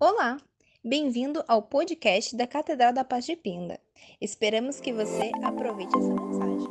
Olá, 0.00 0.38
bem-vindo 0.84 1.44
ao 1.46 1.62
podcast 1.62 2.36
da 2.36 2.48
Catedral 2.48 2.92
da 2.92 3.04
Paz 3.04 3.24
de 3.24 3.36
Pinda. 3.36 3.78
Esperamos 4.20 4.80
que 4.80 4.92
você 4.92 5.30
aproveite 5.40 5.96
essa 5.96 6.12
mensagem. 6.12 6.68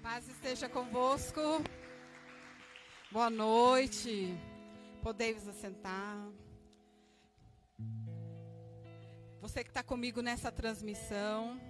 Paz 0.00 0.28
esteja 0.28 0.68
convosco. 0.68 1.40
Boa 3.10 3.28
noite. 3.28 4.38
Podeis 5.02 5.48
assentar. 5.48 6.28
Você 9.40 9.64
que 9.64 9.70
está 9.70 9.82
comigo 9.82 10.22
nessa 10.22 10.52
transmissão. 10.52 11.60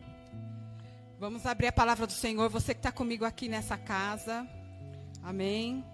Vamos 1.22 1.46
abrir 1.46 1.68
a 1.68 1.72
palavra 1.72 2.04
do 2.04 2.12
Senhor. 2.12 2.50
Você 2.50 2.74
que 2.74 2.80
está 2.80 2.90
comigo 2.90 3.24
aqui 3.24 3.48
nessa 3.48 3.78
casa. 3.78 4.44
Amém. 5.22 5.84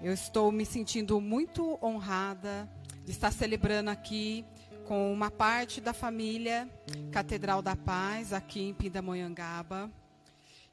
Eu 0.00 0.14
estou 0.14 0.50
me 0.50 0.64
sentindo 0.64 1.20
muito 1.20 1.78
honrada 1.82 2.66
de 3.04 3.10
estar 3.10 3.30
celebrando 3.30 3.90
aqui 3.90 4.46
com 4.86 5.12
uma 5.12 5.30
parte 5.30 5.78
da 5.78 5.92
família 5.92 6.66
Catedral 7.12 7.60
da 7.60 7.76
Paz, 7.76 8.32
aqui 8.32 8.62
em 8.62 8.72
Pindamonhangaba. 8.72 9.90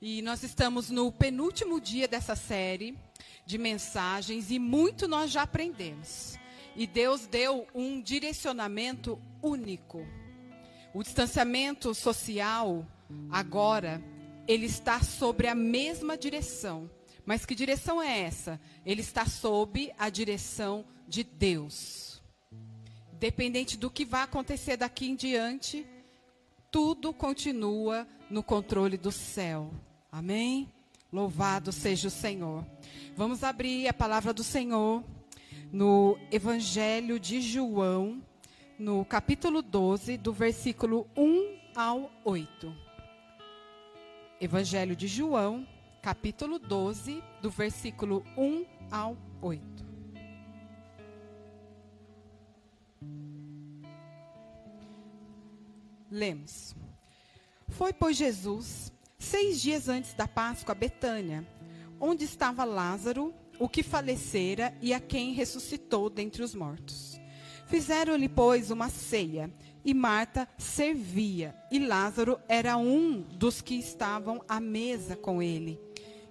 E 0.01 0.21
nós 0.21 0.43
estamos 0.43 0.89
no 0.89 1.11
penúltimo 1.11 1.81
dia 1.81 2.07
dessa 2.07 2.37
série 2.37 2.97
de 3.45 3.57
mensagens 3.57 4.49
e 4.49 4.57
muito 4.57 5.09
nós 5.09 5.29
já 5.29 5.41
aprendemos. 5.41 6.39
E 6.73 6.87
Deus 6.87 7.27
deu 7.27 7.67
um 7.75 8.01
direcionamento 8.01 9.21
único. 9.41 10.07
O 10.93 11.03
distanciamento 11.03 11.93
social, 11.93 12.85
agora, 13.29 14.01
ele 14.47 14.65
está 14.65 15.01
sobre 15.01 15.47
a 15.47 15.55
mesma 15.55 16.17
direção. 16.17 16.89
Mas 17.25 17.45
que 17.45 17.55
direção 17.55 18.01
é 18.01 18.21
essa? 18.21 18.59
Ele 18.85 19.01
está 19.01 19.25
sob 19.25 19.91
a 19.97 20.09
direção 20.09 20.85
de 21.07 21.23
Deus. 21.23 22.21
Dependente 23.13 23.77
do 23.77 23.89
que 23.89 24.05
vai 24.05 24.23
acontecer 24.23 24.77
daqui 24.77 25.07
em 25.07 25.15
diante, 25.15 25.85
tudo 26.71 27.13
continua 27.13 28.07
no 28.29 28.43
controle 28.43 28.97
do 28.97 29.11
céu. 29.11 29.71
Amém? 30.11 30.71
Louvado 31.11 31.71
seja 31.71 32.09
o 32.09 32.11
Senhor. 32.11 32.65
Vamos 33.15 33.43
abrir 33.43 33.87
a 33.87 33.93
palavra 33.93 34.33
do 34.33 34.43
Senhor 34.43 35.03
no 35.71 36.17
Evangelho 36.31 37.19
de 37.19 37.41
João, 37.41 38.21
no 38.77 39.03
capítulo 39.05 39.61
12, 39.61 40.17
do 40.17 40.31
versículo 40.31 41.07
1 41.15 41.57
ao 41.75 42.11
8. 42.23 42.84
Evangelho 44.39 44.97
de 44.97 45.07
João, 45.07 45.65
capítulo 46.01 46.59
12, 46.59 47.23
do 47.41 47.49
versículo 47.49 48.21
1 48.37 48.65
ao 48.91 49.17
8. 49.41 49.85
Lemos. 56.11 56.75
Foi, 57.69 57.93
pois, 57.93 58.17
Jesus, 58.17 58.91
seis 59.17 59.61
dias 59.61 59.87
antes 59.87 60.13
da 60.13 60.27
Páscoa, 60.27 60.73
a 60.73 60.75
Betânia, 60.75 61.47
onde 61.97 62.25
estava 62.25 62.65
Lázaro, 62.65 63.33
o 63.57 63.69
que 63.69 63.81
falecera 63.81 64.77
e 64.81 64.93
a 64.93 64.99
quem 64.99 65.31
ressuscitou 65.31 66.09
dentre 66.09 66.43
os 66.43 66.53
mortos. 66.53 67.19
Fizeram-lhe, 67.67 68.27
pois, 68.27 68.69
uma 68.69 68.89
ceia, 68.89 69.49
e 69.85 69.93
Marta 69.93 70.47
servia, 70.57 71.55
e 71.71 71.77
Lázaro 71.77 72.39
era 72.49 72.75
um 72.75 73.21
dos 73.21 73.61
que 73.61 73.75
estavam 73.75 74.41
à 74.49 74.59
mesa 74.59 75.15
com 75.15 75.43
ele. 75.43 75.79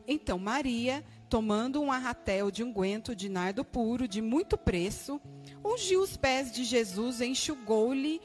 Então 0.06 0.38
Maria, 0.38 1.04
tomando 1.28 1.80
um 1.80 1.92
arratel 1.92 2.50
de 2.50 2.64
unguento 2.64 3.14
de 3.14 3.28
nardo 3.28 3.64
puro, 3.64 4.08
de 4.08 4.20
muito 4.20 4.58
preço, 4.58 5.20
ungiu 5.64 6.02
os 6.02 6.16
pés 6.16 6.50
de 6.50 6.64
Jesus 6.64 7.20
enxugou-lhe 7.20 8.20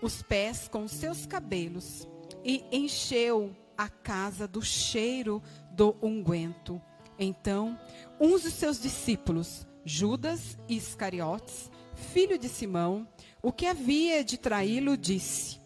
os 0.00 0.22
pés 0.22 0.66
com 0.66 0.88
seus 0.88 1.26
cabelos, 1.26 2.08
e 2.42 2.64
encheu 2.72 3.54
a 3.76 3.88
casa 3.88 4.48
do 4.48 4.62
cheiro 4.62 5.42
do 5.72 5.94
unguento. 6.02 6.80
Então, 7.18 7.78
uns 8.18 8.42
de 8.42 8.50
seus 8.50 8.80
discípulos, 8.80 9.66
Judas 9.84 10.58
Iscariotes, 10.66 11.70
filho 11.94 12.38
de 12.38 12.48
Simão, 12.48 13.06
o 13.42 13.52
que 13.52 13.66
havia 13.66 14.22
de 14.22 14.36
traí-lo, 14.38 14.96
disse: 14.96 15.58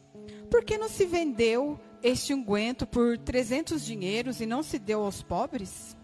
Por 0.51 0.65
que 0.65 0.79
não 0.79 0.89
se 0.89 1.07
vendeu 1.07 1.79
este 2.03 2.33
unguento 2.33 2.87
por 2.87 3.19
trezentos 3.19 3.85
dinheiros 3.85 4.41
e 4.41 4.47
não 4.47 4.63
se 4.63 4.79
deu 4.79 5.03
aos 5.03 5.23
pobres? 5.23 5.97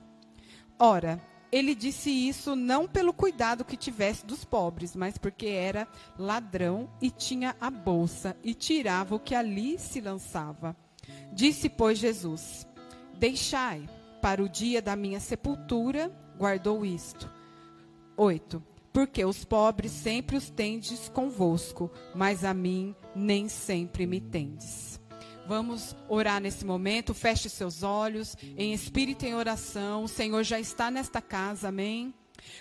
Ora, 0.79 1.21
ele 1.53 1.75
disse 1.75 2.11
isso 2.11 2.55
não 2.55 2.87
pelo 2.87 3.13
cuidado 3.13 3.65
que 3.65 3.77
tivesse 3.77 4.25
dos 4.25 4.45
pobres, 4.45 4.95
mas 4.95 5.19
porque 5.19 5.47
era 5.47 5.87
ladrão 6.19 6.89
e 7.01 7.11
tinha 7.11 7.57
a 7.61 7.71
bolsa 7.71 8.37
e 8.43 8.55
tirava 8.55 9.15
o 9.15 9.21
que 9.21 9.35
ali 9.35 9.79
se 9.79 10.01
lançava. 10.01 10.77
Disse, 11.33 11.69
pois, 11.69 11.99
Jesus: 11.99 12.67
Deixai 13.19 13.89
para 14.23 14.43
o 14.43 14.49
dia 14.49 14.81
da 14.81 14.95
minha 14.95 15.21
sepultura, 15.21 16.11
guardou 16.39 16.85
isto. 16.85 17.31
8. 18.17 18.70
Porque 18.93 19.25
os 19.25 19.45
pobres 19.45 19.93
sempre 19.93 20.37
os 20.37 20.51
tendes 20.51 21.09
convosco, 21.09 21.91
mas 22.15 22.45
a 22.45 22.53
mim 22.53 22.95
nem 23.15 23.49
sempre 23.49 24.07
me 24.07 24.21
tendes. 24.21 25.01
Vamos 25.47 25.97
orar 26.09 26.41
nesse 26.41 26.65
momento, 26.65 27.13
feche 27.13 27.49
seus 27.49 27.83
olhos, 27.83 28.37
em 28.57 28.73
espírito 28.73 29.25
e 29.25 29.29
em 29.29 29.35
oração. 29.35 30.05
O 30.05 30.09
Senhor 30.09 30.43
já 30.45 30.61
está 30.61 30.91
nesta 30.91 31.21
casa, 31.21 31.69
amém? 31.69 32.15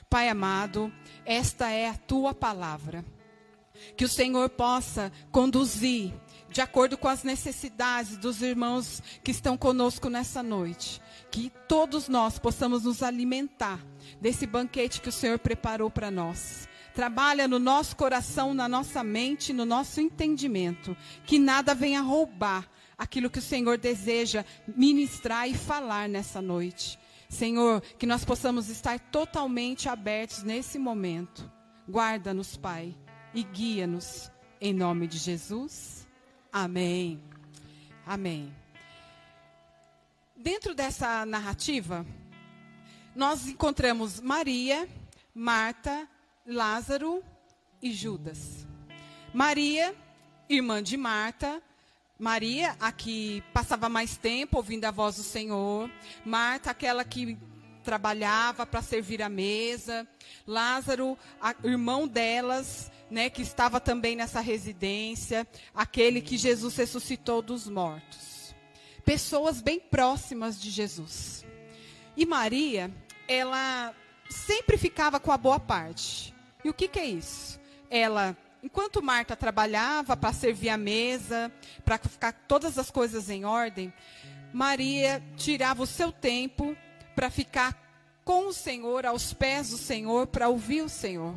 Pai 0.10 0.28
amado, 0.28 0.92
esta 1.26 1.70
é 1.70 1.88
a 1.88 1.96
tua 1.96 2.34
palavra. 2.34 3.06
Que 3.96 4.06
o 4.06 4.10
Senhor 4.10 4.50
possa 4.50 5.12
conduzir 5.32 6.14
de 6.50 6.62
acordo 6.62 6.98
com 6.98 7.08
as 7.08 7.24
necessidades 7.24 8.18
dos 8.18 8.42
irmãos 8.42 9.02
que 9.24 9.32
estão 9.32 9.58
conosco 9.58 10.10
nessa 10.10 10.42
noite. 10.42 11.02
Que 11.30 11.52
todos 11.68 12.10
nós 12.10 12.40
possamos 12.40 12.84
nos 12.84 13.04
alimentar 13.04 13.80
desse 14.20 14.46
banquete 14.46 15.02
que 15.02 15.10
o 15.10 15.14
Senhor 15.14 15.40
preparou 15.40 15.90
para 15.90 16.10
nós. 16.10 16.68
Trabalha 16.94 17.48
no 17.48 17.60
nosso 17.60 17.96
coração, 17.96 18.54
na 18.54 18.68
nossa 18.68 19.04
mente, 19.04 19.54
no 19.54 19.66
nosso 19.66 20.02
entendimento. 20.02 20.98
Que 21.24 21.38
nada 21.38 21.76
venha 21.76 22.02
roubar 22.02 22.68
aquilo 22.98 23.30
que 23.30 23.40
o 23.40 23.44
Senhor 23.44 23.78
deseja 23.78 24.44
ministrar 24.68 25.48
e 25.48 25.54
falar 25.54 26.10
nessa 26.10 26.42
noite. 26.42 27.00
Senhor, 27.30 27.82
que 27.98 28.08
nós 28.08 28.26
possamos 28.26 28.70
estar 28.70 29.00
totalmente 29.00 29.88
abertos 29.88 30.42
nesse 30.42 30.80
momento. 30.80 31.50
Guarda-nos, 31.88 32.58
Pai, 32.58 32.98
e 33.34 33.44
guia-nos 33.44 34.32
em 34.60 34.74
nome 34.74 35.08
de 35.08 35.18
Jesus. 35.18 35.99
Amém. 36.52 37.22
Amém. 38.06 38.54
Dentro 40.36 40.74
dessa 40.74 41.26
narrativa, 41.26 42.06
nós 43.16 43.48
encontramos 43.48 44.20
Maria, 44.20 44.88
Marta, 45.34 46.08
Lázaro 46.46 47.24
e 47.82 47.92
Judas. 47.92 48.66
Maria, 49.34 49.94
irmã 50.50 50.82
de 50.82 50.98
Marta, 50.98 51.62
Maria, 52.18 52.76
a 52.80 52.92
que 52.92 53.44
passava 53.54 53.88
mais 53.88 54.18
tempo 54.18 54.58
ouvindo 54.58 54.86
a 54.86 54.92
voz 54.92 55.18
do 55.18 55.24
Senhor. 55.24 55.90
Marta, 56.26 56.72
aquela 56.72 57.04
que 57.04 57.38
trabalhava 57.84 58.66
para 58.66 58.82
servir 58.82 59.22
a 59.22 59.30
mesa. 59.30 60.08
Lázaro, 60.48 61.18
a, 61.40 61.56
irmão 61.64 62.08
delas, 62.08 62.92
né, 63.10 63.30
que 63.30 63.42
estava 63.42 63.80
também 63.80 64.16
nessa 64.16 64.40
residência, 64.40 65.48
aquele 65.74 66.22
que 66.22 66.38
Jesus 66.38 66.76
ressuscitou 66.76 67.42
dos 67.42 67.68
mortos. 67.68 68.56
Pessoas 69.04 69.62
bem 69.62 69.80
próximas 69.80 70.62
de 70.62 70.70
Jesus. 70.70 71.44
E 72.16 72.26
Maria, 72.26 72.92
ela 73.28 73.94
sempre 74.30 74.78
ficava 74.78 75.20
com 75.20 75.32
a 75.32 75.38
boa 75.38 75.60
parte. 75.60 76.34
E 76.64 76.70
o 76.70 76.74
que, 76.74 76.88
que 76.88 77.00
é 77.00 77.06
isso? 77.06 77.60
Ela, 77.90 78.38
enquanto 78.62 79.02
Marta 79.02 79.36
trabalhava 79.36 80.16
para 80.16 80.34
servir 80.34 80.70
a 80.70 80.78
mesa, 80.78 81.52
para 81.84 81.98
ficar 81.98 82.34
todas 82.48 82.78
as 82.78 82.92
coisas 82.92 83.30
em 83.30 83.46
ordem, 83.46 83.92
Maria 84.54 85.24
tirava 85.36 85.84
o 85.84 85.88
seu 85.88 86.12
tempo 86.12 86.76
para 87.16 87.30
ficar 87.30 87.78
com 88.24 88.48
o 88.48 88.54
Senhor, 88.54 89.06
aos 89.06 89.34
pés 89.34 89.70
do 89.72 89.78
Senhor, 89.78 90.28
para 90.28 90.50
ouvir 90.50 90.82
o 90.84 90.90
Senhor. 90.90 91.36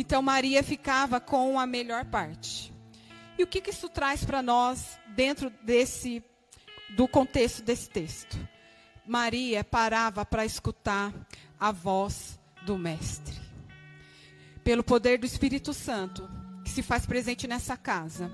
Então 0.00 0.22
Maria 0.22 0.62
ficava 0.62 1.20
com 1.20 1.60
a 1.60 1.66
melhor 1.66 2.06
parte. 2.06 2.72
E 3.38 3.42
o 3.42 3.46
que, 3.46 3.60
que 3.60 3.68
isso 3.68 3.88
traz 3.88 4.24
para 4.24 4.40
nós 4.40 4.98
dentro 5.08 5.52
desse 5.62 6.24
do 6.96 7.06
contexto 7.06 7.62
desse 7.62 7.88
texto? 7.90 8.36
Maria 9.06 9.62
parava 9.62 10.24
para 10.24 10.46
escutar 10.46 11.12
a 11.58 11.70
voz 11.70 12.38
do 12.62 12.78
mestre. 12.78 13.38
Pelo 14.64 14.82
poder 14.82 15.18
do 15.18 15.26
Espírito 15.26 15.74
Santo, 15.74 16.26
que 16.64 16.70
se 16.70 16.82
faz 16.82 17.04
presente 17.04 17.46
nessa 17.46 17.76
casa, 17.76 18.32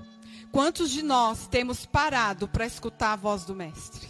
Quantos 0.51 0.91
de 0.91 1.03
nós 1.03 1.47
temos 1.47 1.85
parado 1.85 2.47
para 2.47 2.65
escutar 2.65 3.13
a 3.13 3.15
voz 3.15 3.43
do 3.43 3.55
Mestre? 3.55 4.07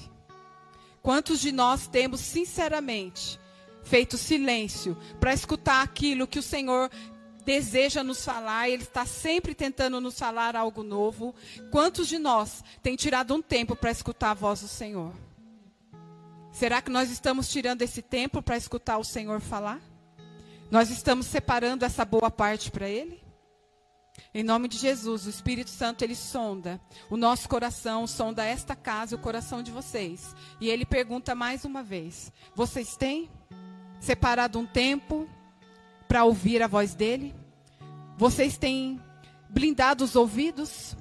Quantos 1.02 1.40
de 1.40 1.52
nós 1.52 1.88
temos, 1.88 2.20
sinceramente, 2.20 3.40
feito 3.84 4.18
silêncio 4.18 4.98
para 5.20 5.34
escutar 5.34 5.82
aquilo 5.82 6.28
que 6.28 6.40
o 6.40 6.44
Senhor 6.44 6.92
deseja 7.48 8.04
nos 8.04 8.26
falar, 8.26 8.70
Ele 8.70 8.84
está 8.84 9.06
sempre 9.06 9.56
tentando 9.56 10.02
nos 10.02 10.20
falar 10.20 10.54
algo 10.54 10.84
novo. 10.84 11.34
Quantos 11.72 12.06
de 12.06 12.20
nós 12.20 12.62
tem 12.84 12.98
tirado 12.98 13.34
um 13.34 13.42
tempo 13.42 13.74
para 13.74 13.90
escutar 13.90 14.32
a 14.32 14.34
voz 14.34 14.60
do 14.60 14.68
Senhor? 14.68 15.14
Será 16.52 16.82
que 16.82 16.92
nós 16.92 17.10
estamos 17.10 17.48
tirando 17.48 17.84
esse 17.84 18.02
tempo 18.02 18.42
para 18.42 18.58
escutar 18.58 18.98
o 18.98 19.04
Senhor 19.04 19.40
falar? 19.40 19.80
Nós 20.70 20.90
estamos 20.90 21.26
separando 21.28 21.86
essa 21.86 22.04
boa 22.04 22.30
parte 22.30 22.70
para 22.70 22.90
Ele? 22.90 23.24
Em 24.34 24.44
nome 24.44 24.68
de 24.68 24.78
Jesus, 24.78 25.26
o 25.26 25.30
Espírito 25.30 25.70
Santo 25.70 26.02
ele 26.02 26.16
sonda 26.16 26.82
o 27.10 27.16
nosso 27.16 27.48
coração, 27.48 28.06
sonda 28.08 28.44
esta 28.44 28.76
casa, 28.76 29.16
o 29.16 29.20
coração 29.20 29.64
de 29.64 29.72
vocês. 29.72 30.36
E 30.60 30.70
ele 30.70 30.86
pergunta 30.86 31.34
mais 31.34 31.64
uma 31.64 31.82
vez: 31.82 32.32
Vocês 32.54 32.98
têm 32.98 33.30
separado 34.02 34.60
um 34.60 34.66
tempo 34.66 35.30
para 36.08 36.24
ouvir 36.24 36.62
a 36.62 36.68
voz 36.68 36.96
dele? 36.96 37.36
Vocês 38.18 38.58
têm 38.58 39.02
blindado 39.50 40.04
os 40.04 40.16
ouvidos? 40.16 40.96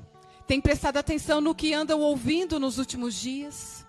Têm 0.47 0.61
prestado 0.61 0.97
atenção 0.97 1.41
no 1.41 1.55
que 1.55 1.75
andam 1.75 2.01
ouvindo 2.01 2.61
nos 2.61 2.79
últimos 2.79 3.15
dias? 3.15 3.87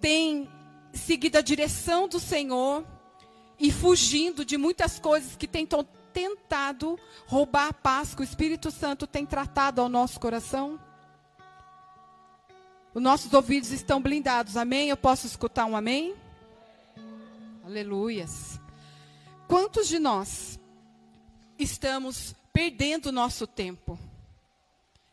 Têm 0.00 0.48
seguido 0.92 1.38
a 1.38 1.42
direção 1.42 2.08
do 2.08 2.18
Senhor 2.18 2.84
e 3.58 3.70
fugindo 3.70 4.44
de 4.44 4.56
muitas 4.56 4.98
coisas 4.98 5.36
que 5.36 5.46
tentam 5.46 5.86
tentado 6.12 6.98
roubar 7.26 7.68
a 7.68 7.72
paz 7.72 8.14
que 8.14 8.22
o 8.22 8.24
Espírito 8.24 8.70
Santo 8.70 9.06
tem 9.06 9.26
tratado 9.26 9.80
ao 9.80 9.88
nosso 9.88 10.18
coração? 10.18 10.78
Os 12.94 13.02
nossos 13.02 13.32
ouvidos 13.32 13.70
estão 13.70 14.00
blindados, 14.00 14.56
amém? 14.56 14.88
Eu 14.88 14.96
posso 14.96 15.26
escutar 15.26 15.66
um 15.66 15.76
amém? 15.76 16.14
Aleluias. 17.64 18.58
Quantos 19.48 19.88
de 19.88 19.98
nós 19.98 20.60
estamos 21.58 22.34
perdendo 22.52 23.10
nosso 23.10 23.46
tempo? 23.46 23.98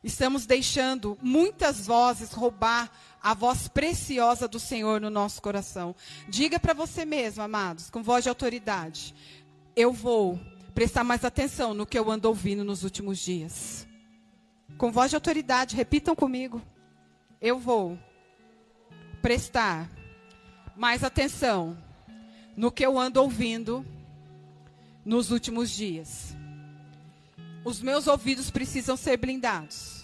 Estamos 0.04 0.46
deixando 0.46 1.18
muitas 1.22 1.88
vozes 1.88 2.34
roubar 2.34 2.92
a 3.24 3.34
voz 3.34 3.70
preciosa 3.70 4.46
do 4.46 4.60
Senhor 4.60 5.00
no 5.00 5.10
nosso 5.10 5.42
coração. 5.42 5.96
Diga 6.28 6.60
para 6.60 6.74
você 6.74 7.06
mesmo, 7.06 7.42
amados, 7.42 7.90
com 7.90 8.04
voz 8.04 8.24
de 8.26 8.30
autoridade: 8.30 9.16
Eu 9.74 9.94
vou 9.94 10.38
prestar 10.76 11.06
mais 11.06 11.24
atenção 11.24 11.74
no 11.74 11.86
que 11.86 11.98
eu 11.98 12.12
ando 12.12 12.28
ouvindo 12.28 12.66
nos 12.66 12.84
últimos 12.84 13.20
dias. 13.20 13.88
Com 14.78 14.92
voz 14.92 15.12
de 15.12 15.16
autoridade, 15.16 15.78
repitam 15.78 16.14
comigo. 16.14 16.62
Eu 17.40 17.58
vou 17.58 17.98
prestar 19.22 19.90
mais 20.76 21.06
atenção 21.06 21.78
no 22.58 22.70
que 22.70 22.86
eu 22.86 23.00
ando 23.00 23.22
ouvindo 23.22 23.95
nos 25.06 25.32
últimos 25.32 25.70
dias. 25.70 26.36
Os 27.64 27.82
meus 27.82 28.08
ouvidos 28.08 28.50
precisam 28.52 28.98
ser 28.98 29.18
blindados. 29.18 30.04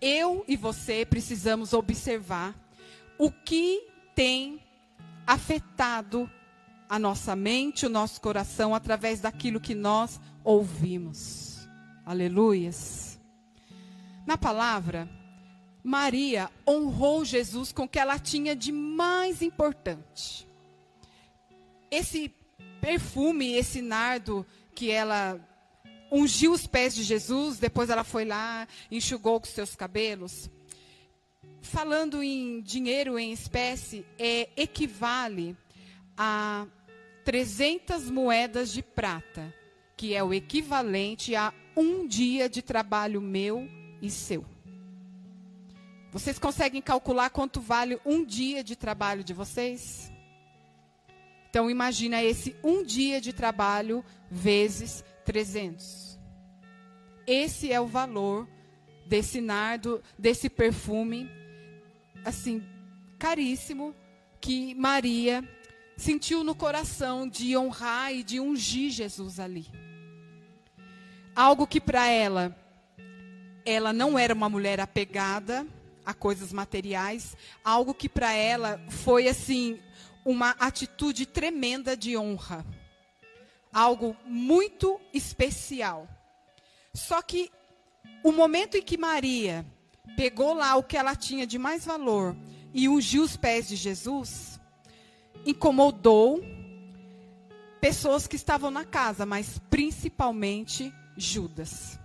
Eu 0.00 0.44
e 0.48 0.56
você 0.56 1.04
precisamos 1.04 1.72
observar 1.72 2.54
o 3.18 3.30
que 3.30 3.86
tem 4.14 4.60
afetado 5.26 6.28
a 6.88 6.98
nossa 6.98 7.36
mente, 7.36 7.86
o 7.86 7.90
nosso 7.90 8.20
coração 8.20 8.74
através 8.74 9.20
daquilo 9.20 9.60
que 9.60 9.74
nós 9.74 10.20
ouvimos. 10.42 11.68
Aleluias. 12.04 13.20
Na 14.26 14.36
palavra, 14.36 15.08
Maria 15.84 16.50
honrou 16.66 17.24
Jesus 17.24 17.72
com 17.72 17.84
o 17.84 17.88
que 17.88 17.98
ela 17.98 18.18
tinha 18.18 18.56
de 18.56 18.72
mais 18.72 19.42
importante 19.42 20.50
esse 21.92 22.34
perfume, 22.82 23.54
esse 23.54 23.80
nardo 23.80 24.44
que 24.74 24.90
ela 24.90 25.40
ungiu 26.10 26.50
os 26.52 26.66
pés 26.66 26.92
de 26.96 27.04
Jesus, 27.04 27.58
depois 27.58 27.88
ela 27.88 28.02
foi 28.02 28.24
lá, 28.24 28.66
enxugou 28.90 29.40
com 29.40 29.46
seus 29.46 29.76
cabelos. 29.76 30.50
Falando 31.62 32.22
em 32.24 32.60
dinheiro 32.60 33.16
em 33.20 33.32
espécie, 33.32 34.04
é, 34.18 34.48
equivale 34.56 35.56
a 36.18 36.66
300 37.24 38.10
moedas 38.10 38.72
de 38.72 38.82
prata, 38.82 39.54
que 39.96 40.12
é 40.12 40.22
o 40.24 40.34
equivalente 40.34 41.36
a 41.36 41.54
um 41.76 42.04
dia 42.04 42.48
de 42.48 42.62
trabalho 42.62 43.20
meu 43.20 43.68
e 44.02 44.10
seu. 44.10 44.44
Vocês 46.10 46.36
conseguem 46.36 46.82
calcular 46.82 47.30
quanto 47.30 47.60
vale 47.60 48.00
um 48.04 48.24
dia 48.24 48.64
de 48.64 48.74
trabalho 48.74 49.22
de 49.22 49.32
vocês? 49.32 50.11
Então 51.52 51.70
imagina 51.70 52.22
esse 52.22 52.56
um 52.64 52.82
dia 52.82 53.20
de 53.20 53.30
trabalho 53.30 54.02
vezes 54.30 55.04
300. 55.26 56.18
Esse 57.26 57.70
é 57.70 57.78
o 57.78 57.86
valor 57.86 58.48
desse 59.04 59.38
nardo, 59.38 60.02
desse 60.18 60.48
perfume, 60.48 61.30
assim, 62.24 62.66
caríssimo, 63.18 63.94
que 64.40 64.74
Maria 64.76 65.46
sentiu 65.94 66.42
no 66.42 66.54
coração 66.54 67.28
de 67.28 67.54
honrar 67.54 68.14
e 68.14 68.22
de 68.22 68.40
ungir 68.40 68.90
Jesus 68.90 69.38
ali. 69.38 69.66
Algo 71.36 71.66
que 71.66 71.82
para 71.82 72.08
ela, 72.08 72.56
ela 73.62 73.92
não 73.92 74.18
era 74.18 74.32
uma 74.32 74.48
mulher 74.48 74.80
apegada 74.80 75.66
a 76.02 76.14
coisas 76.14 76.50
materiais, 76.50 77.36
algo 77.62 77.92
que 77.92 78.08
para 78.08 78.32
ela 78.32 78.82
foi 78.88 79.28
assim 79.28 79.78
uma 80.24 80.50
atitude 80.58 81.26
tremenda 81.26 81.96
de 81.96 82.16
honra. 82.16 82.64
Algo 83.72 84.16
muito 84.24 85.00
especial. 85.12 86.08
Só 86.94 87.22
que 87.22 87.50
o 88.22 88.30
momento 88.30 88.76
em 88.76 88.82
que 88.82 88.98
Maria 88.98 89.66
pegou 90.16 90.54
lá 90.54 90.76
o 90.76 90.82
que 90.82 90.96
ela 90.96 91.16
tinha 91.16 91.46
de 91.46 91.58
mais 91.58 91.84
valor 91.84 92.36
e 92.74 92.88
ungiu 92.88 93.22
os 93.22 93.36
pés 93.36 93.68
de 93.68 93.76
Jesus, 93.76 94.60
incomodou 95.44 96.42
pessoas 97.80 98.26
que 98.26 98.36
estavam 98.36 98.70
na 98.70 98.84
casa, 98.84 99.26
mas 99.26 99.60
principalmente 99.70 100.92
Judas. 101.16 101.98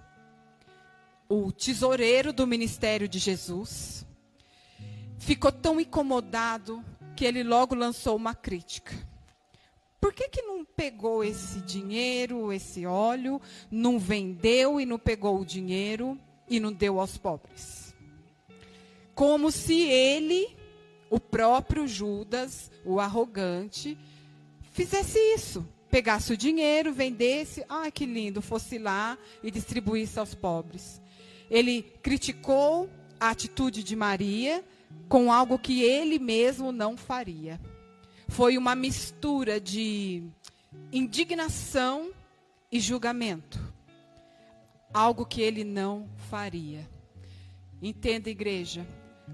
O 1.29 1.51
tesoureiro 1.51 2.33
do 2.33 2.47
ministério 2.47 3.07
de 3.07 3.19
Jesus 3.19 4.05
ficou 5.19 5.51
tão 5.51 5.79
incomodado, 5.79 6.83
que 7.17 7.25
ele 7.25 7.41
logo 7.41 7.73
lançou 7.73 8.15
uma 8.15 8.35
crítica. 8.35 8.93
Por 9.99 10.13
que, 10.13 10.29
que 10.29 10.43
não 10.43 10.63
pegou 10.63 11.23
esse 11.23 11.59
dinheiro, 11.61 12.53
esse 12.53 12.85
óleo, 12.85 13.41
não 13.71 13.97
vendeu 13.97 14.79
e 14.79 14.85
não 14.85 14.99
pegou 14.99 15.39
o 15.39 15.45
dinheiro 15.45 16.15
e 16.47 16.59
não 16.59 16.71
deu 16.71 16.99
aos 16.99 17.17
pobres? 17.17 17.95
Como 19.15 19.51
se 19.51 19.81
ele, 19.81 20.55
o 21.09 21.19
próprio 21.19 21.87
Judas, 21.87 22.71
o 22.85 22.99
arrogante, 22.99 23.97
fizesse 24.71 25.17
isso. 25.33 25.67
Pegasse 25.89 26.33
o 26.33 26.37
dinheiro, 26.37 26.93
vendesse, 26.93 27.65
ah, 27.67 27.89
que 27.89 28.05
lindo, 28.05 28.43
fosse 28.43 28.77
lá 28.77 29.17
e 29.41 29.49
distribuísse 29.49 30.19
aos 30.19 30.35
pobres. 30.35 31.01
Ele 31.49 31.81
criticou 31.81 32.87
a 33.19 33.31
atitude 33.31 33.83
de 33.83 33.95
Maria, 33.95 34.63
com 35.07 35.31
algo 35.31 35.57
que 35.57 35.81
ele 35.81 36.19
mesmo 36.19 36.71
não 36.71 36.97
faria. 36.97 37.59
Foi 38.27 38.57
uma 38.57 38.75
mistura 38.75 39.59
de 39.59 40.23
indignação 40.91 42.11
e 42.71 42.79
julgamento. 42.79 43.73
Algo 44.93 45.25
que 45.25 45.41
ele 45.41 45.63
não 45.63 46.09
faria. 46.29 46.87
Entenda, 47.81 48.29
igreja, 48.29 48.85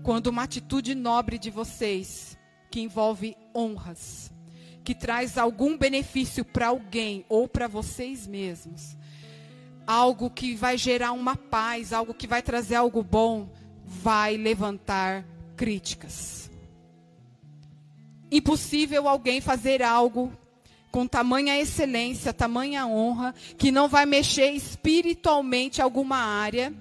quando 0.03 0.27
uma 0.27 0.43
atitude 0.43 0.93
nobre 0.93 1.37
de 1.37 1.49
vocês, 1.49 2.37
que 2.69 2.81
envolve 2.81 3.37
honras, 3.55 4.31
que 4.83 4.93
traz 4.93 5.37
algum 5.37 5.77
benefício 5.77 6.43
para 6.43 6.67
alguém 6.67 7.25
ou 7.29 7.47
para 7.47 7.67
vocês 7.67 8.27
mesmos, 8.27 8.97
algo 9.87 10.29
que 10.29 10.55
vai 10.55 10.77
gerar 10.77 11.13
uma 11.13 11.35
paz, 11.35 11.93
algo 11.93 12.13
que 12.13 12.27
vai 12.27 12.41
trazer 12.41 12.75
algo 12.75 13.01
bom, 13.03 13.49
vai 13.85 14.35
levantar 14.35 15.25
críticas. 15.63 16.51
Impossível 18.29 19.07
alguém 19.07 19.39
fazer 19.39 19.81
algo 19.81 20.29
com 20.91 21.07
tamanha 21.07 21.57
excelência, 21.57 22.33
tamanha 22.33 22.85
honra, 22.85 23.33
que 23.57 23.71
não 23.71 23.87
vai 23.87 24.05
mexer 24.05 24.51
espiritualmente 24.51 25.81
alguma 25.81 26.17
área 26.17 26.73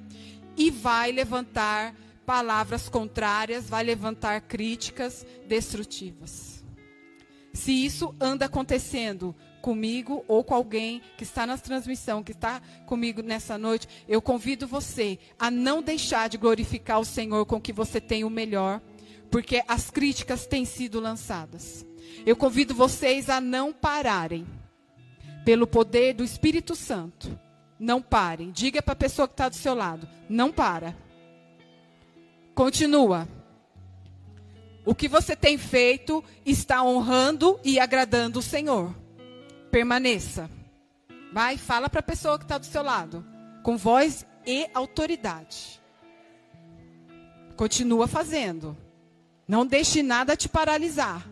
e 0.56 0.68
vai 0.68 1.12
levantar 1.12 1.94
palavras 2.26 2.88
contrárias, 2.88 3.70
vai 3.70 3.84
levantar 3.84 4.40
críticas 4.40 5.24
destrutivas. 5.46 6.64
Se 7.52 7.70
isso 7.84 8.12
anda 8.18 8.46
acontecendo 8.46 9.32
comigo 9.62 10.24
ou 10.28 10.44
com 10.44 10.54
alguém 10.54 11.00
que 11.16 11.22
está 11.22 11.46
na 11.46 11.56
transmissão, 11.56 12.22
que 12.22 12.32
está 12.32 12.60
comigo 12.84 13.22
nessa 13.22 13.56
noite, 13.56 13.88
eu 14.08 14.20
convido 14.20 14.66
você 14.66 15.18
a 15.38 15.50
não 15.50 15.80
deixar 15.80 16.28
de 16.28 16.36
glorificar 16.36 17.00
o 17.00 17.04
Senhor 17.04 17.46
com 17.46 17.60
que 17.60 17.72
você 17.72 18.00
tem 18.00 18.24
o 18.24 18.30
melhor, 18.30 18.82
porque 19.30 19.62
as 19.66 19.90
críticas 19.90 20.46
têm 20.46 20.64
sido 20.64 21.00
lançadas. 21.00 21.86
Eu 22.26 22.36
convido 22.36 22.74
vocês 22.74 23.30
a 23.30 23.40
não 23.40 23.72
pararem, 23.72 24.46
pelo 25.44 25.66
poder 25.66 26.14
do 26.14 26.24
Espírito 26.24 26.74
Santo. 26.74 27.38
Não 27.78 28.00
parem. 28.00 28.50
Diga 28.50 28.82
para 28.82 28.92
a 28.92 28.96
pessoa 28.96 29.26
que 29.26 29.34
está 29.34 29.48
do 29.48 29.56
seu 29.56 29.74
lado: 29.74 30.08
não 30.28 30.52
para. 30.52 30.94
Continua. 32.54 33.28
O 34.84 34.94
que 34.94 35.08
você 35.08 35.34
tem 35.34 35.56
feito 35.56 36.22
está 36.44 36.82
honrando 36.82 37.58
e 37.64 37.78
agradando 37.78 38.40
o 38.40 38.42
Senhor. 38.42 39.01
Permaneça. 39.72 40.50
Vai, 41.32 41.56
fala 41.56 41.88
para 41.88 42.00
a 42.00 42.02
pessoa 42.02 42.38
que 42.38 42.44
está 42.44 42.58
do 42.58 42.66
seu 42.66 42.82
lado, 42.82 43.24
com 43.62 43.74
voz 43.78 44.26
e 44.46 44.68
autoridade. 44.74 45.80
Continua 47.56 48.06
fazendo. 48.06 48.76
Não 49.48 49.64
deixe 49.66 50.02
nada 50.02 50.36
te 50.36 50.46
paralisar. 50.46 51.26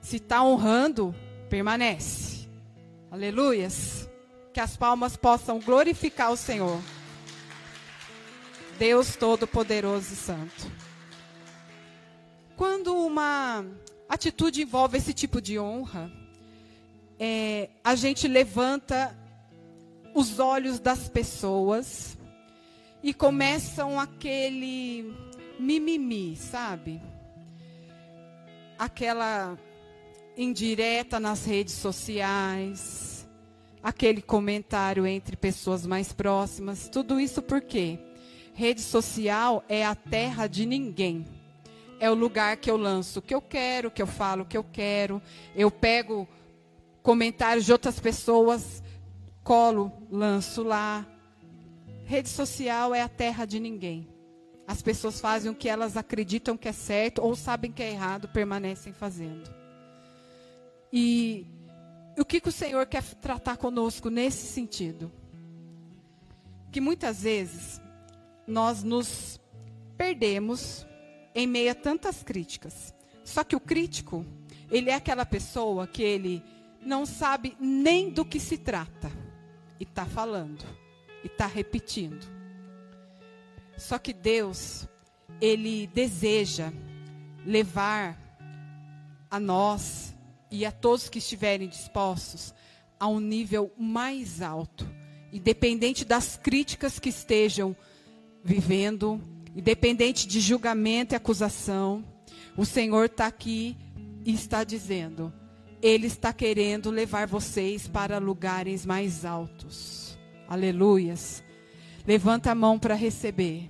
Se 0.00 0.16
está 0.16 0.42
honrando, 0.42 1.14
permanece. 1.50 2.48
Aleluias. 3.10 4.08
Que 4.54 4.60
as 4.60 4.74
palmas 4.74 5.18
possam 5.18 5.60
glorificar 5.60 6.32
o 6.32 6.36
Senhor. 6.36 6.80
Deus 8.78 9.16
Todo-Poderoso 9.16 10.14
e 10.14 10.16
Santo. 10.16 10.72
Quando 12.56 12.96
uma 12.96 13.66
atitude 14.08 14.62
envolve 14.62 14.96
esse 14.96 15.12
tipo 15.12 15.42
de 15.42 15.58
honra, 15.58 16.10
é, 17.18 17.70
a 17.82 17.94
gente 17.94 18.28
levanta 18.28 19.16
os 20.14 20.38
olhos 20.38 20.78
das 20.78 21.08
pessoas 21.08 22.16
e 23.02 23.12
começam 23.14 24.00
aquele 24.00 25.14
mimimi, 25.58 26.36
sabe? 26.36 27.00
Aquela 28.78 29.58
indireta 30.36 31.18
nas 31.18 31.44
redes 31.44 31.74
sociais, 31.74 33.26
aquele 33.82 34.20
comentário 34.20 35.06
entre 35.06 35.36
pessoas 35.36 35.86
mais 35.86 36.12
próximas, 36.12 36.88
tudo 36.88 37.20
isso 37.20 37.40
por 37.40 37.60
quê? 37.60 37.98
Rede 38.52 38.80
social 38.80 39.62
é 39.68 39.84
a 39.84 39.94
terra 39.94 40.46
de 40.46 40.64
ninguém. 40.66 41.26
É 42.00 42.10
o 42.10 42.14
lugar 42.14 42.56
que 42.56 42.70
eu 42.70 42.76
lanço 42.76 43.18
o 43.18 43.22
que 43.22 43.34
eu 43.34 43.40
quero, 43.40 43.90
que 43.90 44.02
eu 44.02 44.06
falo 44.06 44.42
o 44.42 44.46
que 44.46 44.56
eu 44.56 44.64
quero. 44.64 45.22
Eu 45.54 45.70
pego 45.70 46.28
comentários 47.06 47.64
de 47.64 47.70
outras 47.70 48.00
pessoas, 48.00 48.82
colo, 49.44 49.92
lanço 50.10 50.64
lá. 50.64 51.06
Rede 52.04 52.28
social 52.28 52.92
é 52.92 53.00
a 53.00 53.08
terra 53.08 53.44
de 53.44 53.60
ninguém. 53.60 54.08
As 54.66 54.82
pessoas 54.82 55.20
fazem 55.20 55.48
o 55.48 55.54
que 55.54 55.68
elas 55.68 55.96
acreditam 55.96 56.56
que 56.56 56.66
é 56.66 56.72
certo 56.72 57.22
ou 57.22 57.36
sabem 57.36 57.70
que 57.70 57.80
é 57.80 57.92
errado, 57.92 58.26
permanecem 58.26 58.92
fazendo. 58.92 59.48
E 60.92 61.46
o 62.18 62.24
que, 62.24 62.40
que 62.40 62.48
o 62.48 62.52
Senhor 62.52 62.84
quer 62.86 63.04
tratar 63.04 63.56
conosco 63.56 64.10
nesse 64.10 64.44
sentido? 64.48 65.12
Que 66.72 66.80
muitas 66.80 67.22
vezes 67.22 67.80
nós 68.48 68.82
nos 68.82 69.40
perdemos 69.96 70.84
em 71.36 71.46
meio 71.46 71.70
a 71.70 71.74
tantas 71.76 72.24
críticas. 72.24 72.92
Só 73.22 73.44
que 73.44 73.54
o 73.54 73.60
crítico, 73.60 74.26
ele 74.68 74.90
é 74.90 74.94
aquela 74.94 75.24
pessoa 75.24 75.86
que 75.86 76.02
ele 76.02 76.42
não 76.86 77.04
sabe 77.04 77.56
nem 77.60 78.10
do 78.10 78.24
que 78.24 78.38
se 78.38 78.56
trata 78.56 79.10
e 79.78 79.82
está 79.82 80.06
falando 80.06 80.64
e 81.22 81.26
está 81.26 81.46
repetindo. 81.46 82.24
Só 83.76 83.98
que 83.98 84.12
Deus, 84.12 84.88
Ele 85.40 85.88
deseja 85.88 86.72
levar 87.44 88.16
a 89.28 89.40
nós 89.40 90.14
e 90.50 90.64
a 90.64 90.70
todos 90.70 91.08
que 91.08 91.18
estiverem 91.18 91.68
dispostos 91.68 92.54
a 92.98 93.08
um 93.08 93.20
nível 93.20 93.70
mais 93.76 94.40
alto, 94.40 94.88
independente 95.32 96.04
das 96.04 96.36
críticas 96.36 96.98
que 96.98 97.08
estejam 97.08 97.76
vivendo, 98.42 99.20
independente 99.54 100.26
de 100.26 100.40
julgamento 100.40 101.14
e 101.14 101.16
acusação. 101.16 102.04
O 102.56 102.64
Senhor 102.64 103.06
está 103.06 103.26
aqui 103.26 103.76
e 104.24 104.32
está 104.32 104.64
dizendo: 104.64 105.32
Ele 105.82 106.06
está 106.06 106.32
querendo 106.32 106.90
levar 106.90 107.26
vocês 107.26 107.86
para 107.86 108.18
lugares 108.18 108.86
mais 108.86 109.24
altos. 109.24 110.18
Aleluias. 110.48 111.42
Levanta 112.06 112.52
a 112.52 112.54
mão 112.54 112.78
para 112.78 112.94
receber. 112.94 113.68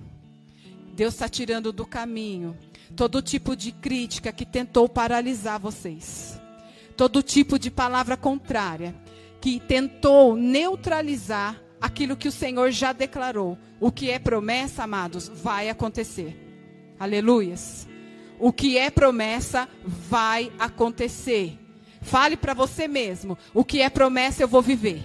Deus 0.93 1.13
está 1.13 1.27
tirando 1.27 1.71
do 1.71 1.85
caminho 1.85 2.57
todo 2.95 3.21
tipo 3.21 3.55
de 3.55 3.71
crítica 3.71 4.31
que 4.31 4.45
tentou 4.45 4.87
paralisar 4.87 5.59
vocês. 5.59 6.39
Todo 6.95 7.21
tipo 7.21 7.59
de 7.59 7.69
palavra 7.69 8.17
contrária 8.17 8.95
que 9.39 9.59
tentou 9.59 10.35
neutralizar 10.35 11.61
aquilo 11.79 12.17
que 12.17 12.27
o 12.27 12.31
Senhor 12.31 12.71
já 12.71 12.91
declarou. 12.93 13.57
O 13.79 13.91
que 13.91 14.09
é 14.09 14.17
promessa, 14.17 14.83
amados, 14.83 15.29
vai 15.29 15.69
acontecer. 15.69 16.35
Aleluias. 16.99 17.87
O 18.39 18.51
que 18.51 18.77
é 18.77 18.89
promessa 18.89 19.67
vai 19.85 20.51
acontecer. 20.57 21.57
Fale 22.07 22.37
para 22.37 22.53
você 22.53 22.87
mesmo: 22.87 23.37
o 23.53 23.65
que 23.65 23.81
é 23.81 23.89
promessa 23.89 24.41
eu 24.41 24.47
vou 24.47 24.61
viver. 24.61 25.03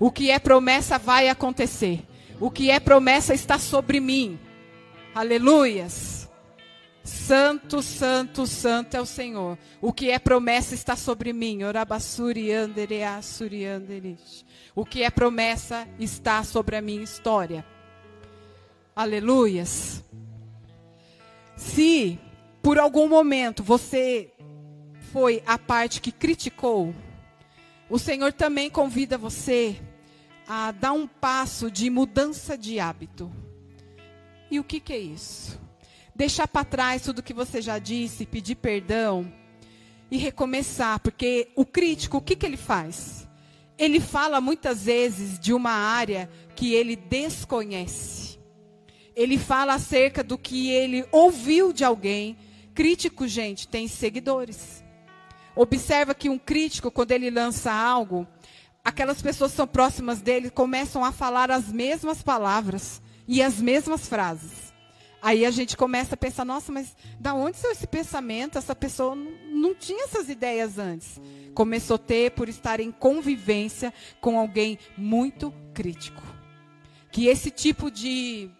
O 0.00 0.10
que 0.10 0.30
é 0.30 0.38
promessa 0.38 0.98
vai 0.98 1.28
acontecer. 1.28 2.04
O 2.40 2.50
que 2.50 2.70
é 2.70 2.80
promessa 2.80 3.32
está 3.32 3.58
sobre 3.58 4.00
mim. 4.00 4.38
Aleluias. 5.14 6.28
Santo, 7.04 7.80
santo, 7.82 8.46
santo 8.46 8.96
é 8.96 9.00
o 9.00 9.06
Senhor. 9.06 9.56
O 9.80 9.92
que 9.92 10.10
é 10.10 10.18
promessa 10.18 10.74
está 10.74 10.96
sobre 10.96 11.32
mim. 11.32 11.60
O 14.74 14.84
que 14.84 15.02
é 15.04 15.10
promessa 15.10 15.86
está 16.00 16.42
sobre 16.42 16.76
a 16.76 16.82
minha 16.82 17.04
história. 17.04 17.64
Aleluias. 18.96 20.02
Se 21.56 22.18
por 22.60 22.78
algum 22.78 23.08
momento 23.08 23.62
você 23.62 24.33
foi 25.14 25.44
a 25.46 25.56
parte 25.56 26.00
que 26.00 26.10
criticou, 26.10 26.92
o 27.88 28.00
Senhor 28.00 28.32
também 28.32 28.68
convida 28.68 29.16
você 29.16 29.80
a 30.44 30.72
dar 30.72 30.90
um 30.90 31.06
passo 31.06 31.70
de 31.70 31.88
mudança 31.88 32.58
de 32.58 32.80
hábito. 32.80 33.30
E 34.50 34.58
o 34.58 34.64
que, 34.64 34.80
que 34.80 34.92
é 34.92 34.98
isso? 34.98 35.56
Deixar 36.16 36.48
para 36.48 36.64
trás 36.64 37.02
tudo 37.02 37.22
que 37.22 37.32
você 37.32 37.62
já 37.62 37.78
disse, 37.78 38.26
pedir 38.26 38.56
perdão 38.56 39.32
e 40.10 40.16
recomeçar, 40.16 40.98
porque 40.98 41.48
o 41.54 41.64
crítico, 41.64 42.16
o 42.16 42.20
que, 42.20 42.34
que 42.34 42.44
ele 42.44 42.56
faz? 42.56 43.28
Ele 43.78 44.00
fala 44.00 44.40
muitas 44.40 44.86
vezes 44.86 45.38
de 45.38 45.54
uma 45.54 45.70
área 45.70 46.28
que 46.56 46.74
ele 46.74 46.96
desconhece. 46.96 48.36
Ele 49.14 49.38
fala 49.38 49.74
acerca 49.74 50.24
do 50.24 50.36
que 50.36 50.70
ele 50.70 51.06
ouviu 51.12 51.72
de 51.72 51.84
alguém. 51.84 52.36
Crítico, 52.74 53.28
gente, 53.28 53.68
tem 53.68 53.86
seguidores. 53.86 54.82
Observa 55.56 56.14
que 56.14 56.28
um 56.28 56.38
crítico, 56.38 56.90
quando 56.90 57.12
ele 57.12 57.30
lança 57.30 57.72
algo, 57.72 58.26
aquelas 58.84 59.22
pessoas 59.22 59.52
que 59.52 59.56
são 59.56 59.66
próximas 59.66 60.20
dele 60.20 60.50
começam 60.50 61.04
a 61.04 61.12
falar 61.12 61.50
as 61.50 61.72
mesmas 61.72 62.22
palavras 62.22 63.00
e 63.26 63.42
as 63.42 63.60
mesmas 63.60 64.08
frases. 64.08 64.74
Aí 65.24 65.46
a 65.46 65.50
gente 65.50 65.74
começa 65.74 66.14
a 66.14 66.18
pensar, 66.18 66.44
nossa, 66.44 66.70
mas 66.70 66.94
da 67.18 67.32
onde 67.32 67.56
saiu 67.56 67.72
esse 67.72 67.86
pensamento? 67.86 68.58
Essa 68.58 68.74
pessoa 68.74 69.14
não, 69.14 69.74
tinha 69.74 70.04
essas 70.04 70.28
ideias 70.28 70.78
antes. 70.78 71.18
Começou 71.54 71.94
a 71.94 71.98
ter 71.98 72.32
por 72.32 72.46
estar 72.46 72.78
em 72.78 72.92
convivência 72.92 73.94
com 74.20 74.38
alguém 74.38 74.78
muito 74.98 75.50
crítico. 75.72 76.22
Que 77.10 77.28
esse 77.28 77.50
tipo 77.50 77.90
de 77.90 78.50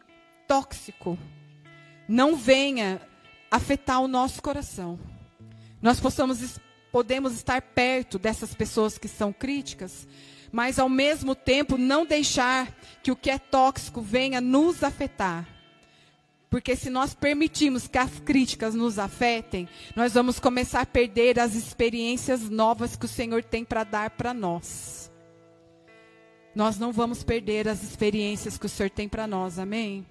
tóxico 0.49 1.19
não 2.09 2.35
venha 2.35 2.99
afetar 3.51 4.01
o 4.01 4.09
nosso 4.09 4.41
coração. 4.41 4.99
Nós 5.83 6.01
possamos 6.01 6.59
podemos 6.95 7.33
estar 7.33 7.61
perto 7.61 8.21
dessas 8.21 8.55
pessoas 8.55 8.97
que 8.99 9.09
são 9.09 9.33
críticas, 9.33 10.07
mas 10.53 10.79
ao 10.79 10.89
mesmo 10.89 11.35
tempo 11.35 11.77
não 11.77 12.07
deixar 12.07 12.73
que 13.03 13.11
o 13.11 13.17
que 13.17 13.31
é 13.31 13.37
tóxico 13.37 14.01
venha 14.01 14.41
nos 14.41 14.85
afetar. 14.85 15.45
Porque 16.49 16.77
se 16.77 16.91
nós 16.91 17.13
permitirmos 17.13 17.89
que 17.89 17.99
as 17.99 18.21
críticas 18.21 18.77
nos 18.77 18.97
afetem, 18.97 19.69
nós 19.97 20.15
vamos 20.15 20.39
começar 20.39 20.83
a 20.83 20.87
perder 20.87 21.41
as 21.41 21.57
experiências 21.57 22.49
novas 22.49 22.95
que 22.95 23.07
o 23.07 23.09
Senhor 23.09 23.43
tem 23.43 23.65
para 23.65 23.83
dar 23.83 24.11
para 24.11 24.33
nós. 24.33 25.11
Nós 26.55 26.79
não 26.79 26.93
vamos 26.93 27.25
perder 27.25 27.67
as 27.67 27.83
experiências 27.83 28.57
que 28.57 28.67
o 28.67 28.69
Senhor 28.69 28.89
tem 28.89 29.09
para 29.09 29.27
nós, 29.27 29.59
amém? 29.59 30.07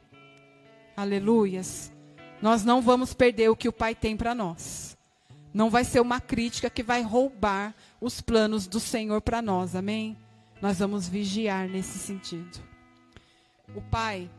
Aleluias. 0.97 1.93
Nós 2.41 2.65
não 2.65 2.81
vamos 2.81 3.13
perder 3.13 3.47
o 3.47 3.55
que 3.55 3.69
o 3.69 3.73
Pai 3.73 3.95
tem 3.95 4.17
para 4.17 4.35
nós. 4.35 4.92
Não 5.53 5.69
vai 5.69 5.83
ser 5.83 5.99
uma 5.99 6.19
crítica 6.19 6.69
que 6.69 6.81
vai 6.81 7.01
roubar 7.03 7.75
os 8.01 8.19
planos 8.21 8.67
do 8.67 8.79
Senhor 8.79 9.21
para 9.21 9.41
nós, 9.41 9.75
amém? 9.75 10.17
Nós 10.61 10.79
vamos 10.79 11.07
vigiar 11.07 11.67
nesse 11.67 11.99
sentido. 11.99 12.59
O 13.75 13.81
Pai, 13.81 14.29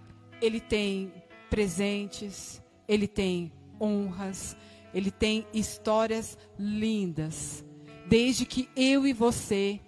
ele 0.41 0.61
tem 0.61 1.13
presentes, 1.49 2.61
ele 2.89 3.07
tem 3.07 3.53
honras, 3.81 4.57
ele 4.93 5.11
tem 5.11 5.47
histórias 5.53 6.37
lindas, 6.59 7.65
desde 8.07 8.45
que 8.45 8.69
eu 8.75 9.07
e 9.07 9.13
você 9.13 9.81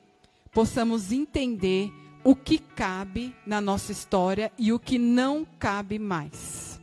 possamos 0.52 1.12
entender 1.12 1.92
o 2.24 2.34
que 2.34 2.58
cabe 2.58 3.34
na 3.46 3.60
nossa 3.60 3.92
história 3.92 4.50
e 4.58 4.72
o 4.72 4.78
que 4.78 4.98
não 4.98 5.46
cabe 5.58 5.98
mais. 5.98 6.80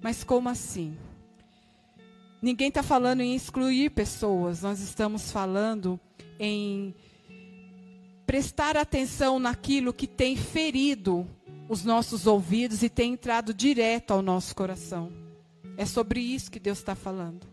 Mas 0.00 0.22
como 0.22 0.48
assim? 0.48 0.96
Ninguém 2.46 2.68
está 2.68 2.80
falando 2.80 3.22
em 3.22 3.34
excluir 3.34 3.90
pessoas, 3.90 4.62
nós 4.62 4.78
estamos 4.78 5.32
falando 5.32 5.98
em 6.38 6.94
prestar 8.24 8.76
atenção 8.76 9.40
naquilo 9.40 9.92
que 9.92 10.06
tem 10.06 10.36
ferido 10.36 11.28
os 11.68 11.82
nossos 11.82 12.24
ouvidos 12.24 12.84
e 12.84 12.88
tem 12.88 13.14
entrado 13.14 13.52
direto 13.52 14.12
ao 14.12 14.22
nosso 14.22 14.54
coração. 14.54 15.12
É 15.76 15.84
sobre 15.84 16.20
isso 16.20 16.48
que 16.48 16.60
Deus 16.60 16.78
está 16.78 16.94
falando. 16.94 17.48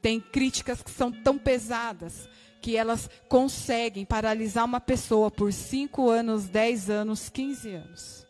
Tem 0.00 0.22
críticas 0.22 0.82
que 0.82 0.90
são 0.90 1.12
tão 1.12 1.36
pesadas 1.36 2.30
que 2.62 2.78
elas 2.78 3.10
conseguem 3.28 4.06
paralisar 4.06 4.64
uma 4.64 4.80
pessoa 4.80 5.30
por 5.30 5.52
5 5.52 6.08
anos, 6.08 6.48
10 6.48 6.88
anos, 6.88 7.28
15 7.28 7.74
anos. 7.74 8.26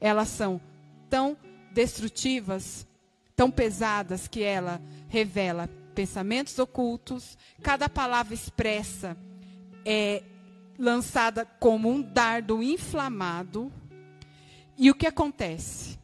Elas 0.00 0.28
são 0.28 0.60
tão 1.10 1.36
destrutivas, 1.72 2.86
tão 3.38 3.52
pesadas 3.52 4.26
que 4.26 4.42
ela 4.42 4.82
revela 5.08 5.70
pensamentos 5.94 6.58
ocultos, 6.58 7.38
cada 7.62 7.88
palavra 7.88 8.34
expressa 8.34 9.16
é 9.84 10.24
lançada 10.76 11.44
como 11.44 11.88
um 11.88 12.02
dardo 12.02 12.60
inflamado. 12.60 13.72
E 14.76 14.90
o 14.90 14.94
que 14.94 15.06
acontece? 15.06 15.96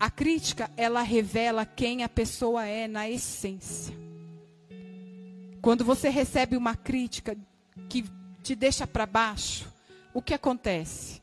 A 0.00 0.10
crítica, 0.10 0.68
ela 0.76 1.02
revela 1.02 1.64
quem 1.64 2.02
a 2.02 2.08
pessoa 2.08 2.66
é 2.66 2.88
na 2.88 3.08
essência. 3.08 3.96
Quando 5.62 5.84
você 5.84 6.08
recebe 6.08 6.56
uma 6.56 6.74
crítica 6.74 7.36
que 7.88 8.04
te 8.42 8.56
deixa 8.56 8.88
para 8.88 9.06
baixo, 9.06 9.72
o 10.12 10.20
que 10.20 10.34
acontece? 10.34 11.22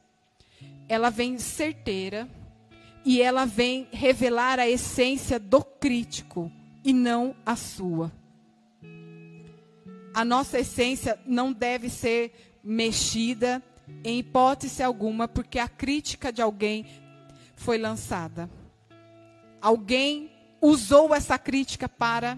Ela 0.88 1.10
vem 1.10 1.38
certeira 1.38 2.30
e 3.06 3.22
ela 3.22 3.46
vem 3.46 3.88
revelar 3.92 4.60
a 4.60 4.70
essência 4.70 5.40
do 5.40 5.64
crítico 5.64 6.52
e 6.84 6.94
não 6.94 7.36
a 7.46 7.56
sua. 7.56 8.12
A 10.14 10.24
nossa 10.24 10.60
essência 10.60 11.20
não 11.26 11.52
deve 11.52 11.90
ser 11.90 12.60
mexida 12.64 13.62
em 14.04 14.20
hipótese 14.20 14.82
alguma, 14.82 15.28
porque 15.28 15.60
a 15.60 15.68
crítica 15.68 16.32
de 16.32 16.42
alguém 16.42 16.86
foi 17.56 17.78
lançada. 17.78 18.50
Alguém 19.62 20.32
usou 20.62 21.14
essa 21.14 21.38
crítica 21.38 21.90
para 21.90 22.38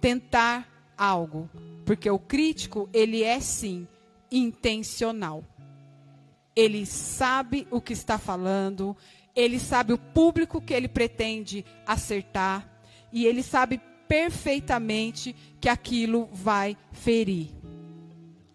tentar 0.00 0.68
algo, 0.96 1.48
porque 1.84 2.10
o 2.10 2.18
crítico, 2.18 2.88
ele 2.92 3.22
é 3.22 3.40
sim 3.40 3.86
intencional. 4.30 5.44
Ele 6.54 6.84
sabe 6.86 7.66
o 7.70 7.80
que 7.80 7.92
está 7.92 8.18
falando, 8.18 8.96
ele 9.34 9.58
sabe 9.58 9.92
o 9.92 9.98
público 9.98 10.60
que 10.60 10.74
ele 10.74 10.88
pretende 10.88 11.64
acertar 11.86 12.68
e 13.12 13.26
ele 13.26 13.42
sabe 13.42 13.80
perfeitamente 14.08 15.34
que 15.60 15.68
aquilo 15.68 16.28
vai 16.32 16.76
ferir. 16.92 17.48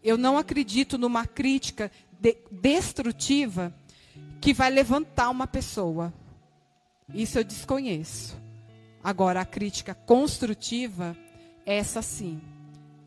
Eu 0.03 0.17
não 0.17 0.38
acredito 0.38 0.98
numa 0.98 1.25
crítica 1.25 1.91
de, 2.19 2.38
destrutiva 2.51 3.74
que 4.39 4.53
vai 4.53 4.69
levantar 4.69 5.29
uma 5.29 5.48
pessoa. 5.48 6.13
Isso 7.13 7.39
eu 7.39 7.43
desconheço. 7.43 8.38
Agora, 9.03 9.41
a 9.41 9.46
crítica 9.46 9.96
construtiva, 9.96 11.15
essa 11.65 12.01
sim. 12.01 12.42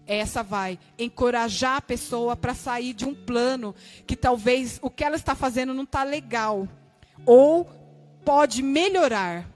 Essa 0.06 0.42
vai 0.42 0.78
encorajar 0.98 1.76
a 1.76 1.82
pessoa 1.82 2.34
para 2.34 2.54
sair 2.54 2.94
de 2.94 3.04
um 3.04 3.14
plano 3.14 3.74
que 4.06 4.16
talvez 4.16 4.78
o 4.82 4.90
que 4.90 5.04
ela 5.04 5.16
está 5.16 5.34
fazendo 5.34 5.72
não 5.72 5.84
está 5.84 6.02
legal. 6.02 6.66
Ou 7.26 7.68
pode 8.24 8.62
melhorar. 8.62 9.48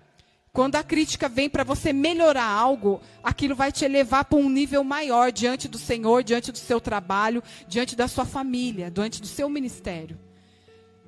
Quando 0.53 0.77
a 0.77 0.85
crítica 0.85 1.29
vem 1.29 1.51
para 1.51 1.65
você 1.65 1.93
melhorar 1.93 2.47
algo, 2.47 3.01
aquilo 3.25 3.57
vai 3.57 3.73
te 3.73 3.85
elevar 3.85 4.25
para 4.25 4.39
um 4.39 4.49
nível 4.49 4.85
maior 4.85 5.33
diante 5.33 5.67
do 5.67 5.79
Senhor, 5.79 6.23
diante 6.23 6.53
do 6.53 6.59
seu 6.59 6.81
trabalho, 6.81 7.43
diante 7.67 7.97
da 7.97 8.07
sua 8.07 8.25
família, 8.25 8.89
diante 8.89 9.21
do 9.21 9.27
seu 9.27 9.49
ministério. 9.49 10.17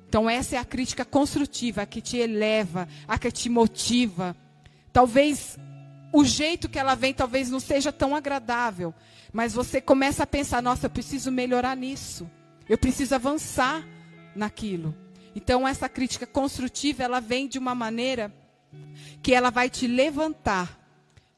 Então, 0.07 0.29
essa 0.29 0.55
é 0.55 0.59
a 0.59 0.65
crítica 0.65 1.05
construtiva, 1.05 1.81
a 1.81 1.85
que 1.85 2.01
te 2.01 2.17
eleva, 2.17 2.89
a 3.07 3.17
que 3.17 3.31
te 3.31 3.47
motiva. 3.47 4.35
Talvez 4.91 5.57
o 6.11 6.23
jeito 6.23 6.69
que 6.69 6.79
ela 6.79 6.95
vem 6.95 7.13
talvez 7.13 7.49
não 7.49 7.59
seja 7.59 7.91
tão 7.91 8.15
agradável, 8.15 8.93
mas 9.31 9.53
você 9.53 9.79
começa 9.79 10.23
a 10.23 10.27
pensar: 10.27 10.61
nossa, 10.61 10.87
eu 10.87 10.89
preciso 10.89 11.31
melhorar 11.31 11.75
nisso, 11.75 12.29
eu 12.67 12.77
preciso 12.77 13.15
avançar 13.15 13.85
naquilo. 14.35 14.95
Então, 15.37 15.67
essa 15.67 15.87
crítica 15.87 16.25
construtiva, 16.25 17.03
ela 17.03 17.21
vem 17.21 17.47
de 17.47 17.59
uma 17.59 17.75
maneira 17.75 18.33
que 19.21 19.33
ela 19.33 19.49
vai 19.49 19.69
te 19.69 19.87
levantar. 19.87 20.77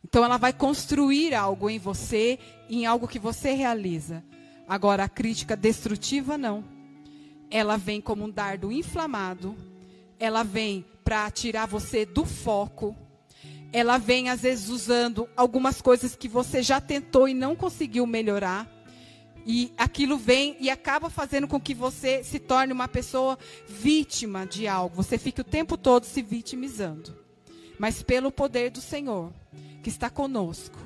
Então, 0.03 0.23
ela 0.23 0.37
vai 0.37 0.53
construir 0.53 1.35
algo 1.35 1.69
em 1.69 1.77
você, 1.77 2.39
em 2.69 2.85
algo 2.85 3.07
que 3.07 3.19
você 3.19 3.51
realiza. 3.51 4.23
Agora, 4.67 5.03
a 5.03 5.09
crítica 5.09 5.55
destrutiva, 5.55 6.37
não 6.37 6.79
ela 7.49 7.77
vem 7.77 7.99
como 7.99 8.25
um 8.25 8.29
dardo 8.29 8.71
inflamado, 8.71 9.55
ela 10.19 10.43
vem 10.43 10.85
para 11.03 11.29
tirar 11.31 11.65
você 11.65 12.05
do 12.05 12.25
foco, 12.25 12.95
ela 13.73 13.97
vem 13.97 14.29
às 14.29 14.41
vezes 14.41 14.69
usando 14.69 15.27
algumas 15.35 15.81
coisas 15.81 16.15
que 16.15 16.27
você 16.27 16.61
já 16.61 16.79
tentou 16.79 17.27
e 17.27 17.33
não 17.33 17.55
conseguiu 17.55 18.05
melhorar. 18.05 18.67
E 19.51 19.73
aquilo 19.75 20.15
vem 20.15 20.55
e 20.59 20.69
acaba 20.69 21.09
fazendo 21.09 21.47
com 21.47 21.59
que 21.59 21.73
você 21.73 22.23
se 22.23 22.37
torne 22.37 22.71
uma 22.71 22.87
pessoa 22.87 23.35
vítima 23.67 24.45
de 24.45 24.67
algo. 24.67 24.95
Você 24.97 25.17
fica 25.17 25.41
o 25.41 25.43
tempo 25.43 25.75
todo 25.75 26.03
se 26.03 26.21
vitimizando. 26.21 27.17
Mas 27.79 28.03
pelo 28.03 28.31
poder 28.31 28.69
do 28.69 28.79
Senhor, 28.79 29.33
que 29.81 29.89
está 29.89 30.07
conosco, 30.07 30.77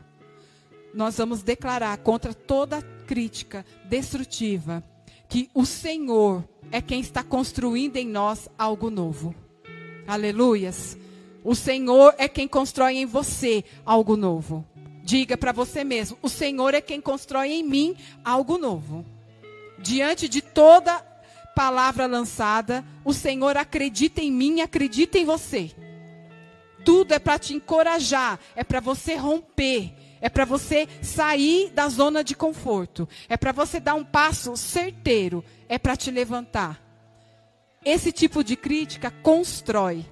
nós 0.93 1.17
vamos 1.17 1.43
declarar 1.43 1.97
contra 1.97 2.33
toda 2.33 2.81
crítica 3.05 3.65
destrutiva 3.83 4.81
que 5.27 5.49
o 5.53 5.65
Senhor 5.65 6.41
é 6.71 6.81
quem 6.81 7.01
está 7.01 7.21
construindo 7.21 7.97
em 7.97 8.07
nós 8.07 8.47
algo 8.57 8.89
novo. 8.89 9.35
Aleluias. 10.07 10.97
O 11.43 11.53
Senhor 11.53 12.15
é 12.17 12.29
quem 12.29 12.47
constrói 12.47 12.95
em 12.95 13.05
você 13.05 13.65
algo 13.85 14.15
novo. 14.15 14.65
Diga 15.03 15.37
para 15.37 15.51
você 15.51 15.83
mesmo: 15.83 16.17
o 16.21 16.29
Senhor 16.29 16.73
é 16.73 16.81
quem 16.81 17.01
constrói 17.01 17.51
em 17.51 17.63
mim 17.63 17.95
algo 18.23 18.57
novo. 18.57 19.05
Diante 19.77 20.29
de 20.29 20.41
toda 20.41 20.99
palavra 21.53 22.07
lançada, 22.07 22.83
o 23.03 23.13
Senhor 23.13 23.57
acredita 23.57 24.21
em 24.21 24.31
mim, 24.31 24.61
acredita 24.61 25.19
em 25.19 25.25
você. 25.25 25.71
Tudo 26.85 27.13
é 27.13 27.19
para 27.19 27.37
te 27.37 27.53
encorajar, 27.53 28.39
é 28.55 28.63
para 28.63 28.79
você 28.79 29.15
romper, 29.15 29.93
é 30.21 30.29
para 30.29 30.45
você 30.45 30.87
sair 31.01 31.69
da 31.71 31.89
zona 31.89 32.23
de 32.23 32.33
conforto, 32.33 33.07
é 33.27 33.35
para 33.35 33.51
você 33.51 33.79
dar 33.79 33.95
um 33.95 34.05
passo 34.05 34.55
certeiro, 34.55 35.43
é 35.67 35.77
para 35.77 35.97
te 35.97 36.09
levantar. 36.11 36.81
Esse 37.83 38.11
tipo 38.11 38.41
de 38.41 38.55
crítica 38.55 39.11
constrói. 39.11 40.05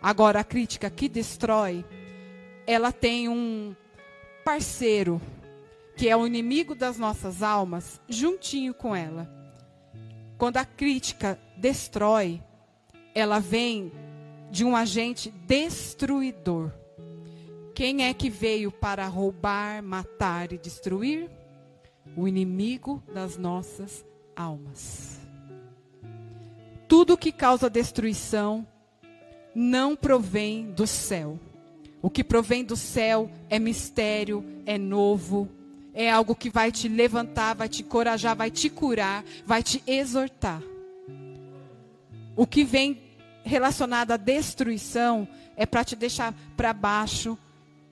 Agora, 0.00 0.40
a 0.40 0.44
crítica 0.44 0.88
que 0.88 1.08
destrói, 1.08 1.84
ela 2.66 2.92
tem 2.92 3.28
um 3.28 3.74
parceiro, 4.46 5.20
que 5.96 6.08
é 6.08 6.16
o 6.16 6.24
inimigo 6.24 6.72
das 6.72 6.96
nossas 6.96 7.42
almas, 7.42 8.00
juntinho 8.08 8.72
com 8.72 8.94
ela. 8.94 9.28
Quando 10.38 10.58
a 10.58 10.64
crítica 10.64 11.36
destrói, 11.56 12.40
ela 13.12 13.40
vem 13.40 13.90
de 14.48 14.64
um 14.64 14.76
agente 14.76 15.32
destruidor. 15.32 16.70
Quem 17.74 18.04
é 18.04 18.14
que 18.14 18.30
veio 18.30 18.70
para 18.70 19.08
roubar, 19.08 19.82
matar 19.82 20.52
e 20.52 20.58
destruir? 20.58 21.28
O 22.16 22.28
inimigo 22.28 23.02
das 23.12 23.36
nossas 23.36 24.06
almas. 24.36 25.18
Tudo 26.86 27.18
que 27.18 27.32
causa 27.32 27.68
destruição 27.68 28.64
não 29.52 29.96
provém 29.96 30.70
do 30.70 30.86
céu. 30.86 31.36
O 32.06 32.08
que 32.08 32.22
provém 32.22 32.62
do 32.62 32.76
céu 32.76 33.28
é 33.50 33.58
mistério, 33.58 34.44
é 34.64 34.78
novo, 34.78 35.48
é 35.92 36.08
algo 36.08 36.36
que 36.36 36.48
vai 36.48 36.70
te 36.70 36.88
levantar, 36.88 37.56
vai 37.56 37.68
te 37.68 37.82
encorajar, 37.82 38.36
vai 38.36 38.48
te 38.48 38.70
curar, 38.70 39.24
vai 39.44 39.60
te 39.60 39.82
exortar. 39.88 40.62
O 42.36 42.46
que 42.46 42.62
vem 42.62 43.02
relacionado 43.42 44.12
à 44.12 44.16
destruição 44.16 45.26
é 45.56 45.66
para 45.66 45.82
te 45.82 45.96
deixar 45.96 46.32
para 46.56 46.72
baixo, 46.72 47.36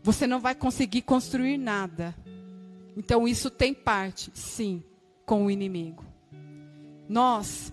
você 0.00 0.28
não 0.28 0.38
vai 0.38 0.54
conseguir 0.54 1.02
construir 1.02 1.58
nada. 1.58 2.14
Então 2.96 3.26
isso 3.26 3.50
tem 3.50 3.74
parte, 3.74 4.30
sim, 4.32 4.80
com 5.26 5.46
o 5.46 5.50
inimigo. 5.50 6.04
Nós 7.08 7.72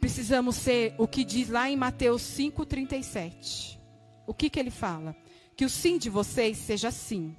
precisamos 0.00 0.56
ser 0.56 0.92
o 0.98 1.06
que 1.06 1.22
diz 1.22 1.48
lá 1.48 1.70
em 1.70 1.76
Mateus 1.76 2.20
5:37. 2.20 3.78
O 4.26 4.34
que 4.34 4.50
que 4.50 4.58
ele 4.58 4.68
fala? 4.68 5.21
Que 5.62 5.66
o 5.66 5.70
sim 5.70 5.96
de 5.96 6.10
vocês 6.10 6.58
seja 6.58 6.90
sim 6.90 7.36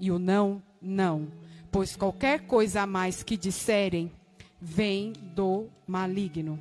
e 0.00 0.10
o 0.10 0.18
não 0.18 0.62
não, 0.80 1.30
pois 1.70 1.94
qualquer 1.94 2.46
coisa 2.46 2.80
a 2.80 2.86
mais 2.86 3.22
que 3.22 3.36
disserem 3.36 4.10
vem 4.58 5.12
do 5.12 5.68
maligno. 5.86 6.58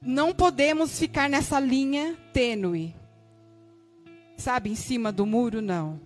Não 0.00 0.34
podemos 0.34 0.98
ficar 0.98 1.30
nessa 1.30 1.60
linha 1.60 2.18
tênue. 2.32 2.92
Sabe, 4.36 4.70
em 4.70 4.74
cima 4.74 5.12
do 5.12 5.24
muro 5.24 5.62
não. 5.62 6.00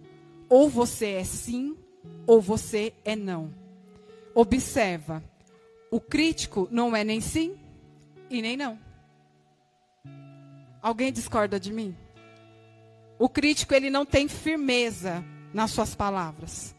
Ou 0.47 0.69
você 0.69 1.13
é 1.13 1.25
sim 1.25 1.79
ou 2.27 2.43
você 2.43 2.93
é 3.07 3.17
não. 3.17 3.55
Observa, 4.35 5.25
o 5.91 5.99
crítico 5.99 6.69
não 6.71 6.95
é 6.95 7.03
nem 7.03 7.23
sim 7.23 7.57
e 8.29 8.43
nem 8.43 8.55
não. 8.55 8.79
Alguém 10.83 11.11
discorda 11.11 11.59
de 11.59 11.73
mim? 11.73 11.97
O 13.19 13.29
crítico 13.29 13.75
ele 13.75 13.91
não 13.91 14.05
tem 14.05 14.29
firmeza 14.29 15.25
nas 15.53 15.71
suas 15.71 15.95
palavras. 15.95 16.75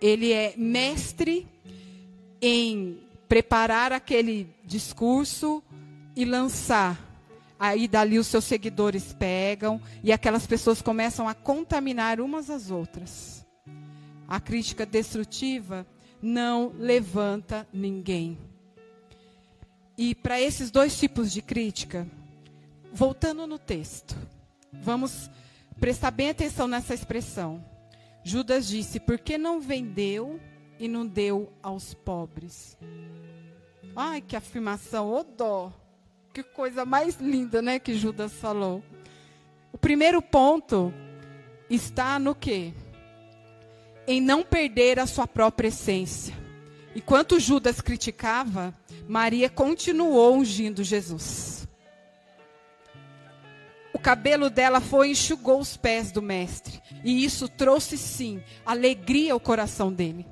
Ele 0.00 0.32
é 0.32 0.54
mestre 0.56 1.46
em 2.40 3.00
preparar 3.28 3.92
aquele 3.92 4.48
discurso 4.64 5.62
e 6.14 6.24
lançar. 6.24 7.04
Aí 7.58 7.88
dali 7.88 8.18
os 8.18 8.26
seus 8.26 8.44
seguidores 8.44 9.12
pegam 9.12 9.80
e 10.04 10.12
aquelas 10.12 10.46
pessoas 10.46 10.82
começam 10.82 11.28
a 11.28 11.34
contaminar 11.34 12.20
umas 12.20 12.50
às 12.50 12.70
outras. 12.70 13.44
A 14.28 14.38
crítica 14.38 14.84
destrutiva 14.84 15.86
não 16.20 16.72
levanta 16.78 17.66
ninguém. 17.72 18.38
E 19.96 20.14
para 20.14 20.40
esses 20.40 20.70
dois 20.70 20.98
tipos 20.98 21.32
de 21.32 21.40
crítica, 21.40 22.06
voltando 22.92 23.46
no 23.46 23.58
texto, 23.58 24.14
vamos 24.72 25.30
prestar 25.80 26.10
bem 26.10 26.30
atenção 26.30 26.66
nessa 26.66 26.94
expressão. 26.94 27.64
Judas 28.22 28.66
disse: 28.66 28.98
Por 28.98 29.18
que 29.18 29.38
não 29.38 29.60
vendeu 29.60 30.40
e 30.78 30.88
não 30.88 31.06
deu 31.06 31.52
aos 31.62 31.94
pobres? 31.94 32.76
Ai, 33.94 34.20
que 34.20 34.36
afirmação, 34.36 35.08
ô 35.08 35.22
dó. 35.22 35.72
Que 36.34 36.42
coisa 36.42 36.84
mais 36.84 37.16
linda, 37.16 37.62
né, 37.62 37.78
que 37.78 37.94
Judas 37.94 38.32
falou. 38.34 38.82
O 39.72 39.78
primeiro 39.78 40.20
ponto 40.20 40.92
está 41.70 42.18
no 42.18 42.34
quê? 42.34 42.74
Em 44.06 44.20
não 44.20 44.42
perder 44.42 44.98
a 44.98 45.06
sua 45.06 45.26
própria 45.26 45.68
essência. 45.68 46.34
Enquanto 46.94 47.40
Judas 47.40 47.80
criticava, 47.80 48.74
Maria 49.08 49.48
continuou 49.48 50.36
ungindo 50.36 50.84
Jesus. 50.84 51.55
O 53.96 53.98
cabelo 53.98 54.50
dela 54.50 54.78
foi 54.78 55.08
e 55.08 55.12
enxugou 55.12 55.58
os 55.58 55.74
pés 55.74 56.12
do 56.12 56.20
mestre. 56.20 56.82
E 57.02 57.24
isso 57.24 57.48
trouxe, 57.48 57.96
sim, 57.96 58.42
alegria 58.62 59.32
ao 59.32 59.40
coração 59.40 59.90
dele. 59.90 60.26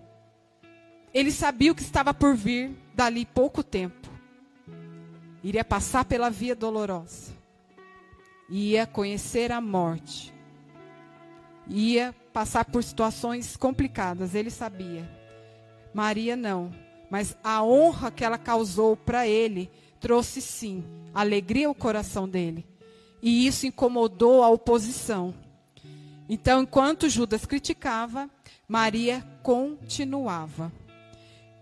Ele 1.15 1.33
sabia 1.33 1.73
o 1.73 1.75
que 1.75 1.81
estava 1.81 2.13
por 2.13 2.37
vir 2.37 2.77
dali 2.95 3.25
pouco 3.25 3.63
tempo. 3.63 4.11
Iria 5.43 5.65
passar 5.65 6.05
pela 6.05 6.29
via 6.29 6.55
dolorosa. 6.55 7.33
Ia 8.51 8.87
conhecer 8.87 9.51
a 9.51 9.63
morte. 9.63 10.31
Ia 11.67 12.15
passar 12.35 12.67
por 12.67 12.85
situações 12.85 13.57
complicadas, 13.57 14.35
ele 14.35 14.51
sabia. 14.51 15.11
Maria 15.95 16.37
não, 16.37 16.71
mas 17.09 17.35
a 17.43 17.65
honra 17.65 18.11
que 18.11 18.27
ela 18.27 18.37
causou 18.37 18.95
para 18.95 19.27
ele 19.27 19.71
trouxe 19.99 20.43
sim 20.43 20.85
alegria 21.15 21.67
ao 21.67 21.75
coração 21.75 22.29
dele. 22.29 22.74
E 23.25 23.47
isso 23.47 23.67
incomodou 23.67 24.45
a 24.45 24.51
oposição. 24.51 25.35
Então, 26.29 26.61
enquanto 26.63 27.09
Judas 27.09 27.47
criticava, 27.47 28.29
Maria 28.69 29.27
continuava. 29.43 30.71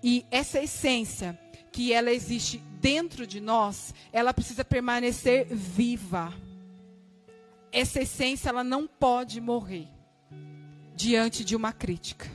E 0.03 0.27
essa 0.29 0.61
essência 0.61 1.39
que 1.71 1.93
ela 1.93 2.11
existe 2.11 2.59
dentro 2.81 3.25
de 3.29 3.41
nós, 3.41 3.95
ela 4.13 4.35
precisa 4.35 4.65
permanecer 4.65 5.47
viva. 5.47 6.35
Essa 7.71 8.01
essência 8.01 8.49
ela 8.49 8.65
não 8.65 8.89
pode 8.89 9.41
morrer 9.41 9.87
diante 10.97 11.45
de 11.45 11.55
uma 11.55 11.73
crítica. 11.73 12.29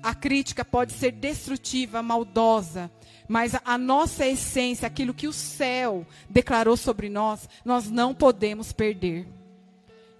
A 0.00 0.14
crítica 0.14 0.64
pode 0.64 0.92
ser 0.92 1.10
destrutiva, 1.10 2.00
maldosa, 2.00 2.88
mas 3.28 3.54
a, 3.64 3.78
nossa 3.78 4.26
essência, 4.26 4.86
aquilo 4.86 5.14
que 5.14 5.26
o 5.26 5.32
céu 5.32 6.06
declarou 6.28 6.76
sobre 6.76 7.08
nós, 7.08 7.48
nós 7.64 7.90
não 7.90 8.14
podemos 8.14 8.72
perder. 8.72 9.26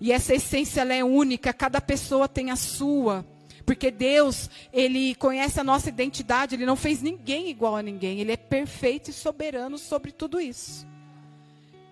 E 0.01 0.11
essa 0.13 0.35
essência 0.35 0.81
ela 0.81 0.95
é 0.95 1.05
única, 1.05 1.53
cada 1.53 1.81
pessoa 1.81 2.29
tem 2.29 2.51
a 2.51 2.57
sua. 2.57 3.25
Porque 3.65 3.91
Deus, 3.91 4.51
Ele 4.73 5.15
conhece 5.15 5.59
a 5.59 5.65
nossa 5.65 5.89
identidade, 5.89 6.55
Ele 6.55 6.67
não 6.67 6.77
fez 6.77 7.01
ninguém 7.01 7.49
igual 7.49 7.77
a 7.77 7.83
ninguém, 7.83 8.21
Ele 8.21 8.33
é 8.33 8.37
perfeito 8.37 9.11
e 9.11 9.13
soberano 9.13 9.79
sobre 9.79 10.13
tudo 10.13 10.41
isso. 10.41 10.87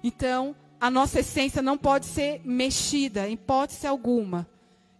Então, 0.04 0.54
a 0.80 0.90
nossa 0.90 1.20
essência 1.20 1.62
não 1.62 1.78
pode 1.78 2.06
ser 2.06 2.40
mexida, 2.44 3.28
em 3.28 3.34
hipótese 3.34 3.86
alguma, 3.86 4.46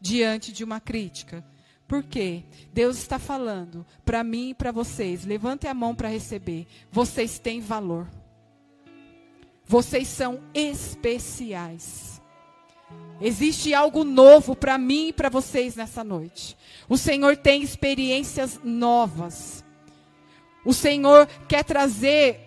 diante 0.00 0.52
de 0.52 0.64
uma 0.64 0.80
crítica. 0.80 1.44
Por 1.92 2.02
quê? 2.02 2.42
Deus 2.72 2.96
está 2.96 3.18
falando 3.18 3.84
para 4.02 4.24
mim 4.24 4.48
e 4.48 4.54
para 4.54 4.72
vocês, 4.72 5.26
levantem 5.26 5.68
a 5.68 5.74
mão 5.74 5.94
para 5.94 6.08
receber. 6.08 6.66
Vocês 6.90 7.38
têm 7.38 7.60
valor. 7.60 8.08
Vocês 9.66 10.08
são 10.08 10.40
especiais. 10.54 12.18
Existe 13.20 13.74
algo 13.74 14.04
novo 14.04 14.56
para 14.56 14.78
mim 14.78 15.08
e 15.08 15.12
para 15.12 15.28
vocês 15.28 15.76
nessa 15.76 16.02
noite. 16.02 16.56
O 16.88 16.96
Senhor 16.96 17.36
tem 17.36 17.62
experiências 17.62 18.58
novas. 18.64 19.62
O 20.64 20.72
Senhor 20.72 21.26
quer 21.46 21.62
trazer 21.62 22.40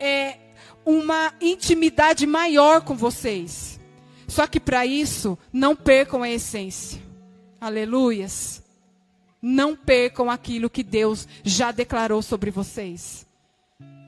é, 0.00 0.38
uma 0.82 1.34
intimidade 1.42 2.26
maior 2.26 2.80
com 2.80 2.96
vocês. 2.96 3.78
Só 4.26 4.46
que 4.46 4.58
para 4.58 4.86
isso, 4.86 5.38
não 5.52 5.76
percam 5.76 6.22
a 6.22 6.30
essência. 6.30 7.02
Aleluias. 7.60 8.61
Não 9.42 9.74
percam 9.74 10.30
aquilo 10.30 10.70
que 10.70 10.84
Deus 10.84 11.26
já 11.42 11.72
declarou 11.72 12.22
sobre 12.22 12.48
vocês. 12.52 13.26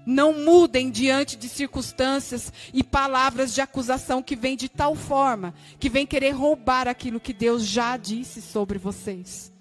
Não 0.07 0.33
mudem 0.45 0.91
diante 0.91 1.37
de 1.37 1.49
circunstâncias 1.49 2.53
e 2.73 2.85
palavras 2.85 3.53
de 3.53 3.61
acusação 3.61 4.23
que 4.23 4.37
vêm 4.37 4.57
de 4.57 4.69
tal 4.69 4.95
forma 4.95 5.55
que 5.81 5.89
vem 5.89 6.07
querer 6.07 6.31
roubar 6.31 6.87
aquilo 6.87 7.19
que 7.19 7.33
Deus 7.33 7.65
já 7.65 7.97
disse 7.97 8.41
sobre 8.41 8.79
vocês. 8.79 9.53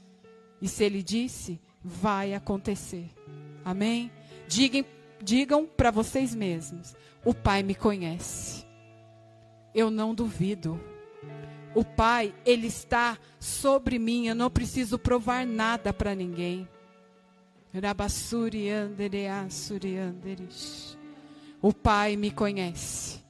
E 0.62 0.68
se 0.68 0.84
Ele 0.84 1.02
disse, 1.02 1.60
vai 1.84 2.34
acontecer. 2.34 3.10
Amém? 3.66 4.12
Digam, 4.48 4.86
digam 5.22 5.66
para 5.66 5.92
vocês 5.92 6.36
mesmos: 6.36 6.94
o 7.26 7.34
Pai 7.34 7.64
me 7.64 7.74
conhece. 7.74 8.66
Eu 9.74 9.90
não 9.90 10.14
duvido. 10.14 10.80
O 11.76 11.84
Pai, 11.84 12.34
Ele 12.46 12.68
está 12.68 13.18
sobre 13.40 13.98
mim. 13.98 14.28
Eu 14.28 14.36
não 14.36 14.50
preciso 14.50 14.98
provar 15.00 15.46
nada 15.46 15.92
para 15.92 16.14
ninguém. 16.14 16.68
O 21.62 21.74
Pai 21.74 22.16
me 22.16 22.30
conhece. 22.30 23.24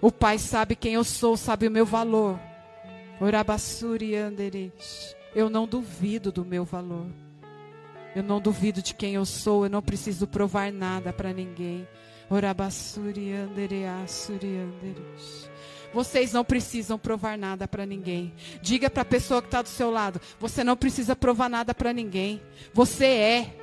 O 0.00 0.12
Pai 0.12 0.38
sabe 0.38 0.76
quem 0.76 0.94
eu 0.94 1.02
sou, 1.02 1.36
sabe 1.36 1.66
o 1.66 1.70
meu 1.70 1.84
valor. 1.84 2.38
Eu 5.34 5.50
não 5.50 5.66
duvido 5.66 6.30
do 6.30 6.44
meu 6.44 6.64
valor. 6.64 7.06
Eu 8.14 8.22
não 8.22 8.40
duvido 8.40 8.80
de 8.80 8.94
quem 8.94 9.14
eu 9.14 9.24
sou. 9.24 9.64
Eu 9.64 9.70
não 9.70 9.82
preciso 9.82 10.26
provar 10.26 10.72
nada 10.72 11.12
para 11.12 11.32
ninguém. 11.32 11.86
Vocês 15.92 16.32
não 16.32 16.44
precisam 16.44 16.98
provar 16.98 17.38
nada 17.38 17.66
para 17.66 17.86
ninguém. 17.86 18.34
Diga 18.60 18.90
para 18.90 19.02
a 19.02 19.06
pessoa 19.06 19.40
que 19.40 19.48
está 19.48 19.62
do 19.62 19.68
seu 19.68 19.90
lado: 19.90 20.20
você 20.38 20.62
não 20.62 20.76
precisa 20.76 21.16
provar 21.16 21.48
nada 21.48 21.74
para 21.74 21.92
ninguém. 21.92 22.42
Você 22.72 23.06
é. 23.06 23.54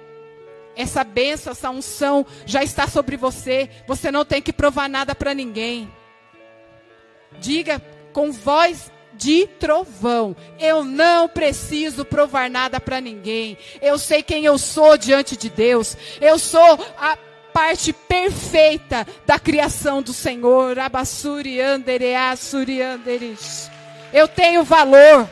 Essa 0.77 1.05
bênção, 1.05 1.51
essa 1.51 1.69
unção 1.69 2.25
já 2.45 2.61
está 2.61 2.85
sobre 2.87 3.15
você. 3.15 3.69
Você 3.87 4.11
não 4.11 4.25
tem 4.25 4.41
que 4.41 4.51
provar 4.51 4.89
nada 4.89 5.15
para 5.15 5.33
ninguém. 5.33 5.89
Diga 7.39 7.81
com 8.11 8.31
voz 8.31 8.91
de 9.13 9.47
trovão. 9.47 10.35
Eu 10.59 10.83
não 10.83 11.29
preciso 11.29 12.03
provar 12.03 12.49
nada 12.49 12.79
para 12.79 12.99
ninguém. 12.99 13.57
Eu 13.81 13.97
sei 13.97 14.21
quem 14.21 14.43
eu 14.43 14.57
sou 14.57 14.97
diante 14.97 15.37
de 15.37 15.49
Deus. 15.49 15.95
Eu 16.19 16.37
sou 16.37 16.77
a 16.97 17.17
parte 17.55 17.93
perfeita 17.93 19.07
da 19.25 19.39
criação 19.39 20.01
do 20.01 20.11
Senhor. 20.11 20.77
Abassuri 20.77 21.61
anderea 21.61 22.35
suri 22.35 22.81
anderis. 22.81 23.71
Eu 24.11 24.27
tenho 24.27 24.61
valor. 24.61 25.29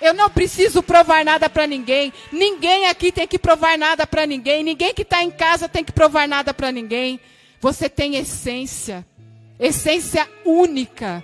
Eu 0.00 0.12
não 0.14 0.28
preciso 0.28 0.82
provar 0.82 1.24
nada 1.24 1.48
para 1.48 1.64
ninguém. 1.64 2.12
Ninguém 2.32 2.88
aqui 2.88 3.12
tem 3.12 3.28
que 3.28 3.38
provar 3.38 3.78
nada 3.78 4.04
para 4.04 4.26
ninguém. 4.26 4.64
Ninguém 4.64 4.92
que 4.92 5.02
está 5.02 5.22
em 5.22 5.30
casa 5.30 5.68
tem 5.68 5.84
que 5.84 5.92
provar 5.92 6.26
nada 6.26 6.52
para 6.52 6.72
ninguém. 6.72 7.20
Você 7.60 7.88
tem 7.88 8.16
essência, 8.16 9.06
essência 9.60 10.28
única. 10.44 11.22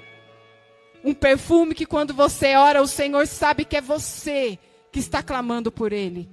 Um 1.02 1.12
perfume 1.12 1.74
que 1.74 1.84
quando 1.84 2.14
você 2.14 2.54
ora, 2.54 2.80
o 2.80 2.86
Senhor 2.86 3.26
sabe 3.26 3.64
que 3.64 3.76
é 3.76 3.80
você 3.80 4.60
que 4.92 5.00
está 5.00 5.24
clamando 5.24 5.72
por 5.72 5.92
ele. 5.92 6.28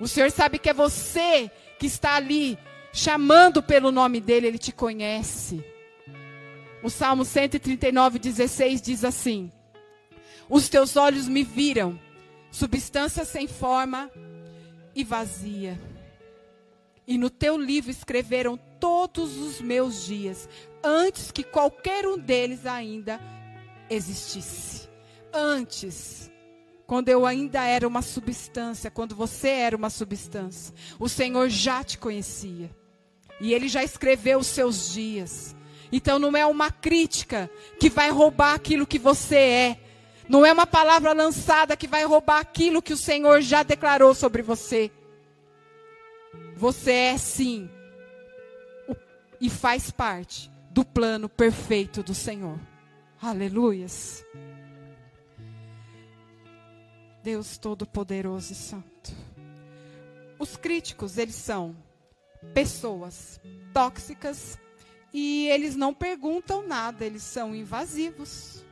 O 0.00 0.08
Senhor 0.08 0.32
sabe 0.32 0.58
que 0.58 0.68
é 0.68 0.74
você 0.74 1.48
que 1.78 1.86
está 1.86 2.16
ali 2.16 2.58
chamando 2.96 3.62
pelo 3.62 3.92
nome 3.92 4.22
dele, 4.22 4.46
ele 4.46 4.58
te 4.58 4.72
conhece. 4.72 5.62
O 6.82 6.88
Salmo 6.88 7.26
139, 7.26 8.18
16 8.18 8.80
diz 8.80 9.04
assim: 9.04 9.52
Os 10.48 10.70
teus 10.70 10.96
olhos 10.96 11.28
me 11.28 11.44
viram, 11.44 12.00
substância 12.50 13.26
sem 13.26 13.46
forma 13.46 14.10
e 14.94 15.04
vazia. 15.04 15.78
E 17.06 17.18
no 17.18 17.28
teu 17.28 17.58
livro 17.58 17.90
escreveram 17.90 18.58
todos 18.80 19.36
os 19.36 19.60
meus 19.60 20.06
dias, 20.06 20.48
antes 20.82 21.30
que 21.30 21.44
qualquer 21.44 22.06
um 22.06 22.16
deles 22.16 22.64
ainda 22.64 23.20
existisse. 23.90 24.88
Antes, 25.34 26.30
quando 26.86 27.10
eu 27.10 27.26
ainda 27.26 27.62
era 27.62 27.86
uma 27.86 28.00
substância, 28.00 28.90
quando 28.90 29.14
você 29.14 29.48
era 29.48 29.76
uma 29.76 29.90
substância, 29.90 30.74
o 30.98 31.10
Senhor 31.10 31.50
já 31.50 31.84
te 31.84 31.98
conhecia. 31.98 32.70
E 33.40 33.52
Ele 33.52 33.68
já 33.68 33.82
escreveu 33.82 34.38
os 34.38 34.46
seus 34.46 34.92
dias. 34.92 35.54
Então 35.90 36.18
não 36.18 36.36
é 36.36 36.44
uma 36.44 36.70
crítica 36.70 37.50
que 37.78 37.88
vai 37.88 38.10
roubar 38.10 38.54
aquilo 38.54 38.86
que 38.86 38.98
você 38.98 39.36
é. 39.36 39.80
Não 40.28 40.44
é 40.44 40.52
uma 40.52 40.66
palavra 40.66 41.12
lançada 41.12 41.76
que 41.76 41.86
vai 41.86 42.04
roubar 42.04 42.40
aquilo 42.40 42.82
que 42.82 42.92
o 42.92 42.96
Senhor 42.96 43.40
já 43.40 43.62
declarou 43.62 44.14
sobre 44.14 44.42
você. 44.42 44.90
Você 46.56 46.92
é 46.92 47.18
sim 47.18 47.70
e 49.40 49.48
faz 49.48 49.90
parte 49.90 50.50
do 50.70 50.84
plano 50.84 51.28
perfeito 51.28 52.02
do 52.02 52.14
Senhor. 52.14 52.58
Aleluias. 53.20 54.24
Deus 57.22 57.58
Todo-Poderoso 57.58 58.52
e 58.52 58.56
Santo. 58.56 59.12
Os 60.38 60.56
críticos, 60.56 61.18
eles 61.18 61.34
são 61.34 61.74
pessoas 62.54 63.40
tóxicas 63.72 64.58
e 65.12 65.48
eles 65.48 65.76
não 65.76 65.94
perguntam 65.94 66.66
nada, 66.66 67.04
eles 67.04 67.22
são 67.22 67.54
invasivos. 67.54 68.64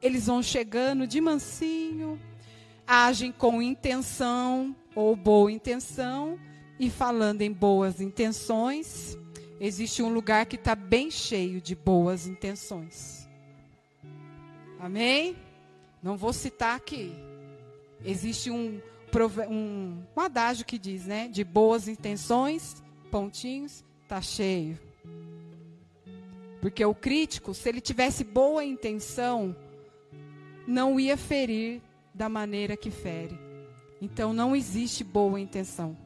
Eles 0.00 0.26
vão 0.26 0.42
chegando 0.42 1.06
de 1.06 1.20
mansinho, 1.20 2.18
agem 2.86 3.30
com 3.30 3.60
intenção 3.60 4.74
ou 4.94 5.14
boa 5.14 5.52
intenção 5.52 6.38
e 6.78 6.88
falando 6.88 7.42
em 7.42 7.52
boas 7.52 8.00
intenções, 8.00 9.18
existe 9.60 10.02
um 10.02 10.08
lugar 10.08 10.46
que 10.46 10.56
está 10.56 10.74
bem 10.74 11.10
cheio 11.10 11.60
de 11.60 11.74
boas 11.74 12.26
intenções. 12.26 13.28
Amém? 14.78 15.36
Não 16.02 16.16
vou 16.16 16.32
citar 16.32 16.74
aqui. 16.74 17.12
Existe 18.02 18.50
um, 18.50 18.80
um, 19.48 20.02
um 20.16 20.20
adágio 20.20 20.64
que 20.64 20.78
diz, 20.78 21.06
né? 21.06 21.28
De 21.28 21.44
boas 21.44 21.88
intenções, 21.88 22.82
pontinhos, 23.10 23.84
está 24.02 24.20
cheio. 24.20 24.78
Porque 26.60 26.84
o 26.84 26.94
crítico, 26.94 27.54
se 27.54 27.68
ele 27.68 27.80
tivesse 27.80 28.22
boa 28.22 28.64
intenção, 28.64 29.56
não 30.66 31.00
ia 31.00 31.16
ferir 31.16 31.80
da 32.14 32.28
maneira 32.28 32.76
que 32.76 32.90
fere. 32.90 33.38
Então 34.00 34.32
não 34.32 34.54
existe 34.54 35.02
boa 35.02 35.40
intenção. 35.40 35.96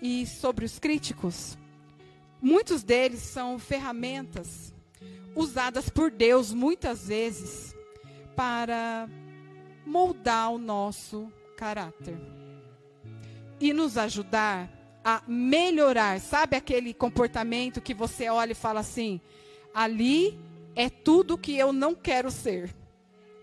E 0.00 0.26
sobre 0.26 0.64
os 0.64 0.78
críticos, 0.78 1.56
muitos 2.40 2.82
deles 2.82 3.20
são 3.20 3.58
ferramentas 3.58 4.74
usadas 5.34 5.88
por 5.88 6.10
Deus 6.10 6.52
muitas 6.52 7.08
vezes 7.08 7.74
para 8.34 9.08
moldar 9.84 10.50
o 10.50 10.58
nosso 10.58 11.30
caráter 11.56 12.16
e 13.58 13.72
nos 13.72 13.96
ajudar 13.96 14.70
a 15.04 15.22
melhorar. 15.26 16.20
Sabe 16.20 16.56
aquele 16.56 16.92
comportamento 16.92 17.80
que 17.80 17.94
você 17.94 18.28
olha 18.28 18.52
e 18.52 18.54
fala 18.54 18.80
assim: 18.80 19.20
ali 19.74 20.38
é 20.74 20.90
tudo 20.90 21.38
que 21.38 21.56
eu 21.56 21.72
não 21.72 21.94
quero 21.94 22.30
ser. 22.30 22.74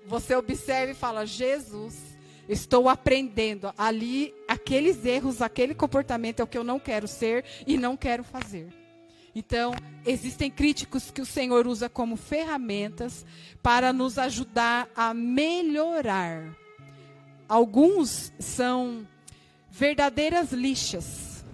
Você 0.06 0.36
observa 0.36 0.92
e 0.92 0.96
fala: 0.96 1.26
Jesus, 1.26 2.14
Estou 2.48 2.90
aprendendo 2.90 3.74
ali 3.78 4.34
aqueles 4.48 5.06
erros, 5.06 5.42
aquele 5.42 5.74
comportamento 5.74 6.42
é 6.42 6.44
o 6.44 6.48
que 6.48 6.58
eu 6.58 6.64
não 6.64 6.78
quero 6.78 7.08
ser 7.08 7.46
e 7.66 7.78
não 7.78 7.96
quero 7.96 8.24
fazer. 8.24 8.68
Então, 9.34 9.74
existem 10.06 10.52
críticos 10.52 11.10
que 11.10 11.22
o 11.22 11.26
Senhor 11.26 11.66
usa 11.66 11.90
como 11.90 12.18
ferramentas 12.18 13.26
para 13.64 13.94
nos 13.94 14.18
ajudar 14.18 14.90
a 14.96 15.14
melhorar. 15.14 16.56
Alguns 17.54 18.34
são 18.40 19.08
verdadeiras 19.70 20.52
lixas. 20.52 21.46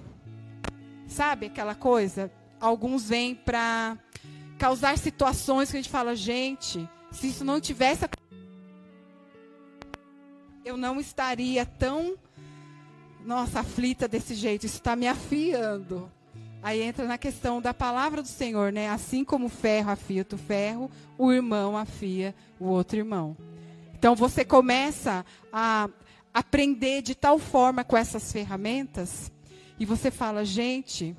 Sabe 1.05 1.47
aquela 1.47 1.75
coisa? 1.75 2.31
Alguns 2.57 3.09
vêm 3.09 3.35
para 3.35 3.97
causar 4.57 4.97
situações 4.97 5.69
que 5.69 5.75
a 5.75 5.81
gente 5.81 5.91
fala, 5.91 6.15
gente, 6.15 6.87
se 7.11 7.27
isso 7.27 7.43
não 7.43 7.59
tivesse 7.59 8.05
eu 10.63 10.77
não 10.77 11.01
estaria 11.01 11.65
tão, 11.65 12.15
nossa, 13.25 13.59
aflita 13.59 14.07
desse 14.07 14.35
jeito. 14.35 14.65
Isso 14.65 14.77
está 14.77 14.95
me 14.95 15.05
afiando. 15.05 16.09
Aí 16.63 16.81
entra 16.81 17.05
na 17.07 17.17
questão 17.17 17.61
da 17.61 17.73
palavra 17.73 18.21
do 18.21 18.27
Senhor, 18.29 18.71
né? 18.71 18.89
Assim 18.89 19.25
como 19.25 19.47
o 19.47 19.49
ferro 19.49 19.91
afia 19.91 20.25
o 20.31 20.37
ferro, 20.37 20.89
o 21.17 21.29
irmão 21.29 21.75
afia 21.75 22.33
o 22.57 22.67
outro 22.67 22.97
irmão. 22.97 23.35
Então 23.99 24.15
você 24.15 24.45
começa 24.45 25.25
a 25.51 25.89
aprender 26.33 27.01
de 27.01 27.13
tal 27.13 27.37
forma 27.37 27.83
com 27.83 27.97
essas 27.97 28.31
ferramentas 28.31 29.29
e 29.77 29.83
você 29.83 30.09
fala, 30.09 30.45
gente, 30.45 31.13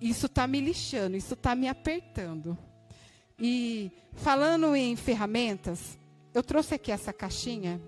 isso 0.00 0.26
está 0.26 0.44
me 0.44 0.60
lixando, 0.60 1.16
isso 1.16 1.34
está 1.34 1.54
me 1.54 1.68
apertando. 1.68 2.58
E 3.38 3.92
falando 4.14 4.74
em 4.74 4.96
ferramentas, 4.96 5.96
eu 6.34 6.42
trouxe 6.42 6.74
aqui 6.74 6.90
essa 6.90 7.12
caixinha 7.12 7.80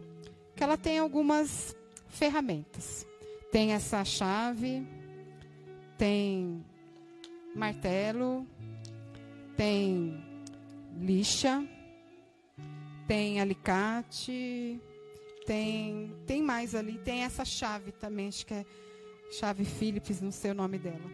que 0.54 0.62
ela 0.62 0.76
tem 0.76 1.00
algumas 1.00 1.74
ferramentas. 2.08 3.04
Tem 3.50 3.72
essa 3.72 4.04
chave, 4.04 4.86
tem 5.98 6.64
martelo, 7.56 8.46
tem 9.56 10.24
lixa, 10.96 11.66
tem 13.06 13.40
alicate, 13.40 14.80
tem 15.46 16.14
tem 16.26 16.42
mais 16.42 16.74
ali, 16.74 16.98
tem 16.98 17.22
essa 17.22 17.44
chave 17.44 17.92
também, 17.92 18.28
acho 18.28 18.46
que 18.46 18.54
é 18.54 18.64
chave 19.30 19.64
Philips, 19.64 20.20
não 20.20 20.32
sei 20.32 20.50
o 20.50 20.54
nome 20.54 20.78
dela. 20.78 21.10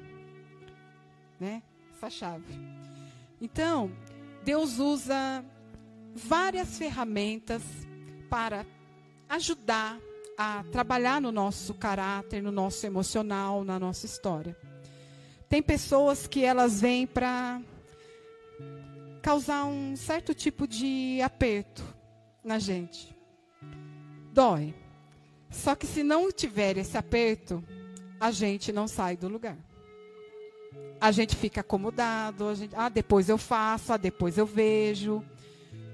Né? 1.39 1.63
Essa 1.95 2.11
chave. 2.11 2.45
Então, 3.41 3.91
Deus 4.45 4.79
usa 4.79 5.45
várias 6.15 6.79
ferramentas 6.79 7.63
para 8.29 8.65
ajudar 9.29 9.99
a 10.37 10.65
trabalhar 10.71 11.21
no 11.21 11.33
nosso 11.33 11.75
caráter, 11.75 12.43
no 12.43 12.53
nosso 12.53 12.87
emocional, 12.87 13.65
na 13.65 13.79
nossa 13.79 14.07
história. 14.07 14.57
Tem 15.49 15.63
pessoas 15.63 16.27
que 16.27 16.45
elas 16.45 16.81
vêm 16.81 17.07
para 17.07 17.61
causar 19.23 19.65
um 19.65 19.95
certo 19.95 20.35
tipo 20.35 20.67
de 20.67 21.21
aperto 21.23 21.83
na 22.43 22.59
gente. 22.59 23.17
Dói. 24.33 24.75
Só 25.49 25.75
que 25.75 25.87
se 25.87 26.03
não 26.03 26.33
tiver 26.33 26.77
esse 26.77 26.99
aperto, 26.99 27.63
a 28.19 28.31
gente 28.31 28.73
não 28.73 28.89
sai 28.89 29.17
do 29.17 29.29
lugar. 29.29 29.57
A 31.01 31.13
gente 31.13 31.37
fica 31.37 31.61
acomodado, 31.61 32.49
a 32.49 32.55
gente, 32.55 32.75
ah, 32.75 32.89
depois 32.89 33.29
eu 33.29 33.39
faço, 33.39 33.93
ah, 33.93 33.97
depois 33.97 34.39
eu 34.39 34.47
vejo. 34.47 35.23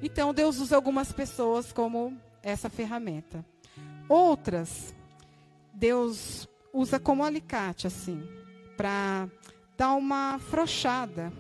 Então 0.03 0.33
Deus 0.33 0.59
usa 0.59 0.77
algumas 0.77 1.13
pessoas 1.13 1.73
como 1.73 2.17
essa 2.43 2.71
ferramenta. 2.71 3.45
Outras, 4.09 4.95
Deus 5.75 6.49
usa 6.73 6.99
como 6.99 7.25
alicate, 7.25 7.87
assim, 7.87 8.23
para 8.77 9.29
dar 9.77 9.95
uma 9.95 10.35
afrouxada. 10.35 11.33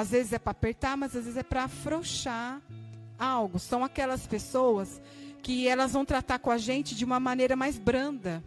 Às 0.00 0.12
vezes 0.12 0.32
é 0.32 0.38
para 0.38 0.52
apertar, 0.52 0.96
mas 0.96 1.14
às 1.14 1.24
vezes 1.24 1.36
é 1.36 1.42
para 1.42 1.64
afrouxar 1.64 2.58
algo. 3.18 3.58
São 3.58 3.84
aquelas 3.84 4.26
pessoas 4.26 4.98
que 5.42 5.68
elas 5.68 5.92
vão 5.92 6.06
tratar 6.06 6.38
com 6.38 6.50
a 6.50 6.56
gente 6.56 6.94
de 6.94 7.04
uma 7.04 7.20
maneira 7.20 7.54
mais 7.54 7.78
branda, 7.78 8.42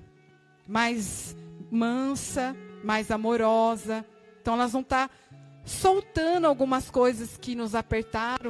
mais 0.68 1.36
mansa, 1.70 2.56
mais 2.84 3.12
amorosa. 3.12 4.04
Então 4.42 4.56
elas 4.56 4.72
vão 4.72 4.82
estar 4.82 5.08
tá 5.08 5.16
soltando 5.64 6.48
algumas 6.48 6.90
coisas 6.90 7.38
que 7.38 7.54
nos 7.54 7.76
apertaram. 7.76 8.50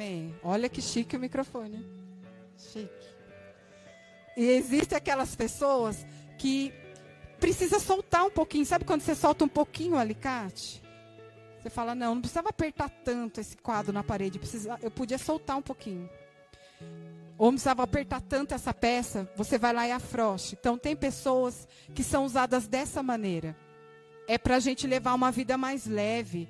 Amém. 0.00 0.34
Olha 0.42 0.66
que 0.66 0.80
chique 0.80 1.14
o 1.14 1.20
microfone. 1.20 1.86
Chique. 2.56 3.06
E 4.34 4.46
existem 4.46 4.96
aquelas 4.96 5.36
pessoas 5.36 6.06
que 6.38 6.72
precisa 7.38 7.78
soltar 7.78 8.24
um 8.24 8.30
pouquinho. 8.30 8.64
Sabe 8.64 8.86
quando 8.86 9.02
você 9.02 9.14
solta 9.14 9.44
um 9.44 9.48
pouquinho 9.48 9.96
o 9.96 9.98
alicate? 9.98 10.82
Você 11.60 11.68
fala, 11.68 11.94
não, 11.94 12.14
não 12.14 12.22
precisava 12.22 12.48
apertar 12.48 12.88
tanto 12.88 13.42
esse 13.42 13.58
quadro 13.58 13.92
na 13.92 14.02
parede. 14.02 14.38
Precisa, 14.38 14.78
eu 14.80 14.90
podia 14.90 15.18
soltar 15.18 15.58
um 15.58 15.62
pouquinho. 15.62 16.08
Ou 17.36 17.48
não 17.48 17.52
precisava 17.52 17.82
apertar 17.82 18.22
tanto 18.22 18.54
essa 18.54 18.72
peça, 18.72 19.30
você 19.36 19.58
vai 19.58 19.74
lá 19.74 19.86
e 19.86 19.92
afrouxe. 19.92 20.56
Então, 20.58 20.78
tem 20.78 20.96
pessoas 20.96 21.68
que 21.94 22.02
são 22.02 22.24
usadas 22.24 22.66
dessa 22.66 23.02
maneira. 23.02 23.54
É 24.26 24.38
para 24.38 24.56
a 24.56 24.60
gente 24.60 24.86
levar 24.86 25.12
uma 25.12 25.30
vida 25.30 25.58
mais 25.58 25.84
leve. 25.84 26.48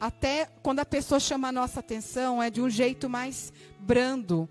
Até 0.00 0.46
quando 0.62 0.80
a 0.80 0.86
pessoa 0.86 1.20
chama 1.20 1.48
a 1.48 1.52
nossa 1.52 1.80
atenção, 1.80 2.42
é 2.42 2.48
de 2.48 2.62
um 2.62 2.70
jeito 2.70 3.08
mais 3.08 3.52
brando 3.78 4.48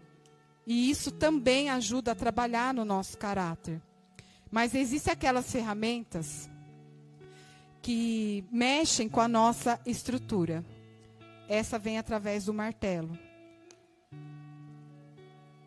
e 0.69 0.91
isso 0.91 1.09
também 1.09 1.71
ajuda 1.71 2.11
a 2.11 2.15
trabalhar 2.15 2.75
no 2.75 2.85
nosso 2.85 3.17
caráter. 3.17 3.81
Mas 4.51 4.75
existem 4.75 5.11
aquelas 5.11 5.51
ferramentas 5.51 6.47
que 7.81 8.45
mexem 8.51 9.09
com 9.09 9.19
a 9.19 9.27
nossa 9.27 9.81
estrutura. 9.83 10.63
Essa 11.47 11.79
vem 11.79 11.97
através 11.97 12.45
do 12.45 12.53
martelo. 12.53 13.17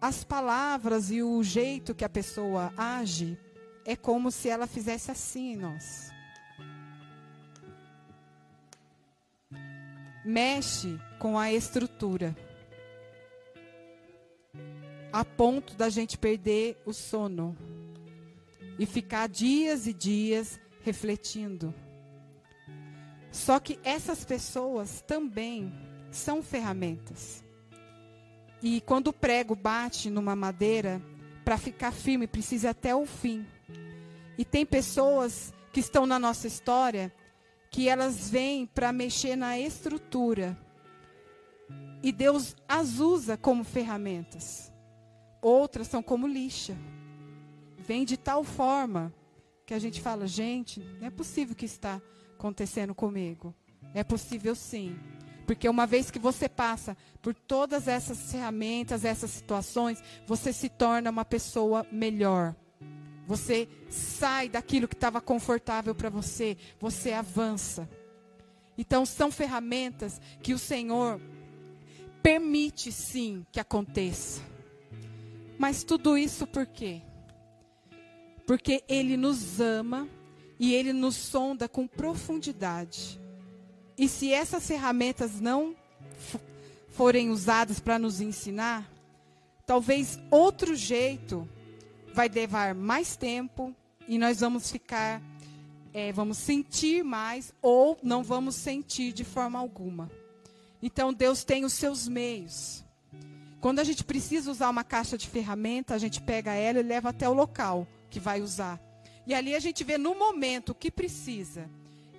As 0.00 0.22
palavras 0.22 1.10
e 1.10 1.20
o 1.20 1.42
jeito 1.42 1.96
que 1.96 2.04
a 2.04 2.08
pessoa 2.08 2.72
age 2.76 3.36
é 3.84 3.96
como 3.96 4.30
se 4.30 4.48
ela 4.48 4.68
fizesse 4.68 5.10
assim 5.10 5.54
em 5.54 5.56
nós. 5.56 6.11
Mexe 10.24 10.98
com 11.18 11.38
a 11.38 11.52
estrutura 11.52 12.36
a 15.12 15.24
ponto 15.24 15.74
da 15.74 15.90
gente 15.90 16.16
perder 16.16 16.80
o 16.86 16.92
sono 16.92 17.56
e 18.78 18.86
ficar 18.86 19.28
dias 19.28 19.86
e 19.86 19.92
dias 19.92 20.58
refletindo. 20.82 21.74
Só 23.30 23.60
que 23.60 23.78
essas 23.84 24.24
pessoas 24.24 25.02
também 25.02 25.72
são 26.10 26.42
ferramentas. 26.42 27.44
E 28.62 28.80
quando 28.80 29.08
o 29.08 29.12
prego 29.12 29.54
bate 29.54 30.08
numa 30.08 30.36
madeira, 30.36 31.02
para 31.44 31.58
ficar 31.58 31.92
firme, 31.92 32.26
precisa 32.26 32.70
até 32.70 32.94
o 32.94 33.04
fim. 33.04 33.46
E 34.38 34.44
tem 34.44 34.64
pessoas 34.64 35.52
que 35.72 35.80
estão 35.80 36.06
na 36.06 36.18
nossa 36.18 36.46
história 36.46 37.12
que 37.72 37.88
elas 37.88 38.28
vêm 38.28 38.66
para 38.66 38.92
mexer 38.92 39.34
na 39.34 39.58
estrutura. 39.58 40.56
E 42.02 42.12
Deus 42.12 42.54
as 42.68 42.98
usa 42.98 43.34
como 43.36 43.64
ferramentas. 43.64 44.70
Outras 45.40 45.88
são 45.88 46.02
como 46.02 46.28
lixa. 46.28 46.76
Vem 47.78 48.04
de 48.04 48.18
tal 48.18 48.44
forma 48.44 49.12
que 49.64 49.72
a 49.72 49.78
gente 49.78 50.02
fala, 50.02 50.26
gente, 50.26 50.80
não 51.00 51.06
é 51.06 51.10
possível 51.10 51.56
que 51.56 51.64
está 51.64 52.00
acontecendo 52.34 52.94
comigo. 52.94 53.54
É 53.94 54.04
possível 54.04 54.54
sim. 54.54 54.94
Porque 55.46 55.66
uma 55.66 55.86
vez 55.86 56.10
que 56.10 56.18
você 56.18 56.50
passa 56.50 56.94
por 57.22 57.34
todas 57.34 57.88
essas 57.88 58.30
ferramentas, 58.30 59.02
essas 59.02 59.30
situações, 59.30 60.02
você 60.26 60.52
se 60.52 60.68
torna 60.68 61.10
uma 61.10 61.24
pessoa 61.24 61.86
melhor. 61.90 62.54
Você 63.32 63.66
sai 63.88 64.46
daquilo 64.46 64.86
que 64.86 64.94
estava 64.94 65.18
confortável 65.18 65.94
para 65.94 66.10
você, 66.10 66.54
você 66.78 67.12
avança. 67.12 67.88
Então 68.76 69.06
são 69.06 69.32
ferramentas 69.32 70.20
que 70.42 70.52
o 70.52 70.58
Senhor 70.58 71.18
permite 72.22 72.92
sim 72.92 73.46
que 73.50 73.58
aconteça. 73.58 74.42
Mas 75.58 75.82
tudo 75.82 76.18
isso 76.18 76.46
por 76.46 76.66
quê? 76.66 77.00
Porque 78.46 78.84
Ele 78.86 79.16
nos 79.16 79.58
ama 79.62 80.06
e 80.60 80.74
Ele 80.74 80.92
nos 80.92 81.16
sonda 81.16 81.66
com 81.66 81.86
profundidade. 81.86 83.18
E 83.96 84.10
se 84.10 84.30
essas 84.30 84.66
ferramentas 84.66 85.40
não 85.40 85.74
forem 86.90 87.30
usadas 87.30 87.80
para 87.80 87.98
nos 87.98 88.20
ensinar, 88.20 88.86
talvez 89.64 90.20
outro 90.30 90.76
jeito 90.76 91.48
vai 92.12 92.28
levar 92.28 92.74
mais 92.74 93.16
tempo 93.16 93.74
e 94.06 94.18
nós 94.18 94.40
vamos 94.40 94.70
ficar, 94.70 95.22
é, 95.92 96.12
vamos 96.12 96.38
sentir 96.38 97.02
mais 97.02 97.52
ou 97.62 97.98
não 98.02 98.22
vamos 98.22 98.54
sentir 98.54 99.12
de 99.12 99.24
forma 99.24 99.58
alguma. 99.58 100.10
Então 100.82 101.12
Deus 101.12 101.44
tem 101.44 101.64
os 101.64 101.72
seus 101.72 102.08
meios. 102.08 102.84
Quando 103.60 103.78
a 103.78 103.84
gente 103.84 104.02
precisa 104.02 104.50
usar 104.50 104.68
uma 104.68 104.82
caixa 104.82 105.16
de 105.16 105.28
ferramenta, 105.28 105.94
a 105.94 105.98
gente 105.98 106.20
pega 106.20 106.52
ela 106.52 106.80
e 106.80 106.82
leva 106.82 107.10
até 107.10 107.28
o 107.28 107.32
local 107.32 107.86
que 108.10 108.18
vai 108.18 108.42
usar. 108.42 108.80
E 109.24 109.32
ali 109.32 109.54
a 109.54 109.60
gente 109.60 109.84
vê 109.84 109.96
no 109.96 110.16
momento 110.16 110.70
o 110.70 110.74
que 110.74 110.90
precisa. 110.90 111.70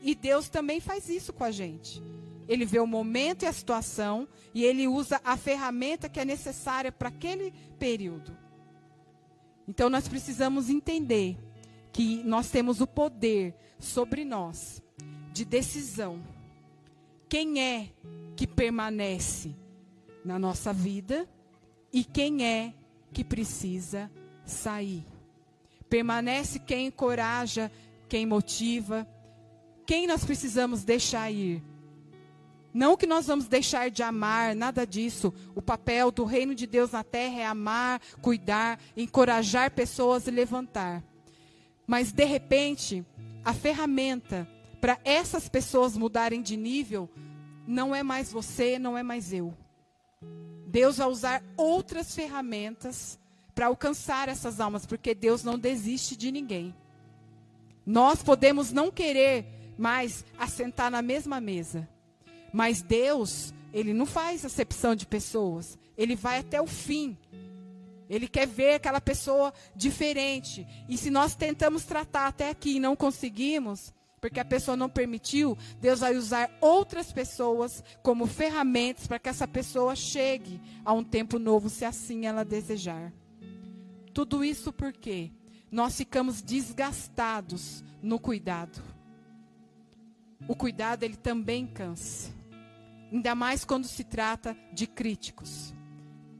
E 0.01 0.15
Deus 0.15 0.47
também 0.47 0.79
faz 0.79 1.09
isso 1.09 1.33
com 1.33 1.43
a 1.43 1.51
gente. 1.51 2.01
Ele 2.47 2.65
vê 2.65 2.79
o 2.79 2.87
momento 2.87 3.43
e 3.43 3.45
a 3.45 3.53
situação 3.53 4.27
e 4.53 4.63
ele 4.63 4.87
usa 4.87 5.19
a 5.23 5.35
ferramenta 5.35 6.07
que 6.07 6.19
é 6.19 6.25
necessária 6.25 6.91
para 6.91 7.09
aquele 7.09 7.53
período. 7.77 8.42
Então 9.67 9.89
nós 9.89 10.07
precisamos 10.07 10.69
entender 10.69 11.37
que 11.91 12.23
nós 12.23 12.49
temos 12.49 12.81
o 12.81 12.87
poder 12.87 13.55
sobre 13.79 14.25
nós 14.25 14.81
de 15.31 15.45
decisão. 15.45 16.21
Quem 17.29 17.61
é 17.61 17.89
que 18.35 18.45
permanece 18.47 19.55
na 20.23 20.39
nossa 20.39 20.71
vida 20.73 21.27
e 21.91 22.03
quem 22.03 22.45
é 22.45 22.73
que 23.11 23.23
precisa 23.23 24.09
sair. 24.45 25.05
Permanece 25.89 26.59
quem 26.59 26.87
encoraja, 26.87 27.71
quem 28.09 28.25
motiva, 28.25 29.07
quem 29.85 30.07
nós 30.07 30.25
precisamos 30.25 30.83
deixar 30.83 31.29
ir. 31.31 31.61
Não 32.73 32.97
que 32.97 33.05
nós 33.05 33.27
vamos 33.27 33.47
deixar 33.47 33.91
de 33.91 34.01
amar, 34.01 34.55
nada 34.55 34.85
disso. 34.85 35.31
O 35.53 35.61
papel 35.61 36.11
do 36.11 36.23
reino 36.23 36.55
de 36.55 36.65
Deus 36.65 36.91
na 36.91 37.03
terra 37.03 37.41
é 37.41 37.45
amar, 37.45 38.01
cuidar, 38.21 38.79
encorajar 38.97 39.71
pessoas 39.71 40.25
e 40.25 40.31
levantar. 40.31 41.03
Mas 41.85 42.11
de 42.11 42.25
repente, 42.25 43.05
a 43.45 43.53
ferramenta 43.53 44.47
para 44.81 44.99
essas 45.03 45.47
pessoas 45.47 45.95
mudarem 45.95 46.41
de 46.41 46.57
nível 46.57 47.09
não 47.67 47.93
é 47.93 48.01
mais 48.01 48.31
você, 48.31 48.79
não 48.79 48.97
é 48.97 49.03
mais 49.03 49.31
eu. 49.31 49.53
Deus 50.67 50.97
vai 50.97 51.07
usar 51.07 51.43
outras 51.55 52.15
ferramentas 52.15 53.19
para 53.53 53.67
alcançar 53.67 54.27
essas 54.27 54.59
almas, 54.59 54.85
porque 54.85 55.13
Deus 55.13 55.43
não 55.43 55.59
desiste 55.59 56.15
de 56.17 56.31
ninguém. 56.31 56.75
Nós 57.85 58.23
podemos 58.23 58.71
não 58.71 58.89
querer 58.89 59.45
mais 59.77 60.25
assentar 60.37 60.89
na 60.89 61.01
mesma 61.01 61.39
mesa, 61.39 61.87
mas 62.53 62.83
Deus, 62.83 63.53
ele 63.73 63.93
não 63.93 64.05
faz 64.05 64.45
acepção 64.45 64.95
de 64.95 65.07
pessoas, 65.07 65.77
ele 65.97 66.15
vai 66.15 66.37
até 66.37 66.61
o 66.61 66.67
fim. 66.67 67.17
Ele 68.09 68.27
quer 68.27 68.45
ver 68.45 68.75
aquela 68.75 69.01
pessoa 69.01 69.51
diferente. 69.75 70.67
E 70.87 70.97
se 70.97 71.09
nós 71.09 71.35
tentamos 71.35 71.83
tratar 71.83 72.27
até 72.27 72.49
aqui 72.49 72.75
e 72.75 72.79
não 72.79 72.95
conseguimos, 72.95 73.91
porque 74.21 74.39
a 74.39 74.45
pessoa 74.45 74.77
não 74.77 74.87
permitiu, 74.87 75.57
Deus 75.81 76.01
vai 76.01 76.15
usar 76.15 76.55
outras 76.61 77.11
pessoas 77.11 77.83
como 78.03 78.27
ferramentas 78.27 79.07
para 79.07 79.17
que 79.17 79.29
essa 79.29 79.47
pessoa 79.47 79.95
chegue 79.95 80.61
a 80.85 80.93
um 80.93 81.03
tempo 81.03 81.39
novo, 81.39 81.69
se 81.69 81.83
assim 81.83 82.25
ela 82.27 82.45
desejar. 82.45 83.11
Tudo 84.13 84.45
isso 84.45 84.71
porque 84.71 85.31
nós 85.71 85.97
ficamos 85.97 86.41
desgastados 86.41 87.83
no 88.01 88.19
cuidado. 88.19 88.79
O 90.47 90.55
cuidado 90.55 91.03
ele 91.03 91.17
também 91.17 91.65
cansa. 91.65 92.42
Ainda 93.13 93.35
mais 93.35 93.63
quando 93.63 93.85
se 93.85 94.03
trata 94.03 94.57
de 94.73 94.87
críticos. 94.87 95.71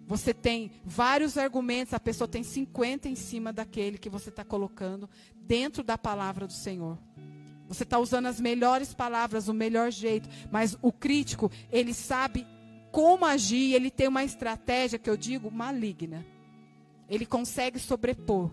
Você 0.07 0.34
tem 0.34 0.71
vários 0.84 1.38
argumentos, 1.38 1.93
a 1.93 1.99
pessoa 1.99 2.28
tem 2.28 2.41
50 2.41 3.07
em 3.07 3.13
cima 3.15 3.53
daquele 3.53 3.99
que 3.99 4.09
você 4.09 4.30
está 4.30 4.43
colocando 4.43 5.07
dentro 5.36 5.84
da 5.84 5.99
palavra 5.99 6.47
do 6.47 6.53
Senhor. 6.53 6.97
Você 7.67 7.84
está 7.84 7.99
usando 7.99 8.26
as 8.26 8.41
melhores 8.41 8.91
palavras, 8.91 9.47
o 9.47 9.53
melhor 9.53 9.91
jeito, 9.91 10.28
mas 10.51 10.76
o 10.82 10.91
crítico, 10.91 11.51
ele 11.71 11.93
sabe 11.93 12.45
como 12.91 13.24
agir, 13.24 13.76
ele 13.76 13.91
tem 13.91 14.07
uma 14.07 14.24
estratégia 14.24 14.97
que 14.97 15.09
eu 15.09 15.15
digo 15.15 15.51
maligna. 15.51 16.26
Ele 17.07 17.26
consegue 17.26 17.78
sobrepor 17.78 18.49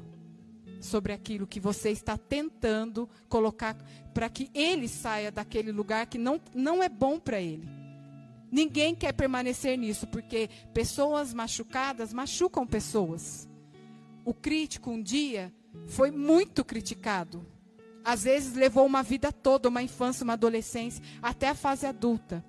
sobre 0.79 1.15
aquilo 1.15 1.47
que 1.47 1.59
você 1.59 1.91
está 1.91 2.19
tentando 2.19 3.09
colocar 3.31 3.77
para 4.13 4.29
que 4.29 4.51
ele 4.53 4.89
saia 4.89 5.33
daquele 5.33 5.73
lugar 5.73 6.07
que 6.07 6.19
não, 6.19 6.39
não 6.55 6.83
é 6.83 6.89
bom 6.89 7.19
para 7.19 7.41
ele. 7.41 7.80
Ninguém 8.51 8.95
quer 8.95 9.13
permanecer 9.13 9.79
nisso, 9.79 10.07
porque 10.07 10.49
pessoas 10.75 11.33
machucadas 11.33 12.13
machucam 12.13 12.67
pessoas. 12.67 13.49
O 14.25 14.35
crítico 14.35 14.91
um 14.91 15.03
dia 15.03 15.53
foi 15.87 16.11
muito 16.11 16.65
criticado. 16.65 17.47
Às 18.05 18.25
vezes 18.25 18.55
levou 18.55 18.85
uma 18.87 19.03
vida 19.03 19.31
toda, 19.31 19.69
uma 19.69 19.83
infância, 19.83 20.25
uma 20.25 20.33
adolescência, 20.33 21.03
até 21.23 21.49
a 21.49 21.55
fase 21.55 21.87
adulta. 21.87 22.45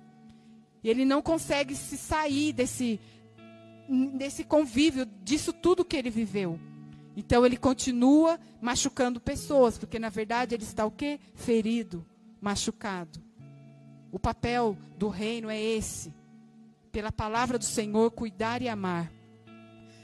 E 0.82 0.88
ele 0.88 1.04
não 1.04 1.22
consegue 1.22 1.76
se 1.76 1.96
sair 1.96 2.52
desse, 2.52 2.98
desse 4.14 4.42
convívio, 4.42 5.06
disso 5.22 5.52
tudo 5.52 5.84
que 5.84 5.96
ele 5.96 6.10
viveu. 6.10 6.58
Então 7.16 7.44
ele 7.44 7.56
continua 7.56 8.40
machucando 8.60 9.20
pessoas, 9.20 9.78
porque 9.78 9.98
na 9.98 10.08
verdade 10.08 10.54
ele 10.54 10.64
está 10.64 10.84
o 10.84 10.90
quê? 10.90 11.20
Ferido, 11.34 12.04
machucado. 12.40 13.22
O 14.12 14.18
papel 14.18 14.76
do 14.98 15.08
reino 15.08 15.48
é 15.48 15.60
esse. 15.60 16.12
Pela 16.92 17.10
palavra 17.10 17.58
do 17.58 17.64
Senhor, 17.64 18.10
cuidar 18.10 18.60
e 18.60 18.68
amar. 18.68 19.10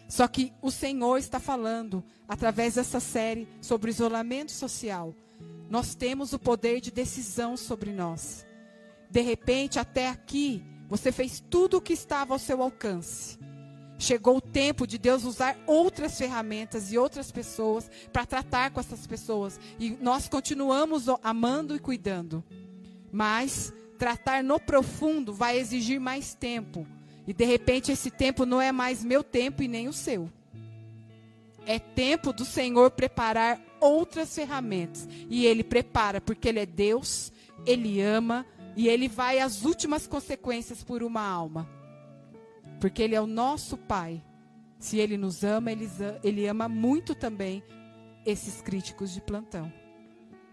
Só 0.09 0.27
que 0.27 0.55
o 0.63 0.71
Senhor 0.71 1.19
está 1.19 1.39
falando, 1.39 2.03
através 2.27 2.77
dessa 2.77 2.99
série 2.99 3.47
sobre 3.61 3.91
isolamento 3.91 4.51
social. 4.51 5.15
Nós 5.69 5.95
temos 5.95 6.33
o 6.33 6.39
poder 6.39 6.81
de 6.81 6.91
decisão 6.91 7.59
sobre 7.59 7.93
nós. 7.93 8.47
De 9.11 9.21
repente, 9.21 9.79
até 9.79 10.09
aqui, 10.09 10.65
você 10.89 11.13
fez 11.13 11.45
tudo 11.51 11.77
o 11.77 11.81
que 11.83 11.93
estava 11.93 12.33
ao 12.33 12.39
seu 12.39 12.63
alcance. 12.63 13.39
Chegou 13.99 14.39
o 14.39 14.41
tempo 14.41 14.87
de 14.87 14.97
Deus 14.97 15.25
usar 15.25 15.59
outras 15.67 16.17
ferramentas 16.17 16.91
e 16.91 16.97
outras 16.97 17.31
pessoas 17.31 17.91
para 18.11 18.25
tratar 18.25 18.71
com 18.71 18.81
essas 18.81 19.07
pessoas. 19.07 19.61
E 19.79 19.91
nós 20.01 20.29
continuamos 20.29 21.07
amando 21.23 21.77
e 21.77 21.79
cuidando. 21.79 22.43
Mas 23.13 23.73
tratar 23.99 24.43
no 24.45 24.61
profundo 24.61 25.33
vai 25.33 25.59
exigir 25.59 26.01
mais 26.01 26.33
tempo. 26.35 26.87
E 27.27 27.35
de 27.35 27.45
repente 27.45 27.93
esse 27.93 28.11
tempo 28.11 28.47
não 28.47 28.63
é 28.63 28.73
mais 28.73 29.05
meu 29.05 29.23
tempo 29.23 29.63
e 29.63 29.69
nem 29.69 29.89
o 29.89 29.93
seu. 29.93 30.31
É 31.67 31.79
tempo 31.79 32.33
do 32.33 32.47
Senhor 32.47 32.91
preparar 32.93 33.61
outras 33.81 34.35
ferramentas. 34.35 35.07
E 35.29 35.45
Ele 35.45 35.63
prepara, 35.63 36.21
porque 36.21 36.49
Ele 36.49 36.61
é 36.61 36.67
Deus, 36.67 37.31
Ele 37.67 38.01
ama 38.01 38.47
e 38.75 38.89
Ele 38.89 39.09
vai 39.09 39.41
às 39.41 39.65
últimas 39.65 40.07
consequências 40.07 40.83
por 40.83 41.03
uma 41.03 41.21
alma. 41.21 41.69
Porque 42.81 43.03
Ele 43.03 43.15
é 43.15 43.21
o 43.21 43.27
nosso 43.27 43.77
Pai. 43.77 44.23
Se 44.79 44.99
Ele 44.99 45.19
nos 45.19 45.45
ama, 45.45 45.71
Ele, 46.23 46.47
ama 46.47 46.69
muito 46.69 47.15
também 47.15 47.63
esses 48.25 48.63
críticos 48.63 49.13
de 49.13 49.21
plantão. 49.21 49.71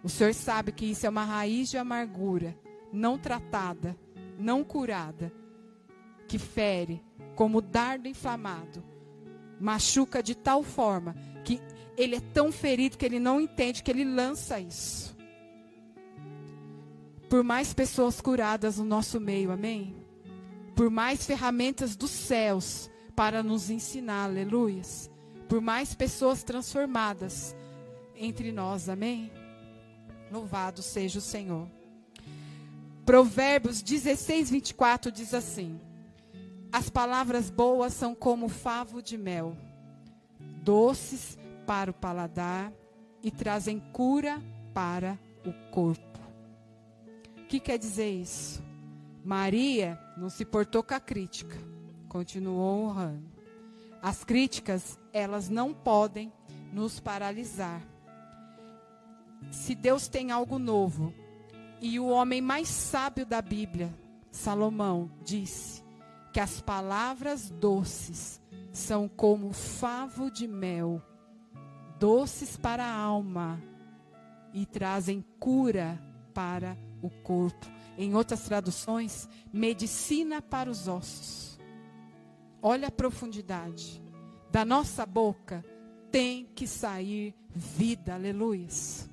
O 0.04 0.10
Senhor 0.10 0.34
sabe 0.34 0.72
que 0.72 0.86
isso 0.86 1.06
é 1.06 1.10
uma 1.10 1.24
raiz 1.24 1.70
de 1.70 1.78
amargura, 1.78 2.56
não 2.96 3.18
tratada, 3.18 3.98
não 4.40 4.64
curada, 4.64 5.32
que 6.28 6.40
fere 6.40 7.04
como 7.36 7.62
dardo 7.62 8.08
inflamado, 8.08 8.84
machuca 9.60 10.24
de 10.24 10.34
tal 10.34 10.64
forma 10.64 11.16
que 11.44 11.62
ele 11.98 12.16
é 12.16 12.22
tão 12.34 12.52
ferido 12.52 12.98
que 12.98 13.06
ele 13.06 13.20
não 13.20 13.40
entende 13.40 13.84
que 13.84 13.92
ele 13.92 14.04
lança 14.04 14.60
isso. 14.60 15.16
Por 17.30 17.44
mais 17.44 17.74
pessoas 17.74 18.22
curadas 18.22 18.78
no 18.78 18.86
nosso 18.86 19.20
meio, 19.20 19.52
amém? 19.52 20.06
por 20.76 20.90
mais 20.90 21.26
ferramentas 21.26 21.96
dos 21.96 22.12
céus 22.12 22.92
para 23.16 23.42
nos 23.42 23.70
ensinar, 23.70 24.26
aleluias. 24.26 25.10
Por 25.48 25.62
mais 25.62 25.96
pessoas 25.96 26.44
transformadas 26.44 27.56
entre 28.14 28.52
nós, 28.52 28.90
amém? 28.90 29.32
Louvado 30.30 30.82
seja 30.82 31.20
o 31.20 31.22
Senhor. 31.22 31.68
Provérbios 33.06 33.84
16, 33.84 34.50
24 34.50 35.12
diz 35.12 35.34
assim: 35.36 35.80
As 36.72 36.90
palavras 36.90 37.52
boas 37.52 37.94
são 37.94 38.16
como 38.16 38.50
favo 38.50 39.00
de 39.00 39.16
mel, 39.16 39.56
doces 40.64 41.38
para 41.68 41.92
o 41.92 41.94
paladar 41.94 42.74
e 43.22 43.30
trazem 43.30 43.80
cura 43.94 44.42
para 44.74 45.20
o 45.46 45.54
corpo. 45.72 46.20
O 47.38 47.46
que 47.48 47.60
quer 47.60 47.78
dizer 47.78 48.10
isso? 48.10 48.64
Maria 49.24 50.00
não 50.18 50.30
se 50.30 50.44
portou 50.44 50.82
com 50.82 50.96
a 50.96 51.00
crítica, 51.00 51.58
continuou 52.10 52.86
honrando. 52.86 53.30
As 54.02 54.24
críticas, 54.24 55.00
elas 55.14 55.48
não 55.48 55.74
podem 55.74 56.34
nos 56.74 57.00
paralisar. 57.00 57.82
Se 59.52 59.76
Deus 59.76 60.08
tem 60.08 60.32
algo 60.32 60.58
novo, 60.58 61.14
e 61.82 62.00
o 62.00 62.08
homem 62.08 62.42
mais 62.42 62.68
sábio 62.68 63.26
da 63.26 63.42
Bíblia, 63.42 63.94
Salomão, 64.32 65.12
disse 65.24 65.84
que 66.34 66.40
as 66.40 66.62
palavras 66.62 67.50
doces 67.50 68.42
são 68.72 69.08
como 69.08 69.54
favo 69.54 70.30
de 70.30 70.48
mel, 70.48 71.02
doces 72.00 72.58
para 72.58 72.84
a 72.84 72.94
alma 72.94 73.62
e 74.54 74.66
trazem 74.66 75.24
cura 75.40 76.02
para 76.34 76.78
o 77.02 77.10
corpo 77.10 77.66
em 77.98 78.14
outras 78.16 78.42
traduções, 78.42 79.30
medicina 79.52 80.42
para 80.42 80.70
os 80.70 80.88
ossos. 80.88 81.60
Olha 82.62 82.88
a 82.88 82.92
profundidade. 82.92 84.02
Da 84.52 84.66
nossa 84.66 85.06
boca 85.06 85.64
tem 86.12 86.46
que 86.56 86.68
sair 86.68 87.36
vida, 87.50 88.16
aleluias. 88.16 89.10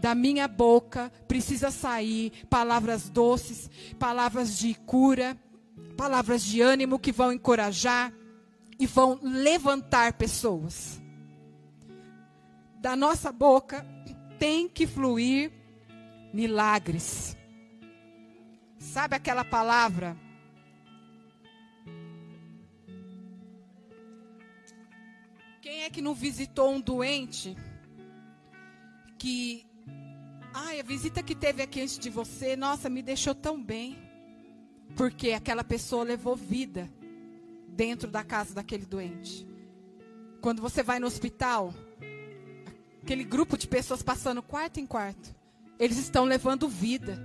Da 0.00 0.14
minha 0.14 0.48
boca 0.48 1.10
precisa 1.26 1.70
sair 1.70 2.32
palavras 2.48 3.08
doces, 3.08 3.70
palavras 3.98 4.58
de 4.58 4.74
cura, 4.74 5.36
palavras 5.96 6.42
de 6.44 6.60
ânimo 6.60 6.98
que 6.98 7.12
vão 7.12 7.32
encorajar 7.32 8.12
e 8.78 8.86
vão 8.86 9.18
levantar 9.22 10.14
pessoas. 10.14 11.00
Da 12.80 12.94
nossa 12.94 13.32
boca 13.32 13.86
tem 14.38 14.68
que 14.68 14.86
fluir 14.86 15.52
milagres. 16.32 17.36
Sabe 18.78 19.16
aquela 19.16 19.44
palavra? 19.44 20.23
Quem 25.64 25.84
é 25.84 25.88
que 25.88 26.02
não 26.02 26.14
visitou 26.14 26.70
um 26.70 26.78
doente 26.78 27.56
que 29.16 29.64
ai, 30.52 30.78
a 30.78 30.82
visita 30.82 31.22
que 31.22 31.34
teve 31.34 31.62
aqui 31.62 31.80
antes 31.80 31.98
de 31.98 32.10
você, 32.10 32.54
nossa, 32.54 32.90
me 32.90 33.00
deixou 33.00 33.34
tão 33.34 33.64
bem. 33.64 33.96
Porque 34.94 35.32
aquela 35.32 35.64
pessoa 35.64 36.04
levou 36.04 36.36
vida 36.36 36.92
dentro 37.66 38.10
da 38.10 38.22
casa 38.22 38.52
daquele 38.52 38.84
doente. 38.84 39.48
Quando 40.42 40.60
você 40.60 40.82
vai 40.82 40.98
no 40.98 41.06
hospital, 41.06 41.72
aquele 43.02 43.24
grupo 43.24 43.56
de 43.56 43.66
pessoas 43.66 44.02
passando 44.02 44.42
quarto 44.42 44.80
em 44.80 44.86
quarto. 44.86 45.34
Eles 45.78 45.96
estão 45.96 46.26
levando 46.26 46.68
vida. 46.68 47.18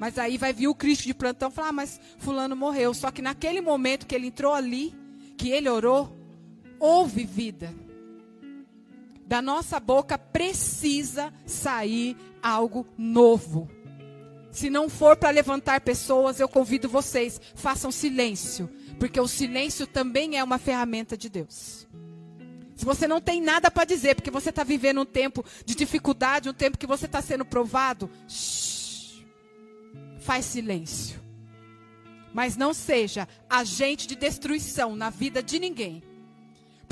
Mas 0.00 0.16
aí 0.16 0.38
vai 0.38 0.54
vir 0.54 0.68
o 0.68 0.74
Cristo 0.74 1.04
de 1.04 1.12
plantão 1.12 1.50
e 1.50 1.52
falar: 1.52 1.68
ah, 1.68 1.72
mas 1.72 2.00
Fulano 2.16 2.56
morreu. 2.56 2.94
Só 2.94 3.10
que 3.10 3.20
naquele 3.20 3.60
momento 3.60 4.06
que 4.06 4.14
ele 4.14 4.28
entrou 4.28 4.54
ali, 4.54 4.94
que 5.36 5.50
ele 5.50 5.68
orou, 5.68 6.23
houve 6.84 7.24
vida. 7.24 7.74
Da 9.26 9.40
nossa 9.40 9.80
boca 9.80 10.18
precisa 10.18 11.32
sair 11.46 12.14
algo 12.42 12.86
novo. 12.98 13.70
Se 14.52 14.68
não 14.68 14.90
for 14.90 15.16
para 15.16 15.30
levantar 15.30 15.80
pessoas, 15.80 16.38
eu 16.38 16.46
convido 16.46 16.86
vocês, 16.86 17.40
façam 17.54 17.90
silêncio, 17.90 18.68
porque 19.00 19.18
o 19.18 19.26
silêncio 19.26 19.86
também 19.86 20.36
é 20.36 20.44
uma 20.44 20.58
ferramenta 20.58 21.16
de 21.16 21.30
Deus. 21.30 21.88
Se 22.76 22.84
você 22.84 23.08
não 23.08 23.20
tem 23.20 23.40
nada 23.40 23.70
para 23.70 23.86
dizer, 23.86 24.14
porque 24.14 24.30
você 24.30 24.50
está 24.50 24.62
vivendo 24.62 25.00
um 25.00 25.06
tempo 25.06 25.42
de 25.64 25.74
dificuldade, 25.74 26.50
um 26.50 26.54
tempo 26.54 26.76
que 26.76 26.86
você 26.86 27.06
está 27.06 27.22
sendo 27.22 27.46
provado, 27.46 28.10
shh, 28.28 29.24
faz 30.18 30.44
silêncio. 30.44 31.18
Mas 32.34 32.56
não 32.56 32.74
seja 32.74 33.26
agente 33.48 34.06
de 34.06 34.16
destruição 34.16 34.94
na 34.94 35.08
vida 35.08 35.42
de 35.42 35.58
ninguém. 35.58 36.02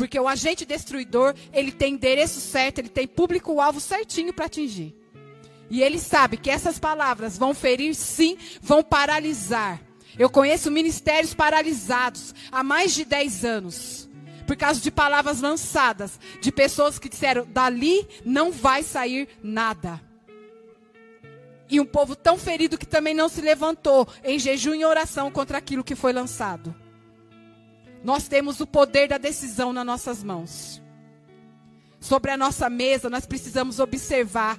Porque 0.02 0.18
o 0.18 0.26
agente 0.26 0.64
destruidor, 0.64 1.32
ele 1.52 1.70
tem 1.70 1.94
endereço 1.94 2.40
certo, 2.40 2.80
ele 2.80 2.88
tem 2.88 3.06
público-alvo 3.06 3.78
certinho 3.78 4.32
para 4.32 4.46
atingir. 4.46 4.96
E 5.70 5.80
ele 5.80 6.00
sabe 6.00 6.36
que 6.36 6.50
essas 6.50 6.76
palavras 6.76 7.38
vão 7.38 7.54
ferir, 7.54 7.94
sim, 7.94 8.36
vão 8.60 8.82
paralisar. 8.82 9.80
Eu 10.18 10.28
conheço 10.28 10.72
ministérios 10.72 11.34
paralisados 11.34 12.34
há 12.50 12.64
mais 12.64 12.92
de 12.92 13.04
10 13.04 13.44
anos 13.44 14.10
por 14.44 14.56
causa 14.56 14.80
de 14.80 14.90
palavras 14.90 15.40
lançadas, 15.40 16.18
de 16.40 16.50
pessoas 16.50 16.98
que 16.98 17.08
disseram: 17.08 17.46
dali 17.46 18.04
não 18.24 18.50
vai 18.50 18.82
sair 18.82 19.28
nada. 19.40 20.00
E 21.70 21.78
um 21.78 21.86
povo 21.86 22.16
tão 22.16 22.36
ferido 22.36 22.76
que 22.76 22.86
também 22.86 23.14
não 23.14 23.28
se 23.28 23.40
levantou 23.40 24.08
em 24.24 24.36
jejum 24.36 24.74
e 24.74 24.84
oração 24.84 25.30
contra 25.30 25.58
aquilo 25.58 25.84
que 25.84 25.94
foi 25.94 26.12
lançado. 26.12 26.81
Nós 28.02 28.28
temos 28.28 28.60
o 28.60 28.66
poder 28.66 29.08
da 29.08 29.18
decisão 29.18 29.72
nas 29.72 29.86
nossas 29.86 30.22
mãos. 30.22 30.82
Sobre 32.00 32.30
a 32.30 32.36
nossa 32.36 32.68
mesa, 32.68 33.08
nós 33.08 33.26
precisamos 33.26 33.78
observar 33.78 34.58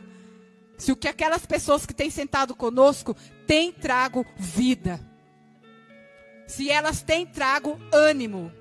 se 0.78 0.91
o 0.91 0.96
que 0.96 1.08
aquelas 1.08 1.46
pessoas 1.46 1.86
que 1.86 1.94
têm 1.94 2.10
sentado 2.10 2.56
conosco 2.56 3.16
têm 3.46 3.72
trago 3.72 4.26
vida. 4.36 5.00
Se 6.48 6.70
elas 6.70 7.02
têm 7.02 7.26
trago 7.26 7.80
ânimo. 7.91 8.52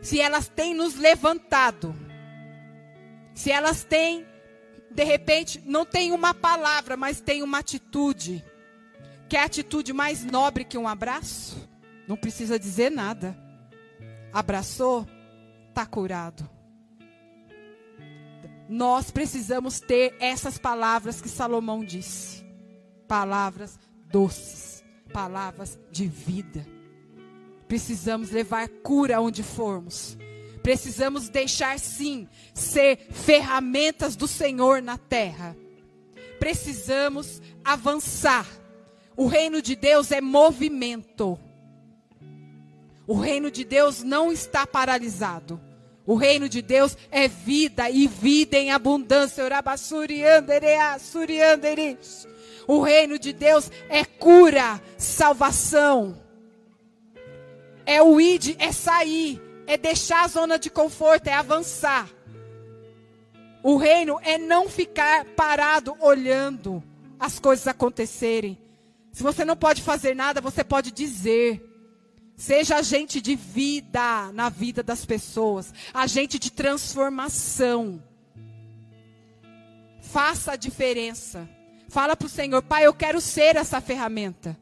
Se 0.00 0.20
elas 0.20 0.48
têm 0.48 0.74
nos 0.74 0.96
levantado. 0.96 1.94
Se 3.34 3.50
elas 3.50 3.84
têm 3.84 4.26
de 4.90 5.04
repente, 5.04 5.62
não 5.64 5.86
tem 5.86 6.12
uma 6.12 6.34
palavra, 6.34 6.96
mas 6.96 7.20
tem 7.20 7.42
uma 7.42 7.58
atitude. 7.58 8.44
Que 9.28 9.36
é 9.36 9.40
a 9.40 9.44
atitude 9.44 9.92
mais 9.92 10.24
nobre 10.24 10.64
que 10.64 10.76
um 10.76 10.88
abraço? 10.88 11.68
Não 12.08 12.16
precisa 12.16 12.58
dizer 12.58 12.90
nada. 12.90 13.36
Abraçou, 14.32 15.06
está 15.68 15.84
curado. 15.86 16.48
Nós 18.68 19.10
precisamos 19.10 19.80
ter 19.80 20.14
essas 20.20 20.56
palavras 20.56 21.20
que 21.20 21.28
Salomão 21.28 21.84
disse. 21.84 22.44
Palavras 23.08 23.78
doces, 24.06 24.84
palavras 25.12 25.76
de 25.90 26.06
vida. 26.06 26.64
Precisamos 27.66 28.30
levar 28.30 28.68
cura 28.68 29.20
onde 29.20 29.42
formos. 29.42 30.16
Precisamos 30.62 31.28
deixar 31.28 31.78
sim 31.78 32.28
ser 32.54 32.96
ferramentas 33.10 34.14
do 34.14 34.28
Senhor 34.28 34.82
na 34.82 34.98
terra. 34.98 35.56
Precisamos 36.38 37.40
avançar. 37.64 38.46
O 39.16 39.26
reino 39.26 39.60
de 39.60 39.74
Deus 39.74 40.12
é 40.12 40.20
movimento. 40.20 41.38
O 43.06 43.14
reino 43.14 43.50
de 43.50 43.64
Deus 43.64 44.02
não 44.02 44.30
está 44.30 44.66
paralisado. 44.66 45.60
O 46.06 46.14
reino 46.14 46.48
de 46.48 46.62
Deus 46.62 46.96
é 47.10 47.28
vida 47.28 47.90
e 47.90 48.06
vida 48.06 48.56
em 48.56 48.70
abundância. 48.70 49.44
O 52.66 52.80
reino 52.80 53.18
de 53.18 53.32
Deus 53.32 53.70
é 53.88 54.04
cura, 54.04 54.80
salvação. 54.96 56.16
É 57.84 58.02
o 58.02 58.20
id, 58.20 58.56
é 58.58 58.72
sair 58.72 59.40
é 59.70 59.76
deixar 59.76 60.24
a 60.24 60.28
zona 60.28 60.58
de 60.58 60.68
conforto, 60.68 61.28
é 61.28 61.32
avançar. 61.32 62.10
O 63.62 63.76
reino 63.76 64.18
é 64.22 64.36
não 64.36 64.68
ficar 64.68 65.24
parado 65.36 65.96
olhando 66.00 66.82
as 67.20 67.38
coisas 67.38 67.68
acontecerem. 67.68 68.58
Se 69.12 69.22
você 69.22 69.44
não 69.44 69.56
pode 69.56 69.80
fazer 69.80 70.16
nada, 70.16 70.40
você 70.40 70.64
pode 70.64 70.90
dizer. 70.90 71.64
Seja 72.40 72.76
agente 72.76 73.20
de 73.20 73.36
vida 73.36 74.32
na 74.32 74.48
vida 74.48 74.82
das 74.82 75.04
pessoas, 75.04 75.74
agente 75.92 76.38
de 76.38 76.50
transformação. 76.50 78.02
Faça 80.00 80.52
a 80.52 80.56
diferença. 80.56 81.46
Fala 81.86 82.16
para 82.16 82.24
o 82.24 82.30
Senhor, 82.30 82.62
Pai, 82.62 82.86
eu 82.86 82.94
quero 82.94 83.20
ser 83.20 83.56
essa 83.56 83.78
ferramenta. 83.78 84.58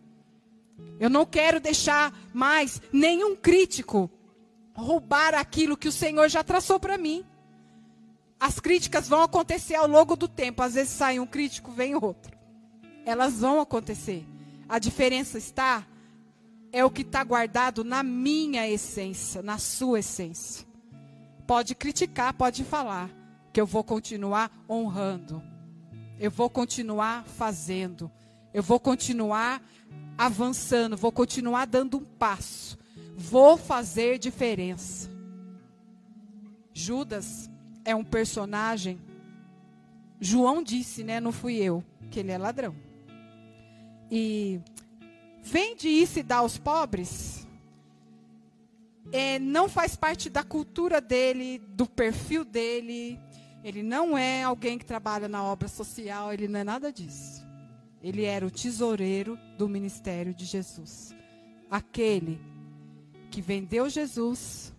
Eu 0.99 1.09
não 1.09 1.24
quero 1.24 1.61
deixar 1.61 2.12
mais 2.35 2.83
nenhum 2.93 3.37
crítico 3.37 4.11
roubar 4.74 5.33
aquilo 5.35 5.76
que 5.76 5.87
o 5.87 5.93
Senhor 5.93 6.29
já 6.29 6.43
traçou 6.43 6.81
para 6.81 6.99
mim. 6.99 7.24
As 8.41 8.59
críticas 8.59 9.09
vão 9.09 9.22
acontecer 9.22 9.76
ao 9.76 9.87
longo 9.87 10.16
do 10.16 10.26
tempo. 10.26 10.64
Às 10.64 10.74
vezes 10.74 10.95
sai 10.95 11.20
um 11.20 11.26
crítico, 11.26 11.70
vem 11.70 11.95
outro. 11.95 12.37
Elas 13.07 13.39
vão 13.39 13.61
acontecer. 13.61 14.26
A 14.68 14.81
diferença 14.81 15.39
está 15.39 15.87
é 16.73 16.85
o 16.85 16.91
que 16.91 17.03
está 17.03 17.25
guardado 17.25 17.83
na 17.83 18.03
minha 18.03 18.69
essência, 18.69 19.43
na 19.43 19.59
sua 19.59 20.01
essência. 20.01 20.66
Pode 21.47 21.75
criticar, 21.75 22.35
pode 22.35 22.62
falar, 22.64 23.11
que 23.53 23.61
eu 23.61 23.66
vou 23.66 23.83
continuar 23.83 24.51
honrando. 24.69 25.43
Eu 26.19 26.31
vou 26.31 26.51
continuar 26.51 27.25
fazendo. 27.25 28.11
Eu 28.53 28.62
vou 28.62 28.79
continuar 28.79 29.62
avançando, 30.16 30.97
vou 30.97 31.12
continuar 31.12 31.66
dando 31.66 31.99
um 31.99 32.05
passo. 32.05 32.77
Vou 33.16 33.57
fazer 33.57 34.19
diferença. 34.19 35.11
Judas 36.73 37.51
é 37.85 37.95
um 37.95 38.05
personagem. 38.05 39.01
João 40.21 40.62
disse, 40.62 41.03
né? 41.03 41.21
Não 41.21 41.33
fui 41.33 41.57
eu, 41.57 41.83
que 42.11 42.21
ele 42.21 42.33
é 42.33 42.39
ladrão. 42.39 42.75
E 44.11 44.61
vende 45.49 45.89
isso 45.89 46.19
e 46.19 46.23
dá 46.23 46.37
aos 46.37 46.59
pobres. 46.59 47.47
É, 49.11 49.39
não 49.39 49.69
faz 49.69 49.97
parte 49.97 50.29
da 50.29 50.45
cultura 50.45 51.01
dele, 51.01 51.59
do 51.71 51.87
perfil 51.87 52.45
dele. 52.45 53.19
Ele 53.65 53.83
não 53.83 54.17
é 54.17 54.43
alguém 54.43 54.79
que 54.79 54.85
trabalha 54.85 55.27
na 55.27 55.43
obra 55.43 55.67
social, 55.67 56.33
ele 56.33 56.47
não 56.47 56.61
é 56.61 56.65
nada 56.65 56.93
disso. 56.93 57.47
Ele 58.03 58.25
era 58.25 58.47
o 58.47 58.51
tesoureiro 58.51 59.39
do 59.57 59.69
ministério 59.69 60.35
de 60.35 60.45
Jesus. 60.45 61.15
Aquele 61.71 62.39
que 63.31 63.41
vendeu 63.41 63.89
Jesus 63.89 64.73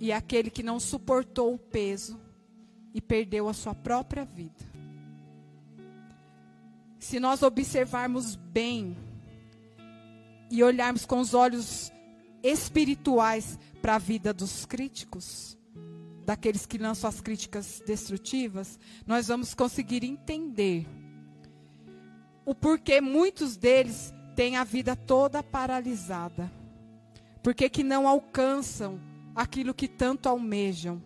e 0.00 0.10
aquele 0.10 0.50
que 0.50 0.62
não 0.62 0.80
suportou 0.80 1.54
o 1.54 1.58
peso 1.58 2.18
e 2.92 3.00
perdeu 3.00 3.48
a 3.48 3.52
sua 3.52 3.74
própria 3.74 4.24
vida. 4.24 4.68
Se 6.98 7.20
nós 7.20 7.42
observarmos 7.42 8.34
bem 8.34 8.96
e 10.50 10.62
olharmos 10.62 11.06
com 11.06 11.20
os 11.20 11.34
olhos 11.34 11.92
espirituais 12.42 13.58
para 13.80 13.94
a 13.94 13.98
vida 13.98 14.32
dos 14.32 14.66
críticos, 14.66 15.58
daqueles 16.24 16.66
que 16.66 16.78
lançam 16.78 17.08
as 17.08 17.20
críticas 17.20 17.82
destrutivas, 17.86 18.78
nós 19.06 19.28
vamos 19.28 19.54
conseguir 19.54 20.04
entender 20.04 20.86
o 22.44 22.54
porquê 22.54 23.00
muitos 23.00 23.56
deles 23.56 24.12
têm 24.34 24.56
a 24.56 24.64
vida 24.64 24.96
toda 24.96 25.42
paralisada 25.42 26.50
por 27.42 27.54
que, 27.54 27.82
não 27.82 28.06
alcançam 28.06 29.00
aquilo 29.34 29.72
que 29.72 29.88
tanto 29.88 30.28
almejam? 30.28 31.02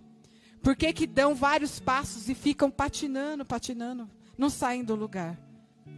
Por 0.62 0.74
que, 0.74 0.92
que 0.92 1.06
dão 1.06 1.34
vários 1.34 1.78
passos 1.78 2.28
e 2.28 2.34
ficam 2.34 2.70
patinando, 2.70 3.44
patinando, 3.44 4.10
não 4.36 4.50
saem 4.50 4.82
do 4.82 4.94
lugar? 4.94 5.38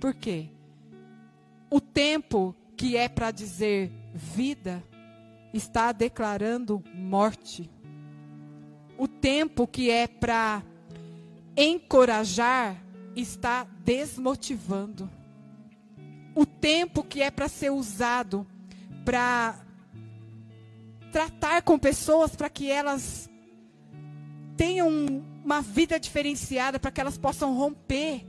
Por 0.01 0.13
quê? 0.15 0.51
O 1.71 1.81
tempo 1.81 2.55
que 2.77 2.97
é 2.97 3.09
para 3.09 3.31
dizer 3.31 3.91
vida 4.13 4.83
está 5.53 5.93
declarando 5.93 6.83
morte. 6.95 7.71
O 8.99 9.09
tempo 9.09 9.67
que 9.67 9.91
é 9.91 10.07
para 10.07 10.63
encorajar 11.57 12.77
está 13.15 13.65
desmotivando. 13.85 15.11
O 16.35 16.45
tempo 16.45 17.03
que 17.03 17.23
é 17.23 17.31
para 17.31 17.49
ser 17.49 17.71
usado 17.71 18.47
para 19.05 19.59
tratar 21.13 21.63
com 21.63 21.79
pessoas 21.79 22.37
para 22.37 22.51
que 22.51 22.71
elas 22.71 23.31
tenham 24.57 24.89
uma 25.45 25.63
vida 25.63 25.99
diferenciada, 26.01 26.79
para 26.79 26.91
que 26.91 27.01
elas 27.01 27.17
possam 27.17 27.55
romper. 27.55 28.27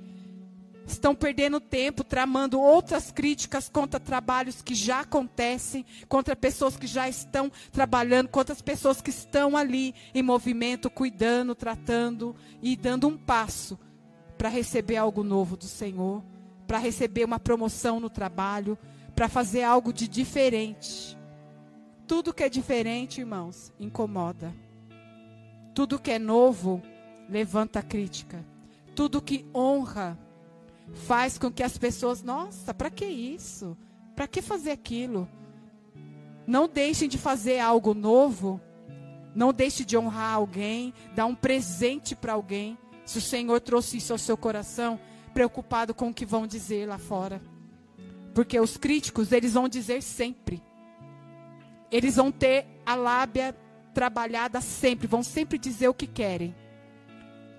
Estão 0.87 1.13
perdendo 1.13 1.59
tempo 1.59 2.01
tramando 2.01 2.61
outras 2.61 3.11
críticas 3.11 3.67
contra 3.67 3.99
trabalhos 3.99 4.61
que 4.61 4.73
já 4.73 5.01
acontecem, 5.01 5.85
contra 6.07 6.33
pessoas 6.33 6.77
que 6.77 6.87
já 6.87 7.09
estão 7.09 7.51
trabalhando, 7.73 8.29
contra 8.29 8.53
as 8.53 8.61
pessoas 8.61 9.01
que 9.01 9.09
estão 9.09 9.57
ali 9.57 9.93
em 10.15 10.23
movimento, 10.23 10.89
cuidando, 10.89 11.53
tratando 11.53 12.33
e 12.61 12.77
dando 12.77 13.05
um 13.05 13.17
passo 13.17 13.77
para 14.37 14.47
receber 14.47 14.95
algo 14.95 15.23
novo 15.23 15.57
do 15.57 15.65
Senhor, 15.65 16.23
para 16.65 16.77
receber 16.77 17.25
uma 17.25 17.39
promoção 17.39 17.99
no 17.99 18.09
trabalho, 18.09 18.77
para 19.13 19.27
fazer 19.27 19.63
algo 19.63 19.91
de 19.91 20.07
diferente. 20.07 21.17
Tudo 22.07 22.33
que 22.33 22.43
é 22.43 22.49
diferente, 22.49 23.19
irmãos, 23.19 23.73
incomoda. 23.77 24.55
Tudo 25.73 25.99
que 25.99 26.11
é 26.11 26.19
novo 26.19 26.81
levanta 27.27 27.81
crítica. 27.81 28.45
Tudo 28.95 29.21
que 29.21 29.45
honra 29.53 30.17
faz 30.93 31.37
com 31.37 31.51
que 31.51 31.63
as 31.63 31.77
pessoas, 31.77 32.23
nossa, 32.23 32.73
para 32.73 32.89
que 32.89 33.05
isso? 33.05 33.77
Para 34.15 34.27
que 34.27 34.41
fazer 34.41 34.71
aquilo? 34.71 35.27
Não 36.45 36.67
deixem 36.67 37.07
de 37.07 37.17
fazer 37.17 37.59
algo 37.59 37.93
novo. 37.93 38.59
Não 39.35 39.53
deixe 39.53 39.85
de 39.85 39.97
honrar 39.97 40.33
alguém, 40.33 40.93
dar 41.15 41.25
um 41.25 41.35
presente 41.35 42.15
para 42.15 42.33
alguém. 42.33 42.77
Se 43.05 43.19
o 43.19 43.21
Senhor 43.21 43.59
trouxe 43.59 43.97
isso 43.97 44.11
ao 44.11 44.17
seu 44.17 44.35
coração, 44.35 44.99
preocupado 45.33 45.93
com 45.93 46.09
o 46.09 46.13
que 46.13 46.25
vão 46.25 46.47
dizer 46.47 46.87
lá 46.87 46.97
fora. 46.97 47.41
Porque 48.33 48.59
os 48.59 48.77
críticos, 48.77 49.31
eles 49.31 49.53
vão 49.53 49.67
dizer 49.67 50.01
sempre 50.01 50.63
eles 51.91 52.15
vão 52.15 52.31
ter 52.31 52.65
a 52.85 52.95
lábia 52.95 53.55
trabalhada 53.93 54.61
sempre, 54.61 55.07
vão 55.07 55.23
sempre 55.23 55.57
dizer 55.57 55.87
o 55.87 55.93
que 55.93 56.07
querem. 56.07 56.55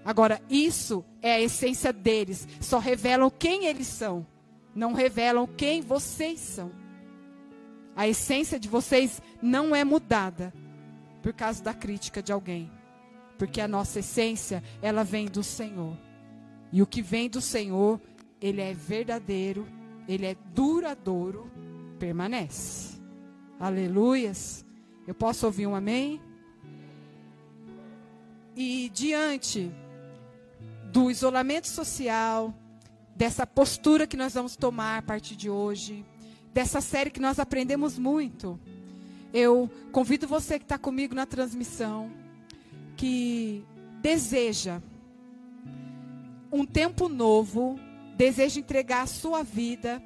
Agora, 0.08 0.40
isso 0.48 1.04
é 1.20 1.34
a 1.34 1.40
essência 1.42 1.92
deles. 1.92 2.48
Só 2.62 2.78
revelam 2.78 3.28
quem 3.28 3.66
eles 3.66 3.88
são. 3.88 4.26
Não 4.74 4.94
revelam 4.94 5.46
quem 5.46 5.82
vocês 5.82 6.40
são. 6.40 6.72
A 7.94 8.08
essência 8.08 8.58
de 8.58 8.70
vocês 8.70 9.20
não 9.42 9.76
é 9.76 9.84
mudada 9.84 10.50
por 11.22 11.34
causa 11.34 11.62
da 11.62 11.74
crítica 11.74 12.22
de 12.22 12.32
alguém. 12.32 12.72
Porque 13.36 13.60
a 13.60 13.68
nossa 13.68 13.98
essência, 13.98 14.64
ela 14.80 15.04
vem 15.04 15.26
do 15.26 15.42
Senhor. 15.42 15.94
E 16.72 16.80
o 16.80 16.86
que 16.86 17.02
vem 17.02 17.28
do 17.28 17.42
Senhor, 17.42 18.00
ele 18.40 18.62
é 18.62 18.72
verdadeiro, 18.72 19.68
ele 20.08 20.24
é 20.24 20.34
duradouro, 20.54 21.52
permanece. 21.98 22.98
Aleluias. 23.60 24.64
Eu 25.06 25.14
posso 25.14 25.44
ouvir 25.44 25.66
um 25.66 25.74
amém? 25.74 26.18
E 28.56 28.88
diante 28.88 29.70
do 30.92 31.10
isolamento 31.10 31.68
social, 31.68 32.54
dessa 33.14 33.46
postura 33.46 34.06
que 34.06 34.16
nós 34.16 34.34
vamos 34.34 34.56
tomar 34.56 34.98
a 34.98 35.02
partir 35.02 35.36
de 35.36 35.50
hoje, 35.50 36.04
dessa 36.52 36.80
série 36.80 37.10
que 37.10 37.20
nós 37.20 37.38
aprendemos 37.38 37.98
muito, 37.98 38.58
eu 39.32 39.70
convido 39.92 40.26
você 40.26 40.58
que 40.58 40.64
está 40.64 40.78
comigo 40.78 41.14
na 41.14 41.26
transmissão, 41.26 42.10
que 42.96 43.64
deseja 44.00 44.80
um 46.50 46.64
tempo 46.64 47.08
novo, 47.08 47.78
deseja 48.16 48.60
entregar 48.60 49.02
a 49.02 49.06
sua 49.06 49.42
vida 49.42 50.02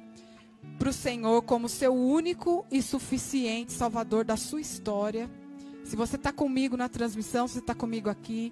para 0.77 0.89
o 0.89 0.93
Senhor 0.93 1.41
como 1.43 1.69
seu 1.69 1.93
único 1.93 2.65
e 2.69 2.81
suficiente 2.81 3.71
Salvador 3.71 4.25
da 4.25 4.35
sua 4.35 4.59
história. 4.59 5.29
Se 5.85 5.95
você 5.95 6.15
está 6.15 6.31
comigo 6.31 6.75
na 6.75 6.89
transmissão, 6.89 7.47
se 7.47 7.55
você 7.55 7.59
está 7.59 7.75
comigo 7.75 8.09
aqui, 8.09 8.51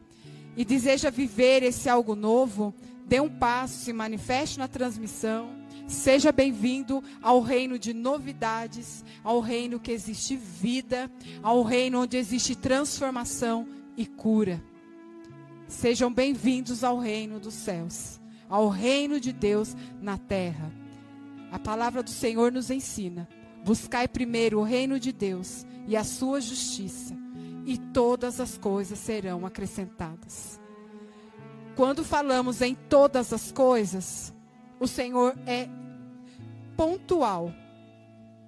e 0.56 0.66
deseja 0.66 1.10
viver 1.10 1.64
esse 1.64 1.90
algo 1.90 2.16
novo, 2.16 2.74
dê 3.06 3.20
um 3.20 3.30
passo, 3.30 3.86
se 3.86 3.94
manifeste 3.94 4.60
na 4.60 4.68
transmissão. 4.68 5.50
Seja 5.88 6.32
bem-vindo 6.32 7.04
ao 7.22 7.42
reino 7.42 7.78
de 7.78 7.94
novidades, 7.94 9.04
ao 9.24 9.40
reino 9.40 9.80
que 9.80 9.92
existe 9.92 10.36
vida, 10.36 11.12
ao 11.44 11.64
reino 11.64 12.02
onde 12.02 12.18
existe 12.18 12.56
transformação 12.56 13.68
e 13.98 14.06
cura. 14.06 14.64
Sejam 15.68 16.12
bem-vindos 16.14 16.84
ao 16.84 16.98
reino 16.98 17.40
dos 17.40 17.54
céus, 17.54 18.20
ao 18.48 18.70
reino 18.70 19.20
de 19.20 19.34
Deus 19.34 19.76
na 20.02 20.18
terra. 20.18 20.72
A 21.52 21.60
palavra 21.60 22.02
do 22.02 22.10
Senhor 22.10 22.52
nos 22.52 22.70
ensina: 22.70 23.28
buscai 23.66 24.08
primeiro 24.08 24.60
o 24.60 24.64
reino 24.64 25.00
de 25.00 25.12
Deus 25.12 25.66
e 25.88 25.98
a 25.98 26.04
sua 26.04 26.40
justiça, 26.40 27.18
e 27.66 27.78
todas 27.78 28.40
as 28.40 28.58
coisas 28.58 29.00
serão 29.00 29.46
acrescentadas. 29.46 30.60
Quando 31.76 32.04
falamos 32.04 32.62
em 32.62 32.76
todas 32.76 33.32
as 33.32 33.52
coisas, 33.52 34.34
o 34.80 34.88
Senhor 34.88 35.38
é 35.46 35.70
pontual. 36.76 37.54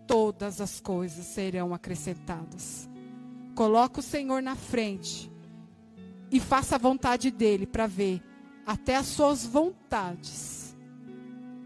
Todas 0.05 0.59
as 0.59 0.79
coisas 0.79 1.25
serão 1.25 1.73
acrescentadas. 1.73 2.89
Coloca 3.55 3.99
o 3.99 4.03
Senhor 4.03 4.41
na 4.41 4.55
frente 4.55 5.31
e 6.31 6.39
faça 6.39 6.75
a 6.75 6.79
vontade 6.79 7.29
dele 7.31 7.65
para 7.65 7.87
ver 7.87 8.21
até 8.65 8.95
as 8.95 9.05
suas 9.07 9.45
vontades. 9.45 10.75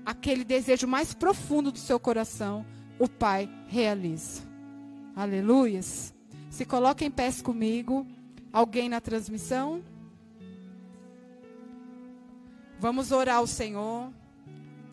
Aquele 0.05 0.43
desejo 0.43 0.87
mais 0.87 1.13
profundo 1.13 1.71
do 1.71 1.79
seu 1.79 1.99
coração, 1.99 2.65
o 2.99 3.07
Pai 3.07 3.49
realiza. 3.67 4.41
Aleluias. 5.15 6.16
Se 6.57 6.65
coloca 6.65 7.05
em 7.05 7.11
pés 7.11 7.39
comigo. 7.39 8.03
Alguém 8.51 8.89
na 8.89 8.99
transmissão? 8.99 9.83
Vamos 12.79 13.11
orar 13.11 13.35
ao 13.35 13.45
Senhor 13.45 14.11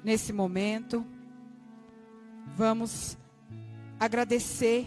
nesse 0.04 0.30
momento. 0.30 1.02
Vamos 2.54 3.16
agradecer 3.98 4.86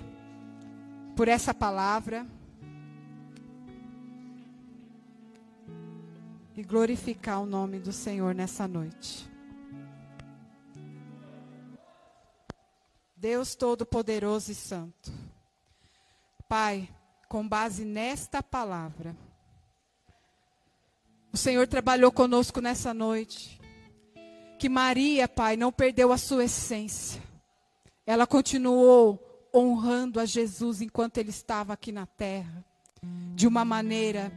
por 1.16 1.28
essa 1.28 1.52
palavra. 1.52 2.28
E 6.56 6.62
glorificar 6.62 7.42
o 7.42 7.48
nome 7.48 7.80
do 7.80 7.92
Senhor 7.92 8.36
nessa 8.36 8.68
noite. 8.68 9.28
Deus 13.16 13.56
Todo-Poderoso 13.56 14.52
e 14.52 14.56
Santo. 14.56 15.12
Pai, 16.48 16.90
com 17.28 17.48
base 17.48 17.84
nesta 17.84 18.42
palavra, 18.42 19.16
o 21.32 21.38
Senhor 21.38 21.68
trabalhou 21.68 22.12
conosco 22.12 22.62
nessa 22.62 22.94
noite. 22.94 23.60
Que 24.58 24.70
Maria, 24.70 25.28
Pai, 25.28 25.58
não 25.58 25.72
perdeu 25.72 26.12
a 26.12 26.18
sua 26.18 26.46
essência. 26.46 27.22
Ela 28.06 28.26
continuou 28.26 29.20
honrando 29.54 30.20
a 30.20 30.26
Jesus 30.26 30.82
enquanto 30.82 31.18
ele 31.18 31.30
estava 31.30 31.74
aqui 31.74 31.92
na 31.92 32.06
terra, 32.06 32.64
de 33.36 33.46
uma 33.46 33.66
maneira 33.66 34.32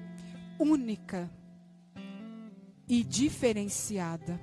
única 0.59 1.31
e 2.89 3.05
diferenciada. 3.05 4.41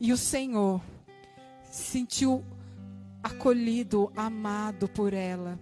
E 0.00 0.12
o 0.12 0.16
Senhor 0.16 0.80
se 1.64 1.82
sentiu 1.82 2.44
acolhido, 3.22 4.12
amado 4.16 4.88
por 4.88 5.12
ela. 5.12 5.58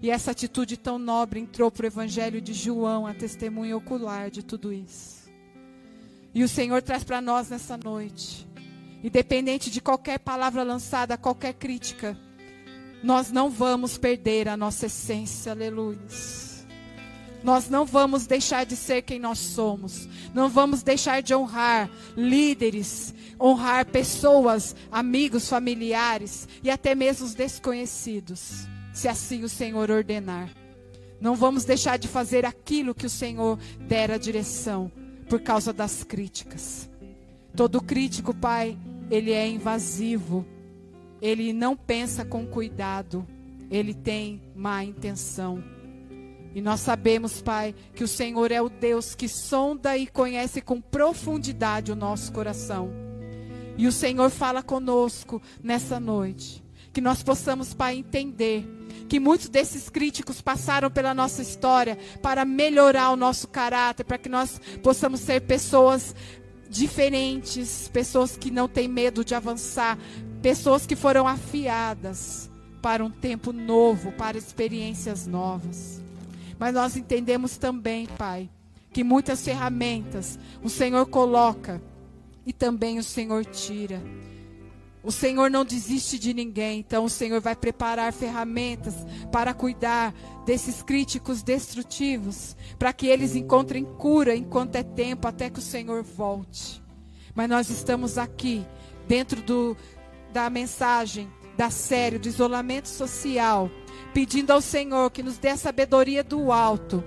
E 0.00 0.10
essa 0.10 0.30
atitude 0.30 0.76
tão 0.76 0.98
nobre 0.98 1.40
entrou 1.40 1.70
para 1.70 1.84
o 1.84 1.86
Evangelho 1.88 2.40
de 2.40 2.54
João, 2.54 3.06
a 3.06 3.12
testemunha 3.12 3.76
ocular 3.76 4.30
de 4.30 4.44
tudo 4.44 4.72
isso. 4.72 5.28
E 6.32 6.44
o 6.44 6.48
Senhor 6.48 6.82
traz 6.82 7.02
para 7.02 7.20
nós 7.20 7.50
nessa 7.50 7.76
noite, 7.76 8.46
independente 9.02 9.70
de 9.70 9.80
qualquer 9.80 10.18
palavra 10.18 10.62
lançada, 10.62 11.18
qualquer 11.18 11.54
crítica, 11.54 12.16
nós 13.02 13.32
não 13.32 13.50
vamos 13.50 13.98
perder 13.98 14.48
a 14.48 14.56
nossa 14.56 14.86
essência, 14.86 15.50
aleluia. 15.50 15.98
Nós 17.46 17.70
não 17.70 17.86
vamos 17.86 18.26
deixar 18.26 18.66
de 18.66 18.74
ser 18.74 19.02
quem 19.02 19.20
nós 19.20 19.38
somos. 19.38 20.08
Não 20.34 20.48
vamos 20.48 20.82
deixar 20.82 21.22
de 21.22 21.32
honrar 21.32 21.88
líderes, 22.16 23.14
honrar 23.40 23.86
pessoas, 23.86 24.74
amigos, 24.90 25.48
familiares 25.48 26.48
e 26.60 26.68
até 26.68 26.92
mesmo 26.92 27.24
os 27.24 27.36
desconhecidos, 27.36 28.66
se 28.92 29.06
assim 29.06 29.44
o 29.44 29.48
Senhor 29.48 29.92
ordenar. 29.92 30.50
Não 31.20 31.36
vamos 31.36 31.64
deixar 31.64 32.00
de 32.00 32.08
fazer 32.08 32.44
aquilo 32.44 32.92
que 32.92 33.06
o 33.06 33.10
Senhor 33.10 33.60
der 33.78 34.10
a 34.10 34.18
direção 34.18 34.90
por 35.28 35.40
causa 35.40 35.72
das 35.72 36.02
críticas. 36.02 36.90
Todo 37.54 37.80
crítico, 37.80 38.34
Pai, 38.34 38.76
ele 39.08 39.30
é 39.30 39.48
invasivo. 39.48 40.44
Ele 41.22 41.52
não 41.52 41.76
pensa 41.76 42.24
com 42.24 42.44
cuidado. 42.44 43.24
Ele 43.70 43.94
tem 43.94 44.42
má 44.52 44.82
intenção. 44.82 45.75
E 46.56 46.62
nós 46.62 46.80
sabemos, 46.80 47.42
Pai, 47.42 47.74
que 47.94 48.02
o 48.02 48.08
Senhor 48.08 48.50
é 48.50 48.62
o 48.62 48.70
Deus 48.70 49.14
que 49.14 49.28
sonda 49.28 49.94
e 49.94 50.06
conhece 50.06 50.62
com 50.62 50.80
profundidade 50.80 51.92
o 51.92 51.94
nosso 51.94 52.32
coração. 52.32 52.90
E 53.76 53.86
o 53.86 53.92
Senhor 53.92 54.30
fala 54.30 54.62
conosco 54.62 55.42
nessa 55.62 56.00
noite. 56.00 56.64
Que 56.94 57.00
nós 57.02 57.22
possamos, 57.22 57.74
Pai, 57.74 57.96
entender 57.96 58.66
que 59.06 59.20
muitos 59.20 59.50
desses 59.50 59.90
críticos 59.90 60.40
passaram 60.40 60.90
pela 60.90 61.12
nossa 61.12 61.42
história 61.42 61.98
para 62.22 62.42
melhorar 62.46 63.10
o 63.10 63.16
nosso 63.16 63.48
caráter, 63.48 64.04
para 64.04 64.16
que 64.16 64.30
nós 64.30 64.58
possamos 64.82 65.20
ser 65.20 65.42
pessoas 65.42 66.14
diferentes, 66.70 67.86
pessoas 67.88 68.34
que 68.34 68.50
não 68.50 68.66
têm 68.66 68.88
medo 68.88 69.22
de 69.22 69.34
avançar, 69.34 69.98
pessoas 70.40 70.86
que 70.86 70.96
foram 70.96 71.28
afiadas 71.28 72.50
para 72.80 73.04
um 73.04 73.10
tempo 73.10 73.52
novo, 73.52 74.10
para 74.12 74.38
experiências 74.38 75.26
novas. 75.26 76.05
Mas 76.58 76.74
nós 76.74 76.96
entendemos 76.96 77.56
também, 77.56 78.06
Pai, 78.06 78.48
que 78.92 79.04
muitas 79.04 79.44
ferramentas 79.44 80.38
o 80.62 80.68
Senhor 80.68 81.06
coloca 81.06 81.82
e 82.46 82.52
também 82.52 82.98
o 82.98 83.04
Senhor 83.04 83.44
tira. 83.44 84.02
O 85.02 85.12
Senhor 85.12 85.48
não 85.48 85.64
desiste 85.64 86.18
de 86.18 86.34
ninguém, 86.34 86.80
então 86.80 87.04
o 87.04 87.10
Senhor 87.10 87.40
vai 87.40 87.54
preparar 87.54 88.12
ferramentas 88.12 88.94
para 89.30 89.54
cuidar 89.54 90.12
desses 90.44 90.82
críticos 90.82 91.44
destrutivos, 91.44 92.56
para 92.76 92.92
que 92.92 93.06
eles 93.06 93.36
encontrem 93.36 93.84
cura 93.84 94.34
enquanto 94.34 94.74
é 94.74 94.82
tempo, 94.82 95.28
até 95.28 95.48
que 95.48 95.60
o 95.60 95.62
Senhor 95.62 96.02
volte. 96.02 96.82
Mas 97.36 97.48
nós 97.48 97.70
estamos 97.70 98.18
aqui, 98.18 98.66
dentro 99.06 99.40
do, 99.42 99.76
da 100.32 100.50
mensagem 100.50 101.30
da 101.56 101.70
série 101.70 102.18
do 102.18 102.28
isolamento 102.28 102.88
social, 102.88 103.70
pedindo 104.12 104.52
ao 104.52 104.60
Senhor 104.60 105.10
que 105.10 105.22
nos 105.22 105.38
dê 105.38 105.56
sabedoria 105.56 106.24
do 106.24 106.52
alto, 106.52 107.02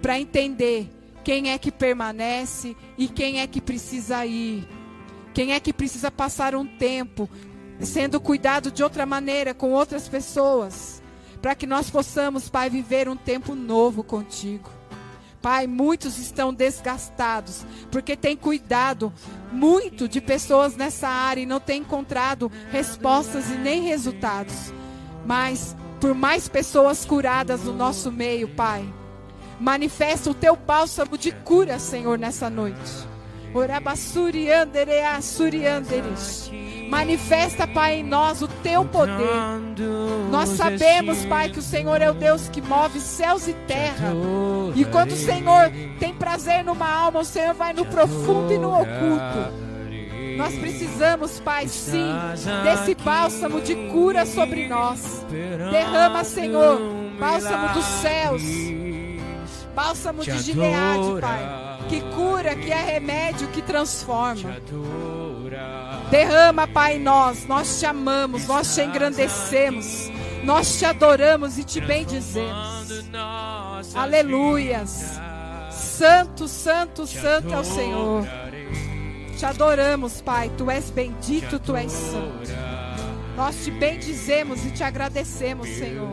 para 0.00 0.18
entender 0.18 0.90
quem 1.24 1.50
é 1.50 1.58
que 1.58 1.70
permanece 1.70 2.76
e 2.98 3.08
quem 3.08 3.40
é 3.40 3.46
que 3.46 3.60
precisa 3.60 4.26
ir 4.26 4.66
quem 5.32 5.52
é 5.52 5.60
que 5.60 5.72
precisa 5.72 6.10
passar 6.10 6.54
um 6.54 6.66
tempo 6.66 7.28
sendo 7.80 8.20
cuidado 8.20 8.70
de 8.70 8.82
outra 8.82 9.06
maneira 9.06 9.54
com 9.54 9.72
outras 9.72 10.08
pessoas, 10.08 11.02
para 11.40 11.54
que 11.54 11.66
nós 11.66 11.90
possamos, 11.90 12.48
Pai, 12.48 12.70
viver 12.70 13.08
um 13.08 13.16
tempo 13.16 13.54
novo 13.54 14.04
contigo. 14.04 14.70
Pai, 15.40 15.66
muitos 15.66 16.18
estão 16.18 16.54
desgastados 16.54 17.66
porque 17.90 18.14
têm 18.14 18.36
cuidado 18.36 19.12
muito 19.50 20.06
de 20.06 20.20
pessoas 20.20 20.76
nessa 20.76 21.08
área 21.08 21.40
e 21.40 21.46
não 21.46 21.58
têm 21.58 21.80
encontrado 21.80 22.52
respostas 22.70 23.50
e 23.50 23.54
nem 23.54 23.82
resultados. 23.82 24.72
Mas 25.26 25.74
por 26.02 26.16
mais 26.16 26.48
pessoas 26.48 27.04
curadas 27.04 27.62
no 27.62 27.72
nosso 27.72 28.10
meio, 28.10 28.48
Pai, 28.48 28.84
manifesta 29.60 30.28
o 30.28 30.34
teu 30.34 30.56
bálsamo 30.56 31.16
de 31.16 31.30
cura, 31.30 31.78
Senhor, 31.78 32.18
nessa 32.18 32.50
noite. 32.50 32.90
Manifesta, 36.90 37.68
Pai, 37.68 38.00
em 38.00 38.02
nós 38.02 38.42
o 38.42 38.48
teu 38.48 38.84
poder. 38.84 39.14
Nós 40.28 40.48
sabemos, 40.48 41.24
Pai, 41.26 41.50
que 41.50 41.60
o 41.60 41.62
Senhor 41.62 42.02
é 42.02 42.10
o 42.10 42.14
Deus 42.14 42.48
que 42.48 42.60
move 42.60 42.98
céus 42.98 43.46
e 43.46 43.52
terra. 43.52 44.12
E 44.74 44.84
quando 44.86 45.12
o 45.12 45.16
Senhor 45.16 45.70
tem 46.00 46.12
prazer 46.12 46.64
numa 46.64 46.88
alma, 46.88 47.20
o 47.20 47.24
Senhor 47.24 47.54
vai 47.54 47.72
no 47.72 47.86
profundo 47.86 48.52
e 48.52 48.58
no 48.58 48.72
oculto. 48.72 49.71
Nós 50.36 50.54
precisamos, 50.54 51.40
Pai, 51.40 51.68
sim, 51.68 52.12
desse 52.62 52.94
bálsamo 52.94 53.60
de 53.60 53.74
cura 53.90 54.26
sobre 54.26 54.68
nós. 54.68 55.24
Derrama, 55.70 56.24
Senhor, 56.24 56.80
bálsamo 57.18 57.74
dos 57.74 57.84
céus, 57.84 58.42
bálsamo 59.74 60.22
de 60.22 60.38
Gileade, 60.38 61.20
Pai 61.20 61.72
que 61.92 62.00
cura, 62.14 62.54
que 62.54 62.70
é 62.70 62.80
remédio, 62.80 63.48
que 63.48 63.60
transforma. 63.60 64.56
Derrama, 66.10 66.66
Pai, 66.66 66.98
nós. 66.98 67.46
Nós 67.46 67.78
te 67.78 67.86
amamos, 67.86 68.46
nós 68.46 68.74
te 68.74 68.80
engrandecemos, 68.80 70.10
nós 70.42 70.78
te 70.78 70.86
adoramos 70.86 71.58
e 71.58 71.64
te 71.64 71.80
bendizemos. 71.80 73.04
Aleluias. 73.94 75.20
Santo, 75.70 76.48
santo, 76.48 77.06
santo 77.06 77.52
é 77.52 77.58
o 77.58 77.64
Senhor 77.64 78.26
te 79.42 79.46
adoramos, 79.46 80.20
Pai. 80.22 80.52
Tu 80.56 80.70
és 80.70 80.88
bendito, 80.90 81.58
tu 81.58 81.76
és 81.76 81.90
santo. 81.90 82.52
Nós 83.36 83.56
te 83.56 83.72
bendizemos 83.72 84.64
e 84.64 84.70
te 84.70 84.84
agradecemos, 84.84 85.68
Senhor. 85.68 86.12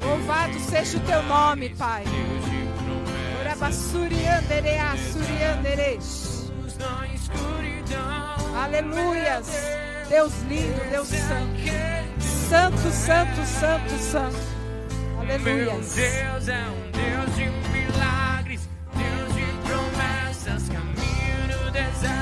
Louvado 0.00 0.58
seja 0.58 0.96
o 0.96 1.00
teu 1.00 1.22
nome, 1.24 1.68
Pai. 1.76 2.04
Aleluias. 8.56 9.46
Deus 10.08 10.32
lindo, 10.48 10.90
Deus 10.90 11.08
santo. 11.08 12.24
Santo, 12.48 12.90
santo, 12.90 13.44
santo, 13.44 13.98
santo. 13.98 14.38
Aleluias. 15.20 15.94
Deus 15.94 16.48
é 16.48 16.64
um 16.68 16.90
Deus 16.90 17.36
de 17.36 17.46
milagres, 17.70 18.68
Deus 18.94 19.34
de 19.34 19.44
promessas, 19.68 20.68
caminho 20.70 21.64
no 21.64 21.70
deserto. 21.70 22.13